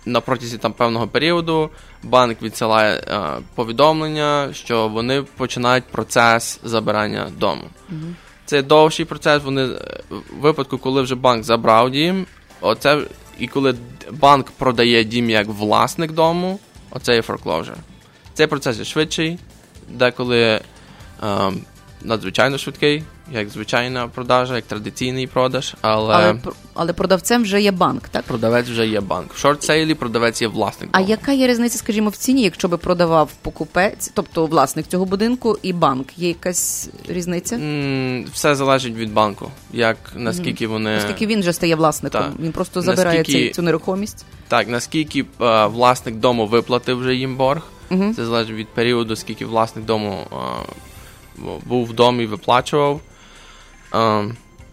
на 0.10 0.22
протязі 0.22 0.58
там 0.58 0.74
певного 0.74 1.08
періоду 1.08 1.70
банк 2.04 2.42
відсилає 2.42 2.96
е, 2.96 3.22
повідомлення, 3.56 4.50
що 4.54 4.88
вони 4.88 5.22
починають 5.22 5.84
процес 5.84 6.60
забирання 6.64 7.32
дому. 7.38 7.64
Мгм. 7.90 8.16
Це 8.46 8.62
довший 8.62 9.06
процес. 9.06 9.44
Вони 9.44 9.64
е, 9.64 9.78
в 10.10 10.40
випадку, 10.42 10.78
коли 10.78 11.02
вже 11.02 11.16
банк 11.16 11.44
забрав 11.44 11.92
дім, 11.92 12.26
оце 12.62 13.02
і 13.40 13.48
коли 13.48 13.76
банк 14.12 14.52
продає 14.52 15.04
дім 15.04 15.30
як 15.30 15.48
власник 15.48 16.12
дому, 16.12 16.60
оце 16.92 17.16
є 17.16 17.22
foreclosure. 17.22 17.76
Цей 18.34 18.48
процес 18.48 18.78
є 18.78 18.86
швидший, 18.86 19.40
деколи 19.90 20.62
ем, 21.24 21.62
надзвичайно 22.02 22.58
швидкий, 22.58 23.04
як 23.32 23.50
звичайна 23.50 24.08
продажа, 24.08 24.56
як 24.56 24.66
традиційний 24.66 25.28
продаж, 25.28 25.76
але, 25.82 26.16
Але, 26.16 26.36
але 26.74 26.94
продавцем 26.94 27.44
вже 27.44 27.62
є 27.62 27.72
банк, 27.72 28.10
так? 28.10 28.24
продавець 28.24 28.68
вже 28.70 28.88
є 28.88 29.02
банк. 29.02 29.34
В 29.34 29.38
short 29.46 29.67
sale 29.67 29.85
-і 29.85 29.94
продавець 29.94 30.42
є 30.42 30.48
власник. 30.48 30.90
А 30.94 31.00
яка 31.02 31.32
є 31.32 31.48
різниця, 31.48 31.78
скажімо, 31.78 32.10
в 32.10 32.16
ціні, 32.16 32.42
якщо 32.44 32.68
би 32.68 32.78
продавав 32.78 33.30
покупець, 33.42 34.12
тобто 34.14 34.46
власник 34.46 34.88
цього 34.88 35.06
будинку 35.06 35.58
і 35.62 35.74
банк? 35.74 36.08
Є 36.18 36.28
якась 36.28 36.90
різниця? 37.08 37.56
М, 37.56 38.26
Все 38.34 38.56
залежить 38.56 38.96
від 38.96 39.14
банку, 39.14 39.52
як 39.74 39.98
наскільки 40.16 40.68
вони 40.68 40.98
Оскільки 40.98 41.28
він 41.28 41.40
вже 41.40 41.54
стає 41.54 41.76
власником, 41.76 42.22
Так. 42.22 42.32
він 42.40 42.52
просто 42.52 42.82
забирає 42.82 43.18
Наскільки- 43.20 43.40
цей, 43.40 43.52
цю 43.52 43.62
нерухомість. 43.62 44.26
Так, 44.48 44.68
наскільки 44.68 45.26
е, 45.42 45.66
власник 45.66 46.16
дому 46.16 46.48
виплатив 46.48 47.00
вже 47.00 47.16
їм 47.16 47.36
борг, 47.38 47.62
Мгм. 47.90 48.14
це 48.16 48.26
залежить 48.26 48.56
від 48.56 48.68
періоду, 48.68 49.16
скільки 49.16 49.46
власник 49.46 49.86
дому 49.86 50.18
е, 50.32 50.36
був 51.66 51.86
в 51.86 51.94
домі 51.94 52.24
і 52.24 52.28
виплачував. 52.28 53.02
Е, 53.94 54.26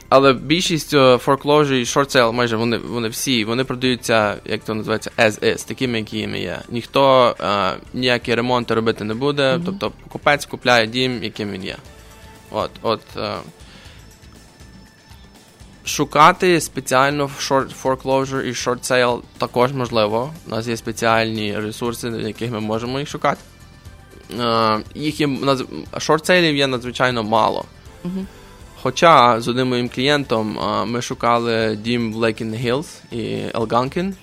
але 0.08 0.32
більшість 0.32 0.94
е, 0.94 0.98
foreclosure 0.98 1.72
і 1.74 1.84
short 1.84 2.16
sale, 2.16 2.32
майже 2.32 2.56
вони, 2.56 2.78
вони 2.78 3.08
всі, 3.08 3.44
вони 3.44 3.64
продаються, 3.64 4.36
як 4.44 4.64
то 4.64 4.74
називається, 4.74 5.10
as 5.18 5.44
is, 5.44 5.68
такими, 5.68 5.98
якими 5.98 6.40
є. 6.40 6.58
Ніхто 6.68 7.34
е, 7.40 7.72
ніякі 7.94 8.34
ремонти 8.34 8.74
робити 8.74 9.04
не 9.04 9.14
буде, 9.14 9.54
Мгм. 9.54 9.62
тобто 9.66 9.92
покупець 10.02 10.46
купляє 10.46 10.86
дім, 10.86 11.22
яким 11.22 11.50
він 11.50 11.64
є. 11.64 11.76
От, 12.50 12.70
от, 12.82 13.00
е, 13.16 13.34
Шукати 15.84 16.60
спеціально 16.60 17.30
short 17.40 17.82
foreclosure 17.82 18.42
і 18.42 18.52
short 18.52 18.90
sale 18.90 19.20
також 19.38 19.72
можливо. 19.72 20.32
У 20.46 20.50
нас 20.50 20.66
є 20.66 20.76
спеціальні 20.76 21.58
ресурси, 21.58 22.10
в 22.10 22.20
яких 22.20 22.50
ми 22.50 22.60
можемо 22.60 22.98
їх 22.98 23.08
шукати. 23.08 23.40
Е, 24.40 24.80
їх 24.94 25.20
є 25.20 25.26
short 25.26 26.54
є 26.54 26.66
надзвичайно 26.66 27.22
мало. 27.22 27.64
Хоча 28.82 29.40
з 29.40 29.48
одним 29.48 29.68
моїм 29.68 29.88
клієнтом 29.88 30.58
е, 30.58 30.84
ми 30.84 31.02
шукали 31.02 31.78
дім 31.82 32.12
в 32.12 32.16
Lake 32.16 32.42
in 32.42 32.54
the 32.54 32.71
Hills 32.71 32.98
і 33.12 33.38
Algonquin. 33.54 34.14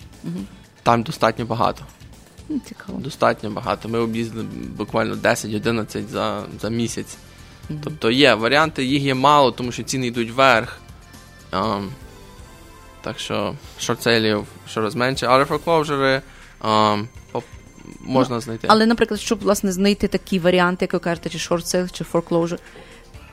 Там 0.84 1.04
достатньо 1.04 1.46
багато. 1.46 1.84
Цікаво. 2.66 3.00
Достатньо 3.00 3.50
багато. 3.50 3.90
Ми 3.90 4.00
об'їздили 4.00 4.46
буквально 4.78 5.16
10-11 5.16 6.08
за, 6.08 6.44
за 6.62 6.70
місяць. 6.70 7.18
Мгм. 7.70 7.82
Тобто 7.84 8.12
є 8.12 8.34
варіанти, 8.34 8.86
їх 8.86 9.04
є 9.04 9.14
мало, 9.14 9.52
тому 9.52 9.72
що 9.72 9.84
ціни 9.84 10.08
йдуть 10.08 10.32
вверх. 10.32 10.78
Ем, 11.52 11.90
так 13.02 13.20
що 13.20 13.56
шортселів 13.80 14.46
щораз 14.70 14.96
менше, 14.96 15.28
але 15.30 15.46
форклоужери 15.46 16.22
ем, 16.64 16.72
поп- 16.72 17.08
можна 18.00 18.40
знайти. 18.40 18.68
Але, 18.70 18.86
наприклад, 18.86 19.20
щоб 19.20 19.40
власне 19.40 19.72
знайти 19.72 20.08
такі 20.08 20.40
варіанти, 20.40 20.86
як 20.86 20.94
ви 20.94 21.00
кажете, 21.00 21.30
чи 21.30 21.38
short 21.38 21.64
sale, 21.66 21.92
чи 21.92 22.04
foreclosure, 22.04 22.58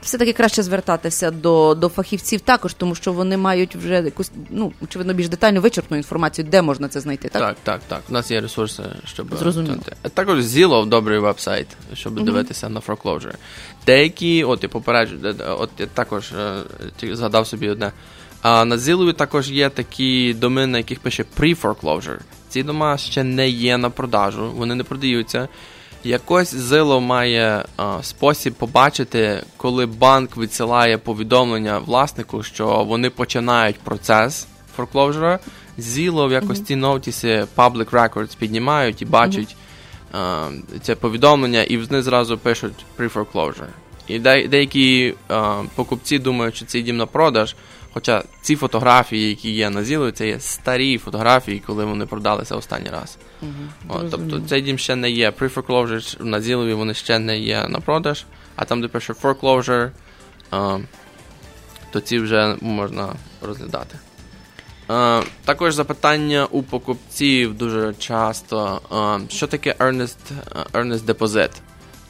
все-таки 0.03 0.33
краще 0.33 0.63
звертатися 0.63 1.31
до, 1.31 1.75
до 1.75 1.89
фахівців 1.89 2.41
також, 2.41 2.75
тому 2.75 2.95
що 2.95 3.13
вони 3.13 3.37
мають 3.37 3.77
вже 3.77 3.95
якусь, 3.95 4.31
ну, 4.51 4.73
очевидно, 4.83 5.15
більш 5.15 5.29
детальну 5.29 5.61
вичерпну 5.61 5.97
інформацію, 5.97 6.49
де 6.51 6.63
можна 6.63 6.89
це 6.89 7.01
знайти, 7.01 7.29
так? 7.29 7.43
Так, 7.43 7.57
так, 7.63 7.81
так. 7.89 8.03
У 8.11 8.13
нас 8.13 8.31
є 8.31 8.41
ресурси, 8.41 8.83
щоб 9.05 9.37
Зрозуміло. 9.37 9.75
знайти. 9.75 10.09
Також 10.15 10.39
Zillow 10.39 10.89
добрий 10.89 11.19
веб-сайт, 11.19 11.67
щоб 11.95 12.15
Мгм. 12.17 12.25
дивитися 12.25 12.69
на 12.69 12.81
foreclosure. 12.81 13.35
Деякі, 13.87 14.45
от 14.45 14.63
я 14.63 14.69
попереджу, 14.69 15.17
е, 15.25 15.35
е, 15.41 15.45
от 15.51 15.71
я 15.79 15.87
також 15.87 16.33
е, 16.33 16.63
згадав 17.03 17.47
собі 17.47 17.69
одне. 17.69 17.93
А 18.43 18.65
на 18.65 18.77
Zillow 18.77 19.15
також 19.15 19.51
є 19.51 19.69
такі 19.69 20.35
доми, 20.35 20.67
на 20.67 20.79
яких 20.79 21.01
пише 21.01 21.25
pre-foreclosure. 21.39 22.19
Ці 22.51 22.63
дома 22.63 22.99
ще 22.99 23.25
не 23.25 23.49
є 23.49 23.79
на 23.79 23.91
продажу, 23.91 24.51
вони 24.57 24.75
не 24.75 24.85
продаються. 24.85 25.49
Якось 26.05 26.55
Zillow 26.55 27.01
має 27.01 27.65
а, 27.77 28.03
спосіб 28.03 28.55
побачити, 28.55 29.43
коли 29.57 29.87
банк 29.87 30.37
відсилає 30.37 30.99
повідомлення 30.99 31.79
власнику, 31.79 32.43
що 32.43 32.85
вони 32.85 33.11
починають 33.11 33.79
процес 33.79 34.47
foreclosure. 34.79 35.39
Zillow 35.79 36.29
в 36.29 36.33
якості 36.33 36.77
нотіси 36.77 37.47
Public 37.57 37.91
Records 37.91 38.37
піднімають 38.39 39.03
і 39.03 39.05
бачать 39.05 39.57
а, 40.13 40.49
це 40.83 40.95
повідомлення, 40.95 41.63
і 41.63 41.77
вони 41.77 42.03
зразу 42.03 42.39
пишуть 42.39 42.85
pre-foreclosure. 42.99 43.69
І 44.07 44.19
де, 44.19 44.49
деякі 44.49 45.15
а, 45.29 45.63
покупці 45.75 46.19
думають, 46.19 46.57
що 46.57 46.67
це 46.67 46.81
дім 46.81 46.97
на 46.97 47.07
продаж. 47.07 47.57
Хоча 47.95 48.23
ці 48.43 48.57
фотографії, 48.57 49.29
які 49.29 49.51
є 49.51 49.71
на 49.71 49.81
Zillow, 49.81 50.13
це 50.13 50.29
є 50.29 50.41
старі 50.41 50.99
фотографії, 50.99 51.63
коли 51.67 51.85
вони 51.85 52.07
продалися 52.07 52.57
останній 52.57 52.91
раз. 52.91 53.19
Мгм, 53.43 53.71
От, 53.89 54.11
тобто 54.11 54.41
цей 54.41 54.63
дім 54.63 54.79
ще 54.79 54.97
не 54.97 55.11
є. 55.11 55.31
Pre-foreclosure 55.31 56.25
на 56.25 56.41
Zillow 56.41 56.75
вони 56.75 56.95
ще 56.95 57.19
не 57.19 57.39
є 57.39 57.69
на 57.69 57.81
продаж, 57.81 58.25
а 58.57 58.65
там, 58.65 58.81
де 58.81 58.89
пише 58.89 59.13
foreclosure, 59.13 59.91
а, 60.51 60.79
то 61.91 62.01
ці 62.01 62.19
вже 62.19 62.57
можна 62.61 63.09
розглядати. 63.43 63.99
А, 64.89 65.23
також 65.45 65.75
запитання 65.75 66.47
у 66.51 66.63
покупців 66.63 67.59
дуже 67.59 67.95
часто, 67.99 68.81
а, 68.91 69.19
що 69.29 69.47
таке 69.47 69.75
earnest, 69.79 70.17
earnest 70.73 71.05
deposit? 71.05 71.51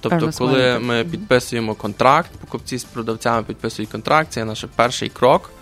Тобто, 0.00 0.26
Earnest 0.26 0.38
коли 0.38 0.60
money, 0.60 0.80
ми 0.80 1.04
підписуємо 1.04 1.74
контракт, 1.74 2.30
покупці 2.40 2.78
з 2.78 2.84
продавцями 2.84 3.42
підписують 3.42 3.90
контракт, 3.90 4.32
це 4.32 4.44
наш 4.44 4.64
перший 4.76 5.08
крок 5.08 5.50
е, 5.54 5.59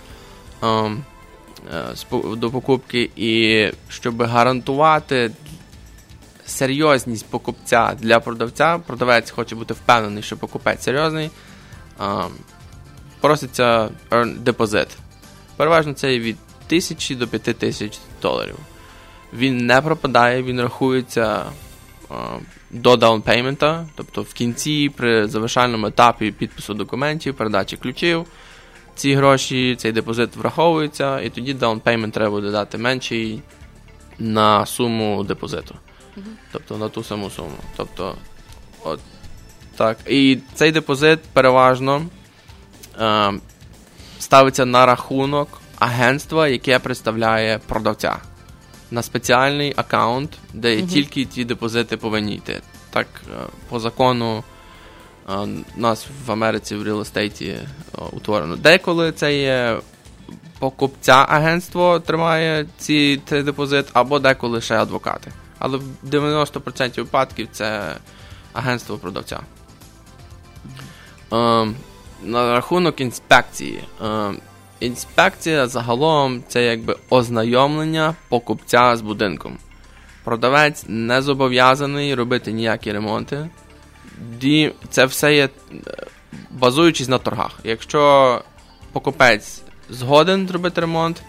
до 2.37 2.51
покупки, 2.51 3.11
і 3.17 3.67
щоб 3.89 4.23
гарантувати 4.23 5.31
серйозність 6.47 7.27
покупця 7.27 7.95
для 8.01 8.21
продавця, 8.21 8.79
продавець 8.87 9.31
хоче 9.31 9.55
бути 9.55 9.75
впевнений, 9.75 10.23
що 10.23 10.37
покупець 10.37 10.83
серйозний, 10.83 11.31
ем, 12.01 12.31
проситься 13.21 13.89
deposit. 14.45 14.89
Переважно 15.57 15.93
це 15.93 16.19
від 16.19 16.37
1000 16.67 17.15
до 17.15 17.29
5000 17.29 17.99
доларів. 18.23 18.57
він 19.33 19.67
не 19.67 19.81
пропадає, 19.83 20.43
він 20.43 20.61
рахується 20.61 21.45
а, 22.11 22.15
до 22.71 22.97
down 22.97 23.23
payment 23.23 23.68
-а, 23.68 23.87
тобто 23.95 24.23
в 24.23 24.33
кінці, 24.33 24.91
при 24.97 25.29
завершальному 25.29 25.87
етапі 25.87 26.33
підпису 26.33 26.75
документів, 26.75 27.35
передачі 27.35 27.77
ключів, 27.77 28.27
ці 28.99 29.15
гроші, 29.15 29.77
цей 29.79 29.93
депозит 29.93 30.37
враховується, 30.37 31.21
і 31.21 31.31
тоді 31.31 31.55
down 31.55 31.77
payment 31.77 32.15
треба 32.15 32.31
буде 32.31 32.51
дати 32.51 32.79
менший 32.79 33.43
на 34.19 34.67
суму 34.67 35.25
депозиту. 35.25 35.75
Тобто 36.53 36.77
на 36.79 36.89
ту 36.89 37.05
саму 37.05 37.31
суму. 37.31 37.57
Тобто, 37.77 38.15
от 38.85 39.01
так. 39.77 39.99
І 40.07 40.39
цей 40.55 40.73
депозит 40.73 41.21
переважно 41.33 42.03
е, 43.01 43.33
ставиться 44.19 44.65
на 44.67 44.87
рахунок 44.87 45.49
агентства, 45.79 46.49
яке 46.49 46.79
представляє 46.79 47.59
продавця. 47.67 48.17
На 48.91 49.03
спеціальний 49.03 49.75
аккаунт, 49.77 50.31
де 50.55 50.77
Мгм. 50.77 50.87
тільки 50.87 51.25
ті 51.25 51.45
депозити 51.45 51.97
повинні 51.97 52.35
йти. 52.35 52.61
Так, 52.91 53.07
е, 53.31 53.47
по 53.69 53.81
закону 53.81 54.45
у 55.29 55.81
нас 55.81 56.07
в 56.27 56.33
Америці 56.33 56.77
в 56.77 56.83
реал 56.83 57.01
естейті 57.01 57.47
е, 57.47 57.67
утворено. 58.13 58.57
Деколи 58.57 59.13
це 59.13 59.39
є 59.39 59.81
покупця 60.59 61.27
агентство 61.29 62.01
тримає 62.01 62.67
ці 62.79 63.21
цей 63.27 63.43
депозит, 63.43 63.87
або 63.93 64.19
деколи 64.19 64.61
ще 64.61 64.75
адвокати. 64.75 65.33
Але 65.59 65.79
в 65.79 65.85
90% 66.11 66.97
випадків 66.97 67.49
це 67.53 67.97
агентство 68.53 68.99
продавця. 68.99 69.41
Ем, 71.33 71.77
на 72.23 72.53
рахунок 72.53 73.01
інспекції. 73.01 73.85
Ем, 74.05 74.39
інспекція 74.81 75.67
загалом 75.67 76.43
це 76.49 76.65
якби 76.65 76.97
ознайомлення 77.11 78.15
покупця 78.29 78.97
з 78.97 79.01
будинком. 79.01 79.59
Продавець 80.25 80.85
не 80.89 81.23
зобов'язаний 81.23 82.15
робити 82.15 82.53
ніякі 82.53 82.93
ремонти. 82.93 83.49
Ді- 84.41 84.73
Це 84.91 85.05
все 85.05 85.35
є 85.35 85.45
е, 85.73 85.79
базуючись 86.51 87.09
на 87.09 87.19
торгах. 87.19 87.59
Якщо 87.65 88.43
покупець 88.93 89.63
згоден 89.91 90.49
зробити 90.49 90.81
ремонт, 90.81 91.23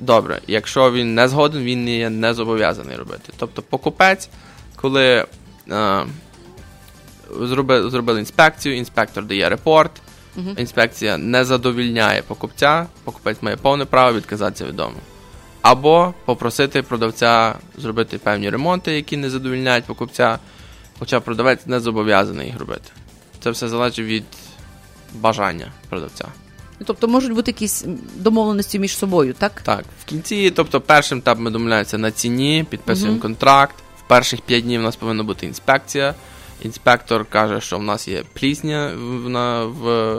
добре. 0.00 0.40
Якщо 0.46 0.92
він 0.92 1.14
не 1.14 1.28
згоден, 1.28 1.62
він 1.64 1.88
є 1.88 2.10
не 2.10 2.34
зобов'язаний 2.34 2.96
робити. 2.96 3.32
Тобто 3.36 3.62
покупець, 3.62 4.28
коли 4.76 5.26
е, 5.70 6.02
зробили, 7.40 7.90
зробили 7.90 8.18
інспекцію, 8.20 8.76
інспектор 8.76 9.24
дає 9.24 9.48
репорт, 9.48 9.90
Мгм. 10.36 10.54
інспекція 10.58 11.18
не 11.18 11.44
задовільняє 11.44 12.22
покупця, 12.22 12.86
покупець 13.04 13.36
має 13.42 13.56
повне 13.56 13.84
право 13.84 14.16
відказатися 14.16 14.64
від 14.64 14.76
дому. 14.76 14.96
Або 15.62 16.14
попросити 16.24 16.82
продавця 16.82 17.54
зробити 17.78 18.18
певні 18.18 18.50
ремонти, 18.50 18.92
які 18.92 19.16
не 19.16 19.30
задовільняють 19.30 19.84
покупця, 19.84 20.38
хоча 20.98 21.20
продавець 21.20 21.66
не 21.66 21.80
зобов'язаний 21.80 22.46
їх 22.46 22.58
робити. 22.58 22.90
Це 23.40 23.50
все 23.50 23.68
залежить 23.68 23.98
від 23.98 24.24
бажання 25.14 25.72
продавця. 25.88 26.24
Тобто 26.86 27.08
можуть 27.08 27.32
бути 27.32 27.50
якісь 27.50 27.84
домовленості 28.16 28.78
між 28.78 28.96
собою, 28.96 29.34
так? 29.38 29.60
Так, 29.62 29.84
в 30.02 30.04
кінці, 30.04 30.50
тобто 30.50 30.80
першим 30.80 31.18
етап 31.18 31.38
ми 31.38 31.50
домовляємося 31.50 31.98
на 31.98 32.10
ціні, 32.10 32.64
підписуємо 32.70 33.12
Мгм. 33.12 33.22
контракт. 33.22 33.74
В 33.98 34.08
перших 34.08 34.40
5 34.40 34.64
днів 34.64 34.80
у 34.80 34.84
нас 34.84 34.96
повинна 34.96 35.22
бути 35.22 35.46
інспекція. 35.46 36.14
Інспектор 36.62 37.24
каже, 37.24 37.60
що 37.60 37.78
в 37.78 37.82
нас 37.82 38.08
є 38.08 38.22
плісня 38.32 38.92
в, 38.96 39.28
на, 39.28 39.64
в, 39.64 40.14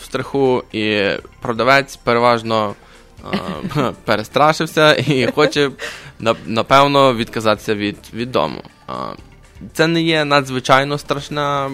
в 0.00 0.04
страху, 0.04 0.64
і 0.72 1.10
продавець 1.40 1.96
переважно 1.96 2.74
е, 3.76 3.92
перестрашився 4.04 4.94
і 4.94 5.32
хоче 5.34 5.70
напевно 6.46 7.14
відказатися 7.14 7.74
від, 7.74 7.96
від 8.14 8.32
дому. 8.32 8.62
Це 9.72 9.86
не 9.86 10.02
є 10.02 10.24
надзвичайно 10.24 10.98
страшна 10.98 11.70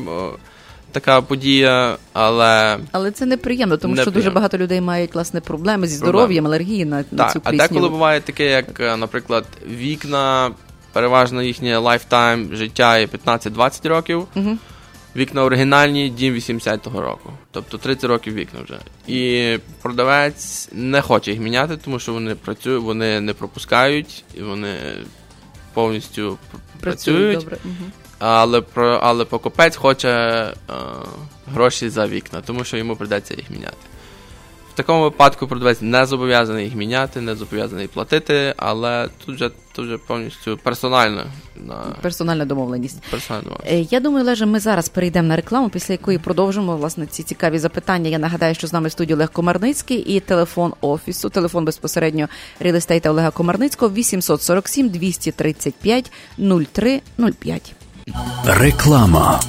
така 0.93 1.21
подія, 1.21 1.97
але 2.13 2.79
Але 2.93 3.11
це 3.11 3.27
неприємно, 3.27 3.77
тому 3.77 3.97
що 3.97 4.11
дуже 4.11 4.31
багато 4.31 4.59
людей 4.59 4.81
мають 4.81 5.15
власне 5.15 5.41
проблеми 5.41 5.87
зі 5.87 5.97
здоров'ям, 5.97 6.47
алергії 6.47 6.85
на, 6.85 7.05
на 7.11 7.25
Так, 7.25 7.33
цю 7.33 7.41
а 7.45 7.53
деколи 7.53 7.89
буває 7.89 8.21
таке, 8.21 8.45
як, 8.45 8.81
е, 8.81 8.97
наприклад, 8.97 9.45
вікна, 9.71 10.51
переважно 10.93 11.43
їхнє 11.43 11.79
lifetime 11.79 12.57
життя 12.57 12.99
є 12.99 13.07
15-20 13.07 13.89
років. 13.89 14.27
Мгм. 14.35 14.59
Вікна 15.17 15.45
оригінальні, 15.45 16.09
дім 16.09 16.35
80-го 16.35 17.01
року. 17.03 17.33
Тобто 17.51 17.79
30 17.79 18.05
років 18.05 18.35
вікна 18.35 18.61
вже. 18.65 18.79
І 19.07 19.59
продавець 19.83 20.69
не 20.73 21.01
хоче 21.01 21.31
їх 21.31 21.41
міняти, 21.41 21.77
тому 21.77 21.99
що 21.99 22.13
вони 22.13 22.35
працюють, 22.35 22.85
вони 22.85 23.21
не 23.21 23.35
пропускають, 23.35 24.25
і 24.35 24.43
вони 24.43 24.75
повністю 25.75 26.39
Працюють 26.81 27.39
добре. 27.39 27.59
Але, 28.19 28.63
але 29.01 29.25
покупець 29.25 29.77
хоче 29.77 30.09
е, 30.09 30.53
гроші 31.53 31.89
за 31.89 32.07
вікна, 32.07 32.41
тому 32.41 32.65
що 32.65 32.77
йому 32.77 32.97
придеться 32.97 33.35
їх 33.35 33.51
міняти. 33.51 33.77
Такому 34.79 35.03
випадку 35.03 35.47
продавець 35.47 35.83
не 35.83 36.07
зобов'язаний 36.07 36.65
їх 36.65 36.75
міняти, 36.75 37.21
не 37.21 37.35
зобов'язаний 37.35 37.87
платити, 37.89 38.55
але 38.57 39.09
тут 39.25 39.35
вже, 39.35 39.51
тут 39.73 39.87
вже 39.87 39.99
повністю 39.99 40.59
персонально. 40.63 41.25
На... 41.57 41.75
Персональна 42.03 42.45
домовленість. 42.45 43.03
Персональна 43.11 43.45
домовленість. 43.45 43.91
Е, 43.91 43.97
Я 43.97 44.01
думаю, 44.01 44.25
Леже, 44.25 44.47
ми 44.47 44.61
зараз 44.61 44.89
перейдемо 44.89 45.29
на 45.29 45.37
рекламу, 45.37 45.69
після 45.69 45.95
якої 45.95 46.19
продовжимо 46.19 46.77
власне 46.77 47.07
ці 47.07 47.23
цікаві 47.23 47.59
запитання. 47.59 48.11
Я 48.11 48.19
нагадаю, 48.19 48.55
що 48.55 48.67
з 48.67 48.73
нами 48.73 48.89
в 48.89 48.93
студії 48.93 49.15
Олег 49.15 49.31
Комарницький 49.33 49.99
і 49.99 50.21
телефон 50.21 50.75
офісу, 50.81 51.29
телефон 51.31 51.65
безпосередньо 51.65 52.29
реалістейта 52.61 53.11
Олега 53.11 53.31
Комарницького 53.31 53.93
847 53.95 54.89
235 54.89 56.13
0305. 56.39 57.75
Реклама. 58.47 59.41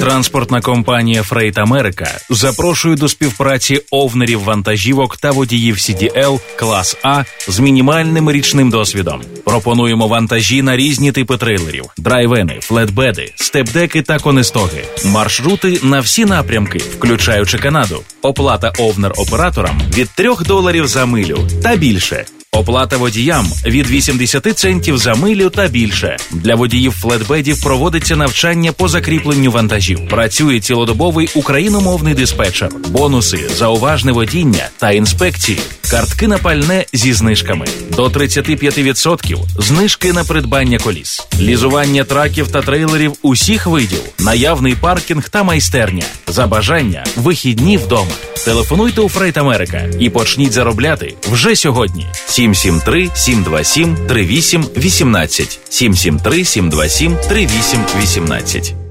Транспортна 0.00 0.60
компанія 0.60 1.22
Фрейт 1.22 1.58
Америка 1.58 2.18
запрошує 2.30 2.96
до 2.96 3.08
співпраці 3.08 3.80
овнерів 3.90 4.44
вантажівок 4.44 5.16
та 5.16 5.30
водіїв 5.30 5.76
CDL 5.76 6.40
клас 6.56 6.96
А 7.02 7.24
з 7.48 7.58
мінімальним 7.58 8.30
річним 8.30 8.70
досвідом. 8.70 9.22
Пропонуємо 9.44 10.08
вантажі 10.08 10.62
на 10.62 10.76
різні 10.76 11.12
типи 11.12 11.36
трейлерів: 11.36 11.84
драйвени, 11.98 12.58
флетбеди, 12.60 13.32
степдеки 13.36 14.02
та 14.02 14.18
конестоги, 14.18 14.84
маршрути 15.04 15.80
на 15.82 16.00
всі 16.00 16.24
напрямки, 16.24 16.78
включаючи 16.78 17.58
Канаду. 17.58 18.02
Оплата 18.22 18.72
овнер 18.78 19.12
операторам 19.16 19.80
від 19.94 20.10
3 20.10 20.34
доларів 20.46 20.86
за 20.86 21.06
милю 21.06 21.48
та 21.62 21.76
більше. 21.76 22.24
Оплата 22.56 22.96
водіям 22.96 23.46
від 23.66 23.90
80 23.90 24.58
центів 24.58 24.98
за 24.98 25.14
милю 25.14 25.50
та 25.50 25.68
більше. 25.68 26.16
Для 26.30 26.54
водіїв 26.54 26.92
флетбедів 26.92 27.62
проводиться 27.62 28.16
навчання 28.16 28.72
по 28.72 28.88
закріпленню 28.88 29.50
вантажів. 29.50 30.08
Працює 30.08 30.60
цілодобовий 30.60 31.28
україномовний 31.34 32.14
диспетчер, 32.14 32.70
бонуси, 32.88 33.48
зауважне 33.56 34.12
водіння 34.12 34.68
та 34.78 34.90
інспекції. 34.92 35.58
Картки 35.90 36.28
на 36.28 36.38
пальне 36.38 36.84
зі 36.92 37.12
знижками 37.12 37.66
до 37.90 38.06
35% 38.06 39.36
знижки 39.58 40.12
на 40.12 40.24
придбання 40.24 40.78
коліс, 40.78 41.28
лізування 41.40 42.04
траків 42.04 42.48
та 42.48 42.62
трейлерів 42.62 43.12
усіх 43.22 43.66
видів, 43.66 44.00
наявний 44.18 44.74
паркінг 44.74 45.28
та 45.28 45.42
майстерня. 45.42 46.04
За 46.26 46.46
бажання 46.46 47.04
вихідні 47.16 47.78
вдома. 47.78 48.12
Телефонуйте 48.44 49.00
у 49.00 49.08
Фрейт 49.08 49.36
Америка 49.36 49.88
і 50.00 50.10
почніть 50.10 50.52
заробляти 50.52 51.14
вже 51.32 51.56
сьогодні. 51.56 52.06
773 52.26 53.10
727 53.14 53.96
38 54.08 54.64
18 54.76 55.58
773 55.68 56.44
727 56.44 57.16
38 57.28 57.84
18 58.02 58.85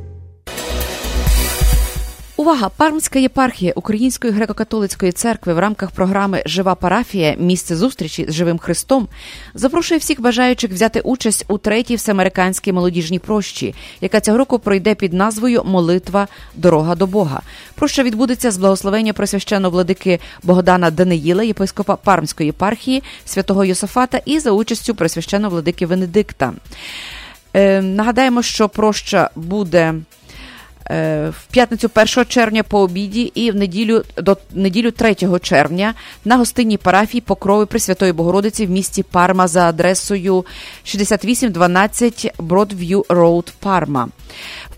Увага! 2.37 2.69
Пармська 2.69 3.19
єпархія 3.19 3.73
Української 3.75 4.33
греко-католицької 4.33 5.11
церкви 5.11 5.53
в 5.53 5.59
рамках 5.59 5.91
програми 5.91 6.43
Жива 6.45 6.75
парафія 6.75 7.35
місце 7.39 7.75
зустрічі 7.75 8.25
з 8.29 8.33
живим 8.33 8.57
Христом 8.57 9.07
запрошує 9.53 9.99
всіх 9.99 10.21
бажаючих 10.21 10.71
взяти 10.71 10.99
участь 10.99 11.45
у 11.47 11.57
третій 11.57 11.95
всеамериканській 11.95 12.71
молодіжній 12.71 13.19
прощі, 13.19 13.75
яка 14.01 14.19
цього 14.19 14.37
року 14.37 14.59
пройде 14.59 14.95
під 14.95 15.13
назвою 15.13 15.63
Молитва 15.63 16.27
Дорога 16.55 16.95
до 16.95 17.07
Бога. 17.07 17.41
Проща 17.75 18.03
відбудеться 18.03 18.51
з 18.51 18.57
благословення 18.57 19.13
просвященого 19.13 19.71
владики 19.71 20.19
Богдана 20.43 20.91
Даниїла, 20.91 21.43
єпископа 21.43 21.95
Пармської 21.95 22.47
єпархії 22.47 23.03
святого 23.25 23.65
Йосафата 23.65 24.21
і 24.25 24.39
за 24.39 24.51
участю 24.51 24.95
просвященого 24.95 25.51
владики 25.51 25.85
Венедикта. 25.85 26.53
Е, 27.53 27.81
нагадаємо, 27.81 28.41
що 28.41 28.69
проща 28.69 29.29
буде. 29.35 29.93
Е, 30.91 31.29
В 31.29 31.45
п'ятницю 31.51 31.89
1 31.95 32.25
червня 32.25 32.63
по 32.63 32.79
обіді 32.79 33.21
і 33.21 33.51
в 33.51 33.55
неділю 33.55 34.03
до 34.17 34.37
неділю 34.53 34.91
3 34.91 35.15
червня 35.41 35.93
на 36.25 36.37
гостинній 36.37 36.77
парафії 36.77 37.21
Покрови 37.21 37.65
Пресвятої 37.65 38.11
Богородиці 38.11 38.65
в 38.65 38.69
місті 38.69 39.03
Парма 39.03 39.47
за 39.47 39.69
адресою 39.69 40.45
6812 40.83 42.33
Broadview 42.39 43.05
Road, 43.05 43.51
Парма. 43.59 44.07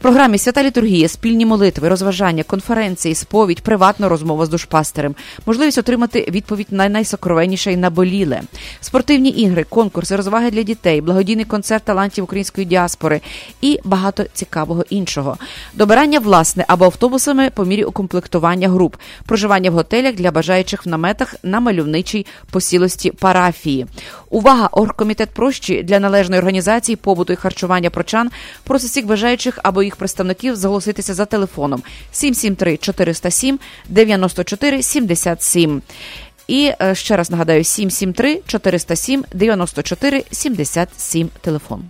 Програмі 0.08 0.38
свята 0.38 0.64
літургія, 0.64 1.08
спільні 1.08 1.46
молитви, 1.46 1.90
розважання, 1.90 2.44
конференції, 2.44 3.16
сповідь, 3.16 3.62
приватна 3.62 4.10
розмова 4.10 4.46
з 4.46 4.50
душпастерем, 4.50 5.16
можливість 5.46 5.78
отримати 5.78 6.28
відповідь 6.32 6.68
на 6.72 6.90
найсокровенніше 6.90 7.74
і 7.74 7.78
наболіле, 7.78 8.42
спортивні 8.82 9.30
ігри, 9.30 9.64
конкурси, 9.64 10.16
розваги 10.16 10.52
для 10.52 10.64
дітей, 10.64 11.02
благодійний 11.02 11.46
концерт 11.46 11.84
талантів 11.84 12.24
української 12.24 12.68
діаспори 12.68 13.22
і 13.62 13.80
багато 13.84 14.26
цікавого 14.34 14.86
іншого. 14.90 15.38
Добирання 15.74 16.20
власне 16.20 16.66
або 16.68 16.86
автобусами 16.86 17.50
по 17.50 17.66
мірі 17.66 17.84
укомплектування 17.84 18.70
груп, 18.70 18.96
проживання 19.26 19.72
в 19.72 19.74
готелях 19.74 20.16
для 20.16 20.32
бажаючих 20.32 20.86
в 20.86 20.90
наметах 20.90 21.36
на 21.44 21.60
мальовничій 21.60 22.26
посілості 22.52 23.12
парафії. 23.12 23.86
Увага! 24.30 24.70
Оргкомітет 24.72 25.30
прощі 25.30 25.84
для 25.84 26.00
належної 26.00 26.40
організації 26.40 26.96
побуту 26.96 27.34
і 27.34 27.36
харчування 27.36 27.90
прочан 27.90 28.30
просить 28.64 28.90
всіх 28.90 29.06
бажаючих 29.06 29.60
або 29.64 29.84
їх 29.84 29.96
представників 29.96 30.56
зголоситися 30.56 31.14
за 31.14 31.26
телефоном 31.26 31.84
773 32.12 32.78
407 32.78 33.60
94 33.90 34.82
77. 34.82 35.82
І 36.48 36.72
е, 36.82 36.96
ще 36.96 37.18
раз 37.18 37.32
нагадаю: 37.32 37.64
773 37.64 38.42
407 38.48 39.24
94 39.34 40.24
77 40.32 41.30
телефон. 41.42 41.84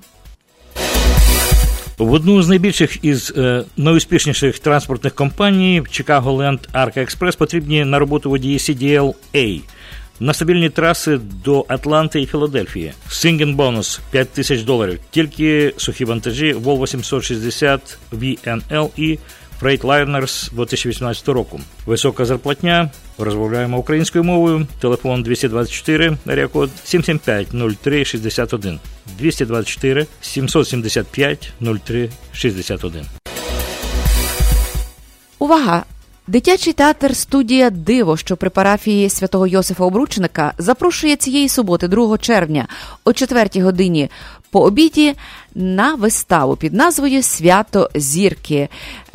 В 1.98 2.12
одну 2.12 2.44
з 2.44 2.48
найбільших 2.50 3.04
із 3.06 3.34
е, 3.38 3.64
найуспішніших 3.78 4.60
транспортних 4.60 5.16
компаній 5.16 5.82
Chicago 5.82 6.38
Land 6.38 6.60
Arca 6.74 6.98
Express 6.98 7.38
потрібні 7.38 7.86
на 7.86 8.00
роботу 8.00 8.30
водії 8.30 8.58
CDL-A– 8.58 9.62
на 10.20 10.34
стабільні 10.34 10.70
траси 10.70 11.20
до 11.46 11.66
Атланти 11.68 12.22
і 12.22 12.26
Філадельфії. 12.26 12.94
Синген 13.10 13.56
бонус 13.56 14.00
5 14.12 14.30
тисяч 14.30 14.62
доларів. 14.62 15.00
Тільки 15.12 15.74
сухі 15.78 16.06
вантажі 16.06 16.54
Volvo 16.54 16.88
760 16.88 17.98
VNL 18.14 18.90
і 18.98 19.20
Freightliner 19.62 20.52
2018 20.54 21.28
року. 21.28 21.62
Висока 21.86 22.26
зарплатня. 22.26 22.92
Розмовляємо 23.18 23.78
українською 23.78 24.24
мовою. 24.24 24.68
Телефон 24.80 25.24
224 25.24 26.18
рекорд 26.26 26.72
775 26.84 27.48
03 27.82 28.06
61. 28.06 28.80
224 29.20 30.06
775 30.22 31.54
03 31.86 32.10
61. 32.34 33.06
Увага! 35.40 35.84
Дитячий 36.30 36.74
театр 36.74 37.16
студія 37.16 37.70
Диво, 37.70 38.18
що 38.18 38.38
при 38.38 38.50
парафії 38.50 39.10
святого 39.10 39.48
Йосифа 39.48 39.84
Обручника, 39.84 40.54
запрошує 40.58 41.16
цієї 41.16 41.50
суботи, 41.50 41.88
2 41.88 42.18
червня, 42.18 42.68
о 43.04 43.14
4 43.14 43.64
годині 43.64 44.10
по 44.52 44.62
обіді 44.62 45.16
на 45.56 45.96
виставу 45.96 46.56
під 46.56 46.74
назвою 46.74 47.24
Свято 47.24 47.90
Зірки. 47.96 48.70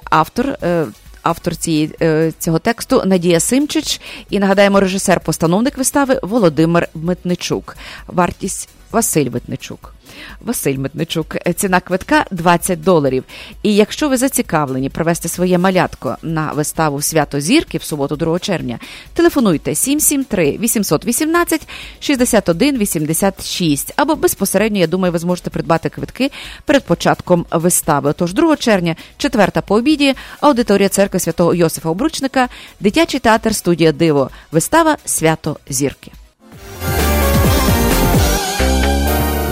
Автор. 0.05 0.49
Е, 0.63 0.87
автор 1.23 1.57
цієї, 1.57 1.91
е, 2.03 2.33
цього 2.39 2.59
тексту 2.59 3.03
Надія 3.07 3.41
Симчич 3.41 4.01
і 4.31 4.39
нагадаємо, 4.39 4.81
режисер-постановник 4.81 5.79
вистави 5.79 6.21
Володимир 6.23 6.89
Митничук. 6.95 7.77
Вартість 8.07 8.69
Василь 8.93 9.31
Митничук. 9.31 9.95
Василь 10.41 10.77
Митничук. 10.77 11.37
Ціна 11.57 11.81
квитка 11.81 12.25
20 12.31 12.83
доларів. 12.83 13.25
І 13.63 13.75
якщо 13.75 14.09
ви 14.09 14.17
зацікавлені 14.17 14.89
провести 14.89 15.29
своє 15.29 15.59
малятко 15.59 16.17
на 16.23 16.53
виставу 16.53 17.03
Свято 17.03 17.41
Зірки 17.41 17.79
в 17.79 17.83
суботу, 17.83 18.17
2 18.17 18.39
червня, 18.39 18.79
телефонуйте 19.15 19.75
773 19.75 20.59
818 20.59 21.69
61 22.01 22.79
86 22.79 23.93
або 23.97 24.15
безпосередньо, 24.17 24.79
я 24.79 24.87
думаю, 24.87 25.13
ви 25.13 25.19
зможете 25.19 25.51
придбати 25.51 25.89
квитки 25.89 26.31
перед 26.65 26.85
початком 26.85 27.47
вистави. 27.51 28.13
Тож 28.13 28.33
2 28.33 28.57
червня, 28.57 28.97
четверта 29.17 29.61
по 29.61 29.75
обіді, 29.75 30.15
аудиторія 30.41 30.89
церкви 30.89 31.21
святого 31.21 31.55
Йосифа 31.55 31.89
Обручника, 31.89 32.49
дитячий 32.81 33.21
театр 33.21 33.55
студія 33.55 33.93
Диво. 33.93 34.31
Вистава 34.53 34.97
Свято 35.05 35.57
Зірки. 35.69 36.13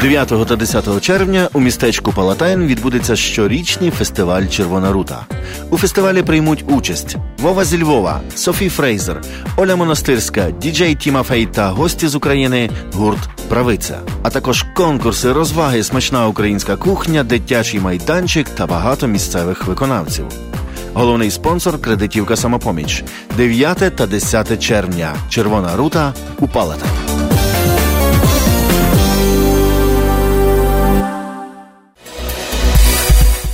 9 0.00 0.28
та 0.28 0.56
10 0.56 1.00
червня 1.00 1.48
у 1.52 1.60
містечку 1.60 2.12
Палатайн 2.12 2.66
відбудеться 2.66 3.16
щорічний 3.16 3.90
фестиваль 3.90 4.46
Червона 4.46 4.92
рута. 4.92 5.26
У 5.70 5.78
фестивалі 5.78 6.22
приймуть 6.22 6.64
участь 6.68 7.16
Вова 7.38 7.64
зі 7.64 7.82
Львова, 7.82 8.20
Софі 8.34 8.68
Фрейзер, 8.68 9.22
Оля 9.56 9.76
Монастирська, 9.76 10.50
діджей 10.50 10.94
Тімафей 10.94 11.46
та 11.46 11.70
гості 11.70 12.08
з 12.08 12.14
України 12.14 12.70
гурт 12.92 13.28
Правиця, 13.48 13.98
а 14.22 14.30
також 14.30 14.66
конкурси, 14.76 15.32
розваги, 15.32 15.82
смачна 15.82 16.26
українська 16.26 16.76
кухня, 16.76 17.24
дитячий 17.24 17.80
майданчик 17.80 18.48
та 18.48 18.66
багато 18.66 19.06
місцевих 19.06 19.66
виконавців. 19.66 20.24
Головний 20.94 21.30
спонсор 21.30 21.80
кредитівка 21.80 22.36
самопоміч 22.36 23.04
9 23.36 23.96
та 23.96 24.06
10 24.06 24.62
червня. 24.62 25.14
Червона 25.28 25.76
рута 25.76 26.14
у 26.38 26.48
Палатайн. 26.48 27.09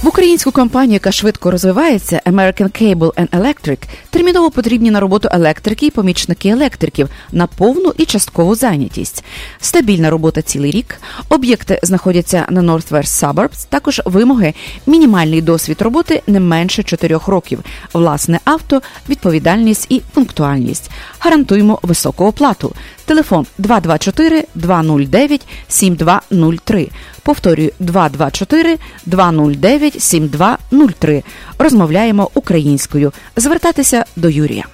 В 0.02 0.08
українську 0.08 0.52
компанію, 0.52 0.92
яка 0.92 1.12
швидко 1.12 1.50
розвивається, 1.50 2.20
American 2.26 2.82
Cable 2.82 3.12
and 3.12 3.28
Electric, 3.28 3.78
терміново 4.10 4.50
потрібні 4.50 4.90
на 4.90 5.00
роботу 5.00 5.28
електрики 5.32 5.86
і 5.86 5.90
помічники 5.90 6.48
електриків 6.48 7.08
на 7.32 7.46
повну 7.46 7.92
і 7.98 8.04
часткову 8.04 8.54
зайнятість. 8.54 9.24
Стабільна 9.60 10.10
робота 10.10 10.42
цілий 10.42 10.70
рік. 10.70 11.00
Об'єкти 11.28 11.80
знаходяться 11.82 12.46
на 12.50 12.60
Northwest 12.60 13.32
Suburbs, 13.32 13.66
Також 13.68 14.02
вимоги, 14.04 14.54
мінімальний 14.86 15.42
досвід 15.42 15.82
роботи 15.82 16.22
не 16.26 16.40
менше 16.40 16.82
4 16.82 17.20
років, 17.26 17.60
власне 17.92 18.40
авто, 18.44 18.82
відповідальність 19.08 19.86
і 19.88 20.02
пунктуальність. 20.14 20.90
Гарантуємо 21.26 21.78
високу 21.82 22.24
оплату. 22.24 22.72
Телефон 23.04 23.46
224 23.58 24.44
209 24.54 25.46
7203. 25.68 26.88
Повторюю 27.22 27.70
224 27.78 28.78
209 29.06 30.02
7203. 30.02 31.22
Розмовляємо 31.58 32.30
українською. 32.34 33.12
Звертатися 33.36 34.04
до 34.16 34.28
Юрія. 34.28 34.64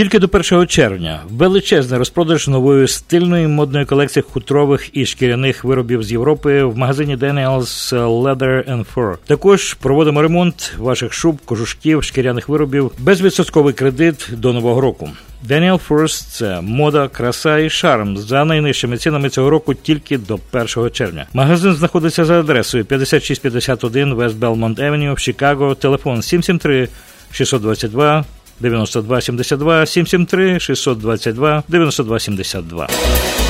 Тільки 0.00 0.18
до 0.18 0.28
1 0.32 0.66
червня 0.66 1.20
величезний 1.30 1.98
розпродаж 1.98 2.48
нової 2.48 2.88
стильної 2.88 3.46
модної 3.46 3.84
колекції 3.84 4.22
хутрових 4.30 4.90
і 4.92 5.06
шкіряних 5.06 5.64
виробів 5.64 6.02
з 6.02 6.12
Європи 6.12 6.64
в 6.64 6.78
магазині 6.78 7.16
Daniels 7.16 7.94
Leather 8.22 8.70
and 8.70 8.84
Fur. 8.94 9.16
Також 9.26 9.74
проводимо 9.74 10.22
ремонт 10.22 10.74
ваших 10.78 11.12
шуб, 11.12 11.38
кожушків, 11.44 12.04
шкіряних 12.04 12.48
виробів, 12.48 12.92
безвідсотковий 12.98 13.74
кредит 13.74 14.28
до 14.32 14.52
нового 14.52 14.80
року. 14.80 15.10
Daniel 15.48 15.80
First– 15.88 16.28
це 16.30 16.60
мода, 16.60 17.08
краса 17.08 17.58
і 17.58 17.70
шарм 17.70 18.16
за 18.16 18.44
найнижчими 18.44 18.96
цінами 18.96 19.28
цього 19.28 19.50
року 19.50 19.74
тільки 19.74 20.18
до 20.18 20.38
1 20.52 20.90
червня. 20.90 21.26
Магазин 21.32 21.74
знаходиться 21.74 22.24
за 22.24 22.40
адресою 22.40 22.84
5651 22.84 24.14
West 24.14 24.38
Belmont 24.38 24.80
Avenue 24.80 25.14
в 25.14 25.20
Чикаго. 25.20 25.74
Телефон 25.74 26.22
773 26.22 26.88
622 27.32 28.24
92 28.60 29.20
72 29.20 29.86
773 29.86 30.60
622 30.60 31.64
92 31.68 32.18
72. 32.18 33.49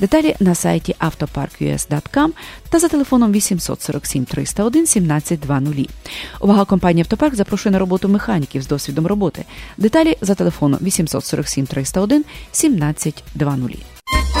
Деталі 0.01 0.35
на 0.39 0.55
сайті 0.55 0.95
автопарк.us.com 0.99 2.29
та 2.69 2.79
за 2.79 2.87
телефоном 2.87 3.31
847 3.31 4.25
301 4.25 4.81
1720. 4.81 5.89
Увага 6.39 6.65
компанії 6.65 7.01
Автопарк 7.01 7.35
запрошує 7.35 7.73
на 7.73 7.79
роботу 7.79 8.09
механіків 8.09 8.61
з 8.61 8.67
досвідом 8.67 9.07
роботи. 9.07 9.45
Деталі 9.77 10.17
за 10.21 10.35
телефоном 10.35 10.79
847 10.81 11.65
301 11.65 12.17
1720. 12.17 14.40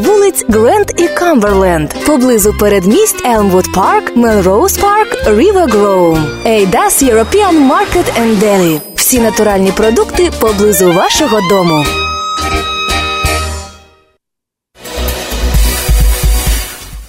вулиць 0.00 0.44
Гренд 0.48 0.92
і 0.96 1.08
Камберленд, 1.08 1.94
поблизу 2.06 2.54
передмість 2.60 3.26
Елмвуд 3.26 3.64
Парк, 3.74 4.16
Мелроуз 4.16 4.78
Парк, 4.78 5.08
River 5.26 5.66
Grove. 5.66 6.46
Ейдас 6.46 7.02
European 7.02 7.70
Market 7.70 8.04
and. 8.20 8.80
Всі 8.94 9.20
натуральні 9.20 9.72
продукти 9.72 10.30
поблизу 10.40 10.92
вашого 10.92 11.40
дому. 11.50 11.84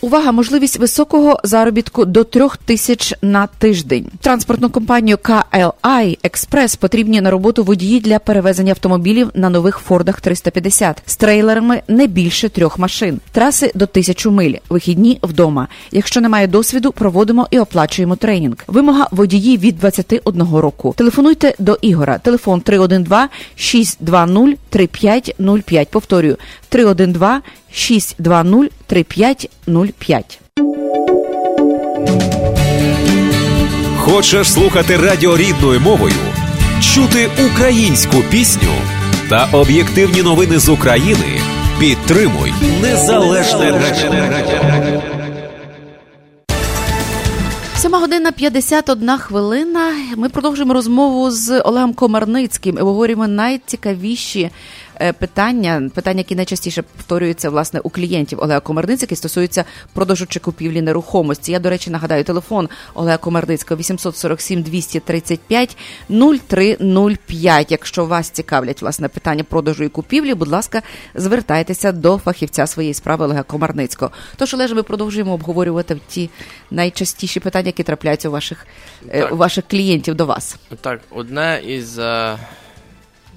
Увага, 0.04 0.32
можливість 0.32 0.80
високого 0.80 1.40
заробітку 1.44 2.06
до 2.06 2.24
трьох 2.24 2.58
тисяч 2.58 3.14
на 3.22 3.48
тиждень. 3.48 4.06
Транспортну 4.22 4.70
компанію 4.70 5.18
KLI 5.18 6.18
Express 6.24 6.80
потрібні 6.80 7.22
на 7.22 7.32
роботу 7.32 7.64
водії 7.64 8.00
для 8.00 8.20
перевезення 8.20 8.72
автомобілів 8.72 9.30
на 9.34 9.50
нових 9.50 9.78
Фордах 9.78 10.22
350 10.22 11.02
з 11.06 11.16
трейлерами 11.16 11.82
не 11.88 12.08
більше 12.08 12.50
трьох 12.50 12.80
машин. 12.80 13.20
Траси 13.32 13.72
до 13.76 13.86
тисячу 13.86 14.32
миль. 14.32 14.54
Вихідні 14.70 15.20
вдома. 15.24 15.68
Якщо 15.92 16.22
немає 16.22 16.48
досвіду, 16.48 16.92
проводимо 16.92 17.48
і 17.52 17.60
оплачуємо 17.60 18.16
тренінг. 18.16 18.56
Вимога 18.68 19.08
водії 19.12 19.58
від 19.58 19.78
21 19.78 20.42
року. 20.56 20.94
Телефонуйте 20.98 21.56
до 21.60 21.78
Ігора. 21.82 22.18
Телефон 22.18 22.62
312 22.62 23.30
620 23.56 24.58
3505. 24.70 25.90
Повторюю 25.90 26.38
312 26.70 27.42
620 27.74 28.72
3505. 28.88 30.40
Хочеш 33.98 34.52
слухати 34.52 34.98
радіо 34.98 35.38
рідною 35.38 35.80
мовою, 35.80 36.14
чути 36.82 37.30
українську 37.52 38.18
пісню 38.30 38.74
та 39.30 39.50
об'єктивні 39.52 40.24
новини 40.24 40.60
з 40.60 40.70
України? 40.70 41.42
Підтримуй 41.80 42.54
незалежне 42.82 43.72
радіо. 43.72 45.02
Сьома 47.82 48.00
година 48.00 48.32
51 48.32 49.10
хвилина. 49.18 49.94
Ми 50.18 50.30
продовжуємо 50.30 50.74
розмову 50.74 51.32
з 51.32 51.60
Олегом 51.62 51.94
Комарницьким 51.94 52.78
і 52.78 52.82
обговорюємо 52.82 53.28
найцікавіші 53.28 54.50
питання, 55.20 55.90
питання, 55.96 56.18
які 56.18 56.36
найчастіше 56.36 56.82
повторюються 56.82 57.50
власне 57.50 57.80
у 57.80 57.90
клієнтів 57.90 58.40
Олега 58.42 58.60
Комарницького, 58.60 59.04
які 59.04 59.16
стосуються 59.16 59.66
продажу 59.94 60.26
чи 60.26 60.40
купівлі 60.40 60.82
нерухомості. 60.82 61.52
Я, 61.52 61.60
до 61.60 61.70
речі, 61.70 61.90
нагадаю 61.90 62.24
телефон 62.24 62.70
Олега 62.94 63.18
Комарницького 63.18 63.80
847 63.80 64.62
235 64.62 65.78
0305. 66.10 67.72
Якщо 67.72 68.06
вас 68.06 68.30
цікавлять 68.30 68.82
власне 68.82 69.08
питання 69.08 69.44
продажу 69.44 69.84
і 69.84 69.90
купівлі, 69.90 70.34
будь 70.34 70.48
ласка, 70.48 70.82
звертайтеся 71.16 71.92
до 71.92 72.18
фахівця 72.18 72.68
своєї 72.68 72.94
справи 72.94 73.26
Олега 73.26 73.44
Комарницького. 73.44 74.12
Тож, 74.38 74.54
Олеже, 74.54 74.76
ми 74.76 74.84
продовжуємо 74.84 75.34
обговорювати 75.34 75.98
ті 76.08 76.30
найчастіші 76.72 77.40
питання, 77.40 77.68
які 77.68 77.84
трапляються 77.84 78.30
у 78.30 78.32
ваших, 78.32 78.68
е, 79.10 79.26
у 79.26 79.36
ваших 79.36 79.64
клієнтів 79.68 80.16
до 80.16 80.26
вас. 80.26 80.58
Так, 80.82 81.00
одне 81.10 81.62
із, 81.66 82.00
е, 82.00 82.38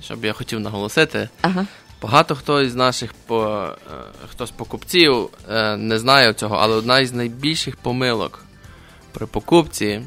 що 0.05 0.17
б 0.17 0.25
я 0.25 0.33
хотів 0.33 0.61
наголосити, 0.61 1.29
Ага. 1.43 1.67
багато 2.03 2.35
хто 2.35 2.63
із 2.63 2.75
наших 2.75 3.15
по, 3.27 3.69
е, 3.93 3.95
хто 4.31 4.47
з 4.47 4.51
покупців 4.51 5.29
е, 5.51 5.77
не 5.77 5.99
знає 5.99 6.33
цього, 6.33 6.57
але 6.57 6.77
одна 6.77 7.01
із 7.01 7.13
найбільших 7.13 7.77
помилок 7.77 8.45
при 9.13 9.27
покупці, 9.27 10.03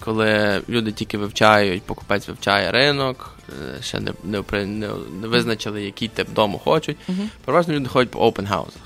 коли 0.00 0.62
люди 0.68 0.92
тільки 0.92 1.18
вивчають, 1.18 1.82
покупець 1.82 2.28
вивчає 2.28 2.70
ринок, 2.70 3.34
е, 3.48 3.82
ще 3.82 4.00
не, 4.00 4.12
не, 4.24 4.42
не, 4.52 4.88
не 5.20 5.28
визначили, 5.28 5.82
який 5.82 6.08
тип 6.08 6.30
дому 6.30 6.58
хочуть. 6.58 6.96
Мгм. 7.08 7.30
Переважно 7.44 7.74
люди 7.74 7.88
ходять 7.88 8.10
по 8.10 8.32
хаусах. 8.48 8.82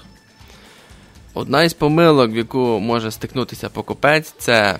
Одна 1.34 1.62
із 1.62 1.74
помилок, 1.74 2.30
в 2.30 2.36
яку 2.36 2.58
може 2.58 3.10
стикнутися 3.10 3.68
покупець, 3.68 4.34
це 4.38 4.78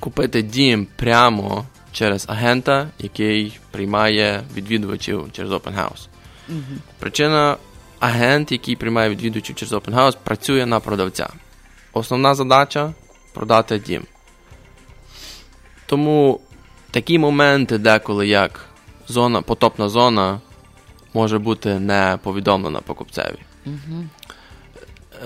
купити 0.00 0.42
дім 0.42 0.86
прямо 0.96 1.64
через 1.92 2.24
агента, 2.28 2.88
який 2.98 3.58
приймає 3.70 4.42
відвідувачів 4.54 5.28
через 5.32 5.52
open 5.52 5.74
house. 5.76 6.08
Причина 6.98 7.56
агент, 7.98 8.52
який 8.52 8.76
приймає 8.76 9.10
відвідувачів 9.10 9.56
через 9.56 9.72
open 9.72 9.94
house, 9.94 10.16
працює 10.24 10.66
на 10.66 10.80
продавця. 10.80 11.28
Основна 11.92 12.34
задача 12.34 12.92
продати 13.34 13.78
дім. 13.78 14.02
Тому 15.86 16.40
такі 16.90 17.18
моменти, 17.18 17.78
деколи 17.78 18.28
як 18.28 18.64
зона, 19.08 19.42
потопна 19.42 19.88
зона, 19.88 20.40
може 21.14 21.38
бути 21.38 21.78
не 21.78 22.18
повідомлена 22.22 22.80
покупцеві. 22.80 23.38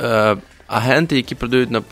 Е, 0.02 0.36
агенти, 0.72 1.16
які 1.16 1.34
продають 1.34 1.70
на 1.70 1.82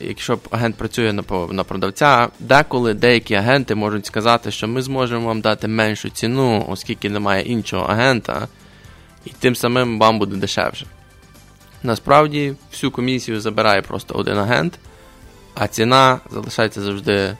якщо 0.00 0.38
агент 0.50 0.76
працює 0.76 1.12
на, 1.12 1.22
на 1.50 1.64
продавця, 1.64 2.28
деколи 2.40 2.94
деякі 2.94 3.34
агенти 3.34 3.74
можуть 3.74 4.06
сказати, 4.06 4.50
що 4.50 4.68
ми 4.68 4.82
зможемо 4.82 5.26
вам 5.26 5.40
дати 5.40 5.68
меншу 5.68 6.10
ціну, 6.10 6.66
оскільки 6.68 7.10
немає 7.10 7.42
іншого 7.42 7.84
агента, 7.84 8.48
і 9.24 9.30
тим 9.38 9.56
самим 9.56 9.98
вам 9.98 10.18
буде 10.18 10.36
дешевше. 10.36 10.86
Насправді 11.82 12.54
всю 12.70 12.90
комісію 12.90 13.40
забирає 13.40 13.82
просто 13.82 14.14
один 14.14 14.38
агент, 14.38 14.78
а 15.54 15.68
ціна 15.68 16.20
залишається 16.30 16.80
завжди 16.80 17.36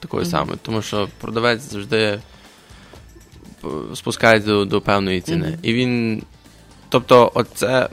такою 0.00 0.22
Мгм. 0.22 0.30
самою, 0.30 0.58
тому 0.62 0.82
що 0.82 1.08
продавець 1.20 1.60
завжди 1.60 1.98
е, 1.98 2.18
спускається 3.94 4.48
до, 4.48 4.64
до 4.64 4.80
певної 4.80 5.20
ціни. 5.20 5.48
Мгм. 5.48 5.58
І 5.62 5.72
він. 5.72 6.22
Тобто, 6.88 7.32
оце, 7.34 7.88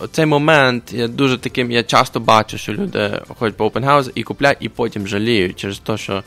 оцей 0.00 0.26
момент 0.26 0.92
я 0.92 1.08
дуже 1.08 1.38
таким, 1.38 1.70
я 1.70 1.82
часто 1.82 2.20
бачу, 2.20 2.58
що 2.58 2.72
люди 2.72 3.22
ходять 3.38 3.56
по 3.56 3.66
open 3.68 3.84
house 3.84 4.10
і 4.14 4.22
купляють, 4.22 4.58
і 4.60 4.68
потім 4.68 5.06
жаліють 5.06 5.56
через 5.56 5.78
те, 5.78 5.96
що 5.96 6.22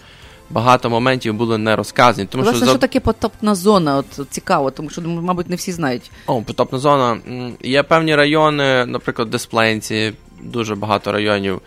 багато 0.50 0.90
моментів 0.90 1.34
були 1.34 1.58
не 1.58 1.76
розказані. 1.76 2.28
Тому 2.32 2.44
Власне, 2.44 2.58
що, 2.58 2.66
що 2.66 2.74
за- 2.74 2.80
таке 2.80 3.00
потопна 3.00 3.56
зона? 3.56 3.98
От 3.98 4.28
цікаво, 4.30 4.72
тому 4.72 4.90
що, 4.90 5.02
мабуть, 5.02 5.50
не 5.50 5.56
всі 5.56 5.72
знають. 5.72 6.12
О, 6.28 6.42
потопна 6.42 6.80
зона. 6.80 7.18
Є 7.64 7.84
певні 7.84 8.16
райони, 8.16 8.86
наприклад, 8.86 9.30
Дисплейнці, 9.30 10.14
дуже 10.42 10.76
багато 10.76 11.12
районів. 11.12 11.62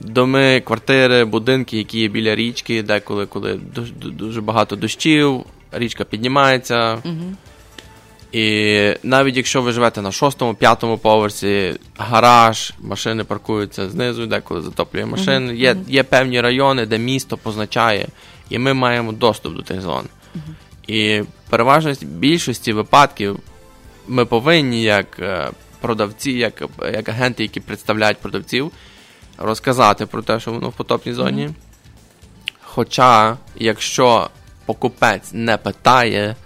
Доми, 0.00 0.60
квартири, 0.60 1.24
будинки, 1.24 1.78
які 1.78 2.00
є 2.00 2.08
біля 2.08 2.34
річки, 2.34 2.82
деколи, 2.82 3.26
коли 3.26 3.60
дуже, 3.74 3.92
дуже 3.94 4.40
багато 4.40 4.76
дощів, 4.76 5.44
річка 5.72 6.04
піднімається. 6.04 6.98
Мгм. 7.04 7.36
І 8.36 8.94
навіть 9.02 9.36
якщо 9.36 9.62
ви 9.62 9.72
живете 9.72 10.02
на 10.02 10.12
шостому, 10.12 10.54
п'ятому 10.54 10.98
поверсі, 10.98 11.74
гараж, 11.96 12.72
машини 12.80 13.24
паркуються 13.24 13.90
знизу, 13.90 14.26
деколи 14.26 14.62
затоплює 14.62 15.06
машини. 15.06 15.46
Мгм, 15.46 15.56
Є, 15.56 15.76
є 15.88 16.02
певні 16.02 16.40
райони, 16.40 16.86
де 16.86 16.98
місто 16.98 17.36
позначає, 17.36 18.08
і 18.50 18.58
ми 18.58 18.74
маємо 18.74 19.12
доступ 19.12 19.56
до 19.56 19.62
тих 19.62 19.80
зон. 19.80 20.04
І 20.86 21.22
переважно 21.50 21.92
більшості 22.02 22.72
випадків 22.72 23.38
ми 24.08 24.24
повинні, 24.24 24.82
як 24.82 25.06
е, 25.18 25.50
продавці, 25.80 26.30
як, 26.30 26.62
як 26.92 27.08
агенти, 27.08 27.42
які 27.42 27.60
представляють 27.60 28.18
продавців, 28.18 28.72
розказати 29.38 30.06
про 30.06 30.22
те, 30.22 30.40
що 30.40 30.52
воно 30.52 30.68
в 30.68 30.72
потопній 30.72 31.12
зоні. 31.12 31.44
Мгм. 31.44 31.54
Хоча, 32.62 33.36
якщо 33.54 34.30
покупець 34.66 35.32
не 35.32 35.56
питає, 35.56 36.36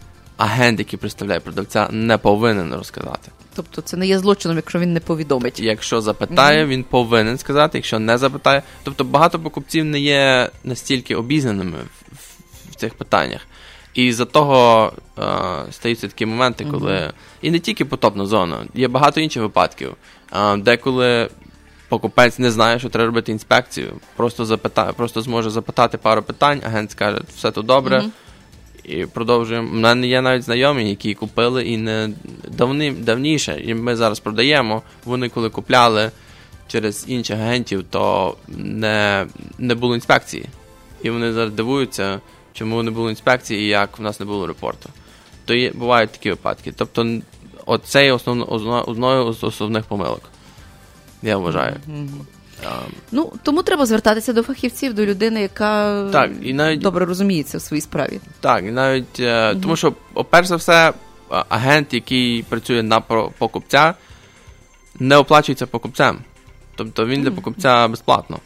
агент, 0.41 0.79
який 0.79 0.99
представляє 0.99 1.41
продавця, 1.41 1.89
не 1.91 2.19
повинен 2.19 2.75
розказати. 2.75 3.31
Тобто 3.55 3.83
це 3.83 3.97
не 3.97 4.07
є 4.07 4.19
злочином, 4.19 4.57
якщо 4.57 4.79
він 4.79 4.93
не 4.93 5.01
повідомить. 5.01 5.61
Якщо 5.61 6.01
запитає, 6.01 6.63
Мгм. 6.63 6.71
він 6.71 6.85
повинен 6.85 7.39
сказати, 7.39 7.79
якщо 7.79 7.99
не 7.99 8.19
запитає. 8.19 8.63
Тобто 8.83 9.05
багато 9.05 9.39
покупців 9.39 9.85
не 9.85 10.01
є 10.01 10.51
настільки 10.65 11.15
обізнаними 11.15 11.79
в, 11.79 12.15
в, 12.15 12.71
в 12.71 12.75
цих 12.75 12.95
питаннях. 12.95 13.41
І 13.95 14.13
за 14.13 14.25
того 14.25 14.93
е, 15.19 15.23
стаються 15.71 16.09
такі 16.09 16.27
моменти, 16.27 16.67
коли. 16.71 17.01
Мгм. 17.01 17.13
І 17.43 17.51
не 17.51 17.59
тільки 17.59 17.85
потопна 17.85 18.27
зона, 18.27 18.65
є 18.75 18.89
багато 18.89 19.21
інших 19.21 19.43
випадків, 19.43 19.95
е, 20.33 20.57
деколи 20.57 21.29
покупець 21.89 22.39
не 22.39 22.51
знає, 22.51 22.79
що 22.79 22.89
треба 22.89 23.07
робити 23.07 23.33
інспекцію, 23.33 23.93
просто 24.17 24.45
запитає, 24.45 24.93
просто 24.93 25.23
зможе 25.23 25.51
запитати 25.51 25.99
пару 25.99 26.23
питань, 26.23 26.61
агент 26.67 26.91
скаже, 26.91 27.21
все 27.37 27.51
тут 27.51 27.67
добре. 27.67 27.99
Мгм. 27.99 28.13
І 28.85 29.07
продовжуємо. 29.07 29.69
У 29.71 29.75
мене 29.75 30.07
є 30.07 30.23
навіть 30.23 30.43
знайомі, 30.43 30.89
які 30.91 31.15
купили 31.15 31.65
і 31.65 31.77
не 31.77 32.11
давни, 32.49 32.93
давніше, 32.93 33.61
і 33.65 33.75
ми 33.75 33.97
зараз 33.97 34.21
продаємо. 34.21 34.83
Вони 35.05 35.29
коли 35.29 35.51
купляли 35.51 36.11
через 36.69 37.05
інших 37.09 37.39
агентів, 37.39 37.85
то 37.91 38.37
не, 38.49 39.27
не 39.59 39.75
було 39.75 39.95
інспекції. 39.95 40.47
І 41.03 41.11
вони 41.11 41.33
зараз 41.33 41.53
дивуються, 41.53 42.21
чому 42.53 42.83
не 42.83 42.91
було 42.91 43.11
інспекції 43.11 43.61
і 43.61 43.69
як 43.69 43.99
в 43.99 44.03
нас 44.03 44.21
не 44.21 44.27
було 44.27 44.47
репорту. 44.47 44.89
То 45.45 45.55
є, 45.55 45.71
бувають 45.71 46.13
такі 46.13 46.31
випадки. 46.31 46.73
Тобто, 46.77 47.21
це 47.85 48.05
є 48.05 48.13
основно, 48.13 48.45
одною 48.87 49.27
основних 49.27 49.85
помилок. 49.85 50.23
Я 51.23 51.37
вважаю. 51.37 51.77
Ну, 53.13 53.33
тому 53.43 53.63
треба 53.63 53.87
звертатися 53.87 54.33
до 54.33 54.43
фахівців, 54.43 54.95
до 54.95 55.07
людини, 55.07 55.41
яка 55.41 56.05
так, 56.13 56.31
і 56.43 56.53
навіть, 56.53 56.81
добре 56.81 57.05
розуміється 57.05 57.59
в 57.59 57.63
своїй 57.63 57.81
справі. 57.81 58.21
Так, 58.41 58.65
і 58.65 58.71
навіть 58.71 59.21
mm-hmm. 59.21 59.61
тому, 59.61 59.77
що, 59.77 59.93
перш 60.31 60.47
за 60.47 60.57
все, 60.57 60.93
агент, 61.49 61.95
який 61.95 62.43
працює 62.43 62.83
на 62.83 63.01
покупця, 63.39 63.95
не 64.99 65.17
оплачується 65.17 65.67
покупцем. 65.67 66.19
Тобто 66.77 67.07
він 67.07 67.23
для 67.23 67.31
покупця 67.31 67.89
безплатно. 67.89 68.39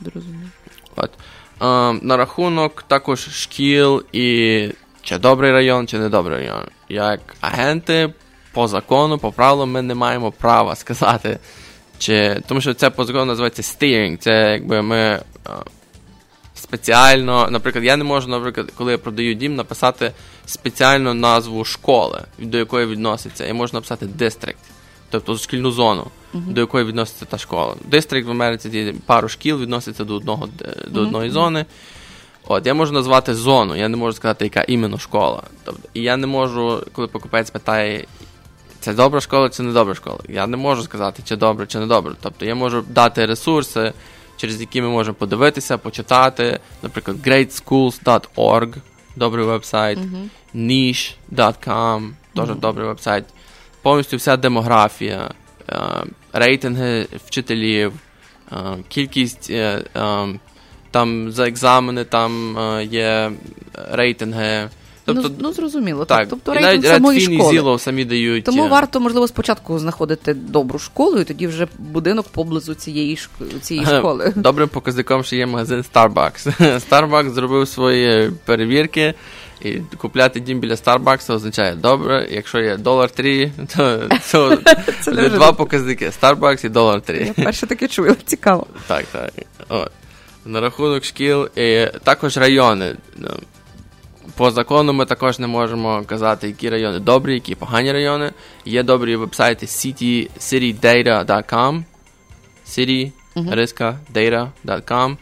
Зрозуміло. 0.00 0.48
От. 0.96 1.10
На 2.02 2.16
рахунок 2.16 2.82
також 2.82 3.28
шкіл 3.28 4.04
і 4.12 4.68
чи 5.02 5.18
добрий 5.18 5.52
район, 5.52 5.86
чи 5.86 5.98
не 5.98 6.08
добрий 6.08 6.38
район. 6.38 6.64
Як 6.88 7.20
агенти 7.40 8.14
по 8.52 8.68
закону, 8.68 9.18
по 9.18 9.32
правилам, 9.32 9.70
ми 9.70 9.82
не 9.82 9.94
маємо 9.94 10.32
права 10.32 10.76
сказати. 10.76 11.38
Чи, 12.00 12.42
Тому 12.46 12.60
що 12.60 12.74
це 12.74 12.90
по 12.90 13.04
закону 13.04 13.24
називається 13.24 13.62
steering. 13.62 14.16
Це 14.16 14.52
якби 14.52 14.82
ми 14.82 15.20
спеціально, 16.54 17.48
наприклад, 17.50 17.84
я 17.84 17.96
не 17.96 18.04
можу, 18.04 18.28
наприклад, 18.28 18.72
коли 18.74 18.92
я 18.92 18.98
продаю 18.98 19.34
дім, 19.34 19.54
написати 19.54 20.12
спеціальну 20.46 21.14
назву 21.14 21.64
школи, 21.64 22.24
до 22.38 22.58
якої 22.58 22.86
відноситься. 22.86 23.46
Я 23.46 23.54
можу 23.54 23.74
написати 23.74 24.06
district, 24.06 24.54
тобто 25.10 25.36
шкільну 25.36 25.70
зону, 25.70 26.06
uh-huh. 26.34 26.52
до 26.52 26.60
якої 26.60 26.84
відноситься 26.84 27.24
та 27.24 27.38
школа. 27.38 27.74
District 27.90 28.24
в 28.24 28.30
Америці 28.30 28.94
пару 29.06 29.28
шкіл 29.28 29.60
відноситься 29.60 30.04
до 30.04 30.14
одного 30.14 30.48
до 30.88 31.00
одної 31.00 31.30
uh-huh. 31.30 31.32
зони. 31.32 31.64
От, 32.44 32.66
я 32.66 32.74
можу 32.74 32.92
назвати 32.92 33.34
зону, 33.34 33.76
я 33.76 33.88
не 33.88 33.96
можу 33.96 34.16
сказати, 34.16 34.44
яка 34.44 34.62
іменно 34.62 34.98
школа. 34.98 35.42
Тобто, 35.64 35.88
І 35.94 36.02
я 36.02 36.16
не 36.16 36.26
можу, 36.26 36.86
коли 36.92 37.08
покупець 37.08 37.50
питає, 37.50 38.06
це 38.80 38.94
добра 38.94 39.20
школа 39.20 39.48
чи 39.48 39.62
не 39.62 39.72
добра 39.72 39.94
школа. 39.94 40.18
Я 40.28 40.46
не 40.46 40.56
можу 40.56 40.82
сказати, 40.82 41.22
чи 41.24 41.36
добре, 41.36 41.66
чи 41.66 41.78
не 41.78 41.86
добре. 41.86 42.14
Тобто 42.20 42.44
я 42.44 42.54
можу 42.54 42.84
дати 42.88 43.26
ресурси, 43.26 43.92
через 44.36 44.60
які 44.60 44.82
ми 44.82 44.88
можемо 44.88 45.14
подивитися, 45.14 45.78
почитати, 45.78 46.60
наприклад, 46.82 47.16
greatschools.org, 47.26 48.74
добрий 49.16 49.44
вебсайт, 49.44 49.98
uh-huh. 49.98 50.28
niche.com, 50.54 52.10
теж 52.36 52.48
uh-huh. 52.48 52.60
добрий 52.60 52.86
вебсайт. 52.86 53.24
Повністю 53.82 54.16
вся 54.16 54.36
демографія, 54.36 55.30
е, 55.70 55.76
рейтинги 56.32 57.06
вчителів, 57.26 57.92
е, 58.52 58.56
кількість 58.88 59.50
е, 59.50 59.82
там 60.90 61.32
за 61.32 61.48
екзамени, 61.48 62.04
там 62.04 62.56
є 62.90 63.32
рейтинги. 63.92 64.68
Тобто, 65.14 65.28
ну, 65.28 65.34
ну 65.40 65.52
зрозуміло, 65.52 66.04
так. 66.04 66.26
Тобто 66.30 66.54
рейтинг 66.54 66.82
навіть 66.82 66.86
самої 66.86 67.20
школи. 67.20 67.50
Зіло 67.50 67.78
самі 67.78 68.04
дають. 68.04 68.44
Тому 68.44 68.68
варто, 68.68 69.00
можливо, 69.00 69.28
спочатку 69.28 69.78
знаходити 69.78 70.34
добру 70.34 70.78
школу, 70.78 71.18
і 71.18 71.24
тоді 71.24 71.46
вже 71.46 71.66
будинок 71.78 72.28
поблизу 72.28 72.74
цієї 72.74 73.18
цієї 73.60 73.86
школи. 73.86 74.32
Добрим 74.36 74.68
показником 74.68 75.24
ще 75.24 75.36
є 75.36 75.46
магазин 75.46 75.84
Starbucks. 75.94 76.80
Starbucks 76.90 77.30
зробив 77.30 77.68
свої 77.68 78.32
перевірки. 78.44 79.14
І 79.64 79.78
купляти 79.96 80.40
дім 80.40 80.60
біля 80.60 80.74
Starbucks 80.74 81.34
означає 81.34 81.74
добре. 81.74 82.28
Якщо 82.30 82.58
є 82.58 82.76
долар 82.76 83.10
3, 83.10 83.52
то 83.76 84.08
це, 84.22 84.58
це 85.00 85.28
два 85.28 85.52
показники: 85.52 86.10
Starbucks 86.20 86.66
і 86.66 86.68
долар 86.68 87.00
3. 87.00 87.32
Я 87.36 87.44
перше 87.44 87.66
таке 87.66 87.88
чую, 87.88 88.16
цікаво. 88.24 88.66
Так, 88.86 89.04
так. 89.12 89.32
От. 89.68 89.92
На 90.44 90.60
рахунок 90.60 91.04
шкіл, 91.04 91.48
і 91.56 91.86
також 92.04 92.36
райони. 92.36 92.96
По 94.36 94.50
закону 94.50 94.92
ми 94.92 95.06
також 95.06 95.38
не 95.38 95.46
можемо 95.46 96.02
казати, 96.06 96.46
які 96.46 96.70
райони 96.70 96.98
добрі, 96.98 97.34
які 97.34 97.54
погані 97.54 97.92
райони. 97.92 98.32
Є 98.64 98.82
добрі 98.82 99.16
вебсайти 99.16 99.66
city, 99.66 100.30
citydata.com 100.38 101.82
city, 102.66 103.12
data.com 104.14 105.16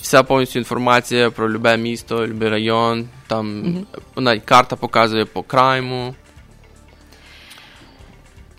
Вся 0.00 0.22
повністю 0.22 0.58
інформація 0.58 1.30
про 1.30 1.50
любе 1.50 1.76
місто, 1.76 2.26
любий 2.26 2.48
район. 2.48 3.08
Там 3.26 3.64
uh-huh. 3.64 4.20
навіть 4.20 4.44
карта 4.44 4.76
показує 4.76 5.24
по 5.24 5.42
крайму. 5.42 6.14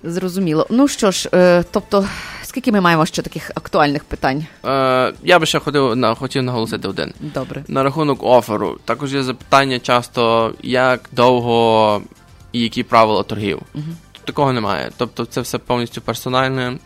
Зрозуміло. 0.04 0.68
Ну 0.70 0.88
що 0.88 1.12
ж, 1.12 1.30
е, 1.34 1.64
тобто, 1.72 2.08
скільки 2.52 2.72
ми 2.72 2.82
маємо 2.82 3.06
ще 3.06 3.22
таких 3.22 3.52
актуальних 3.56 4.04
питань? 4.04 4.45
Е, 4.66 5.14
Я 5.24 5.39
би 5.39 5.45
ще 5.45 5.60
хотів 5.60 5.95
на 5.95 6.16
хотів 6.16 6.43
наголосити 6.43 6.88
один. 6.88 7.14
Добре. 7.20 7.64
На 7.68 7.84
рахунок 7.84 8.24
оферу. 8.24 8.78
Також 8.86 9.14
є 9.14 9.24
запитання 9.24 9.80
часто, 9.80 10.54
як 10.64 11.10
довго 11.12 12.02
і 12.52 12.62
які 12.62 12.84
правила 12.84 13.24
торгів. 13.24 13.62
Угу. 13.76 13.84
Такого 14.26 14.54
немає. 14.54 14.91
Тобто, 14.97 15.26
це 15.26 15.41
все 15.41 15.58
повністю 15.58 16.02
персональне. 16.02 16.78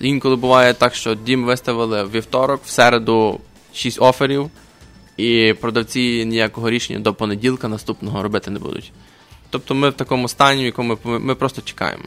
Інколи 0.00 0.36
буває 0.36 0.74
так, 0.74 0.94
що 0.94 1.14
дім 1.14 1.44
виставили 1.44 2.04
в 2.04 2.10
вівторок, 2.10 2.60
в 2.64 2.70
середу 2.70 3.40
6 3.74 4.02
оферів, 4.02 4.50
і 5.16 5.54
продавці 5.60 6.24
ніякого 6.24 6.70
рішення 6.70 6.98
до 6.98 7.14
понеділка 7.14 7.68
наступного 7.68 8.22
робити 8.22 8.50
не 8.50 8.58
будуть. 8.58 8.92
Тобто 9.50 9.74
ми 9.74 9.90
в 9.90 9.92
такому 9.92 10.28
стані, 10.28 10.62
в 10.62 10.66
якому 10.66 10.98
ми, 11.04 11.18
ми 11.18 11.34
просто 11.34 11.62
чекаємо. 11.62 12.04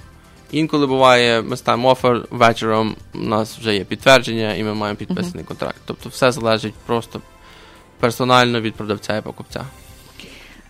Інколи 0.51 0.87
буває, 0.87 1.41
ми 1.41 1.57
ставимо 1.57 1.89
офер 1.89 2.25
вечором, 2.29 2.95
у 3.13 3.17
нас 3.17 3.57
вже 3.57 3.75
є 3.75 3.83
підтвердження, 3.83 4.55
і 4.55 4.63
ми 4.63 4.73
маємо 4.73 4.97
підписаний 4.97 5.43
uh-huh. 5.43 5.47
контракт. 5.47 5.77
Тобто 5.85 6.09
все 6.09 6.31
залежить 6.31 6.73
просто 6.85 7.21
персонально 7.99 8.61
від 8.61 8.75
продавця 8.75 9.17
і 9.17 9.21
покупця. 9.21 9.65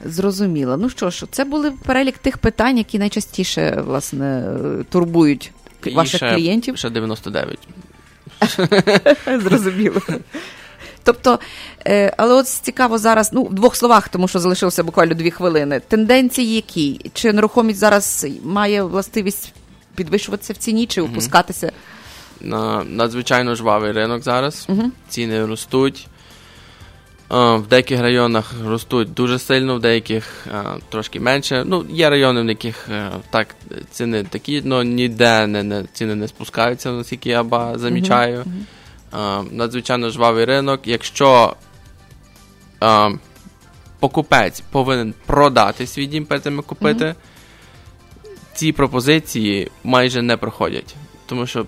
Зрозуміло. 0.05 0.77
Ну 0.77 0.89
що 0.89 1.09
ж, 1.09 1.25
це 1.31 1.45
були 1.45 1.71
перелік 1.71 2.17
тих 2.17 2.37
питань, 2.37 2.77
які 2.77 2.99
найчастіше 2.99 3.83
власне 3.85 4.55
турбують 4.89 5.51
і 5.85 5.89
ваших 5.89 6.15
ще, 6.15 6.35
клієнтів. 6.35 6.77
Ще 6.77 6.89
99. 6.89 7.59
Зрозуміло. 9.43 10.01
Тобто, 11.03 11.39
е, 11.87 12.13
але 12.17 12.33
от 12.33 12.47
цікаво 12.47 12.97
зараз, 12.97 13.33
ну 13.33 13.43
в 13.43 13.53
двох 13.53 13.75
словах, 13.75 14.09
тому 14.09 14.27
що 14.27 14.39
залишилося 14.39 14.83
буквально 14.83 15.13
дві 15.13 15.31
хвилини. 15.31 15.81
Тенденції 15.87 16.55
які? 16.55 17.11
Чи 17.13 17.33
нерухомість 17.33 17.79
зараз 17.79 18.27
має 18.43 18.83
властивість 18.83 19.53
підвищуватися 19.99 20.53
в 20.53 20.57
ціні 20.57 20.85
чи 20.85 21.01
опускатися? 21.01 21.71
На 22.41 22.83
надзвичайно 22.83 23.55
жвавий 23.55 23.91
ринок 23.91 24.23
зараз. 24.23 24.67
Ціни 25.09 25.45
ростуть. 25.45 26.07
В 27.29 27.63
деяких 27.69 28.01
районах 28.01 28.53
ростуть 28.65 29.13
дуже 29.13 29.39
сильно, 29.39 29.75
в 29.75 29.79
деяких 29.79 30.47
трошки 30.89 31.19
менше. 31.19 31.63
Ну, 31.65 31.85
Є 31.89 32.09
райони, 32.09 32.41
в 32.41 32.47
яких 32.47 32.89
так 33.29 33.55
ціни 33.91 34.23
такі, 34.23 34.63
але 34.65 34.85
ніде 34.85 35.47
не, 35.47 35.63
не, 35.63 35.83
ціни 35.93 36.15
не 36.15 36.27
спускаються, 36.27 36.91
наскільки 36.91 37.29
я 37.29 37.43
ба, 37.43 37.77
замічаю. 37.77 38.45
Uh-huh. 39.11 39.53
Надзвичайно 39.53 40.09
жвавий 40.09 40.45
ринок. 40.45 40.81
Якщо 40.85 41.55
покупець 43.99 44.61
повинен 44.71 45.13
продати 45.25 45.87
свій 45.87 46.05
дім 46.05 46.25
перед 46.25 46.43
тим, 46.43 46.61
купити, 46.61 47.05
uh-huh. 47.05 47.15
Ці 48.59 48.71
пропозиції 48.71 49.71
майже 49.83 50.21
не 50.21 50.37
проходять. 50.37 50.95
Тому 51.25 51.47
що 51.47 51.65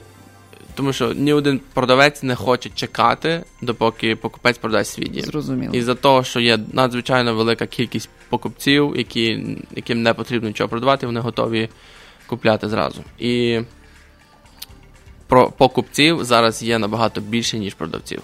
тому 0.75 0.93
що 0.93 1.13
ні 1.13 1.33
один 1.33 1.61
продавець 1.73 2.23
не 2.23 2.35
хоче 2.35 2.69
чекати, 2.75 3.43
допоки 3.61 4.15
покупець 4.15 4.57
продасть 4.57 4.93
свій 4.93 5.05
дім. 5.05 5.23
Зрозуміло. 5.23 5.73
І 5.73 5.81
за 5.81 5.95
того, 5.95 6.23
що 6.23 6.39
є 6.39 6.59
надзвичайно 6.73 7.35
велика 7.35 7.67
кількість 7.67 8.09
покупців, 8.29 8.93
які, 8.97 9.57
яким 9.75 10.03
не 10.03 10.13
потрібно 10.13 10.47
нічого 10.47 10.69
продавати, 10.69 11.05
вони 11.05 11.19
готові 11.19 11.69
купляти 12.27 12.69
зразу. 12.69 13.03
І 13.19 13.59
про 15.27 15.51
покупців 15.51 16.23
зараз 16.23 16.63
є 16.63 16.79
набагато 16.79 17.21
більше, 17.21 17.59
ніж 17.59 17.73
продавців. 17.73 18.21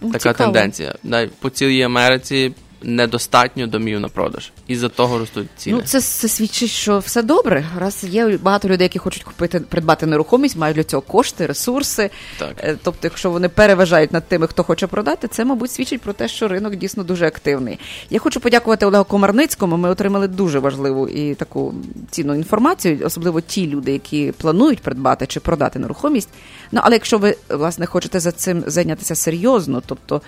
Ну, 0.00 0.12
така 0.12 0.32
цікаво. 0.32 0.52
тенденція. 0.52 0.94
По 1.40 1.50
цілій 1.50 1.82
Америці 1.82 2.52
недостатньо 2.84 3.66
домів 3.66 4.00
на 4.00 4.08
продаж. 4.08 4.50
І 4.66 4.76
за 4.76 4.88
того 4.88 5.18
ростуть 5.18 5.48
ціни. 5.56 5.76
Ну, 5.76 5.82
це, 5.82 6.00
це 6.00 6.28
свідчить, 6.28 6.70
що 6.70 6.98
все 6.98 7.22
добре. 7.22 7.66
Раз 7.78 8.04
є 8.04 8.38
багато 8.42 8.68
людей, 8.68 8.84
які 8.84 8.98
хочуть 8.98 9.22
купити, 9.22 9.60
придбати 9.60 10.06
нерухомість, 10.06 10.56
мають 10.56 10.76
для 10.76 10.84
цього 10.84 11.00
кошти, 11.02 11.46
ресурси. 11.46 12.10
Так. 12.38 12.54
Е, 12.58 12.76
тобто, 12.82 13.00
якщо 13.02 13.30
вони 13.30 13.48
переважають 13.48 14.12
над 14.12 14.28
тими, 14.28 14.46
хто 14.46 14.62
хоче 14.62 14.86
продати, 14.86 15.28
це, 15.28 15.44
мабуть, 15.44 15.70
свідчить 15.70 16.00
про 16.00 16.12
те, 16.12 16.28
що 16.28 16.48
ринок 16.48 16.76
дійсно 16.76 17.04
дуже 17.04 17.26
активний. 17.26 17.78
Я 18.10 18.18
хочу 18.18 18.40
подякувати 18.40 18.86
Олегу 18.86 19.04
Комарницькому. 19.04 19.76
Ми 19.76 19.88
отримали 19.88 20.28
дуже 20.28 20.58
важливу 20.58 21.08
і 21.08 21.34
таку 21.34 21.74
цінну 22.10 22.34
інформацію, 22.34 22.98
особливо 23.04 23.40
ті 23.40 23.66
люди, 23.66 23.92
які 23.92 24.32
планують 24.38 24.80
придбати 24.80 25.26
чи 25.26 25.40
продати 25.40 25.78
нерухомість. 25.78 26.28
Ну 26.72 26.80
але 26.84 26.94
якщо 26.94 27.18
ви 27.18 27.36
власне 27.48 27.86
хочете 27.86 28.20
за 28.20 28.32
цим 28.32 28.64
зайнятися 28.66 29.14
серйозно, 29.14 29.82
тобто 29.86 30.22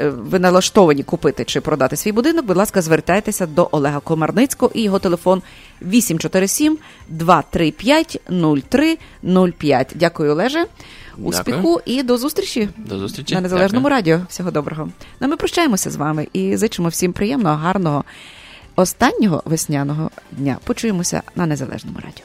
ви 0.00 0.38
налаштовані 0.38 1.02
купити 1.02 1.44
чи 1.44 1.60
продати 1.60 1.96
свій 1.96 2.12
будинок, 2.12 2.46
будь 2.46 2.56
ласка, 2.56 2.82
звертайтеся 2.82 3.46
до 3.46 3.68
Олега 3.72 4.00
Комарницького 4.00 4.72
і 4.74 4.82
його 4.82 4.98
телефон 4.98 5.42
847 5.82 6.78
235 7.08 8.20
0305. 8.30 9.92
Дякую, 9.94 10.32
Олеже. 10.32 10.66
Успіху 11.22 11.80
і 11.84 12.02
до 12.02 12.16
зустрічі 12.16 12.68
До 12.76 12.98
зустрічі. 12.98 13.34
на 13.34 13.40
незалежному 13.40 13.88
Дякую. 13.88 13.96
радіо. 13.96 14.20
Всього 14.28 14.50
доброго. 14.50 14.88
Ну, 15.20 15.28
ми 15.28 15.36
прощаємося 15.36 15.90
з 15.90 15.96
вами 15.96 16.28
і 16.32 16.56
зичимо 16.56 16.88
всім 16.88 17.12
приємного, 17.12 17.56
гарного 17.56 18.04
останнього 18.76 19.42
весняного 19.44 20.10
дня. 20.32 20.56
Почуємося 20.64 21.22
на 21.36 21.46
незалежному 21.46 21.98
радіо. 22.04 22.24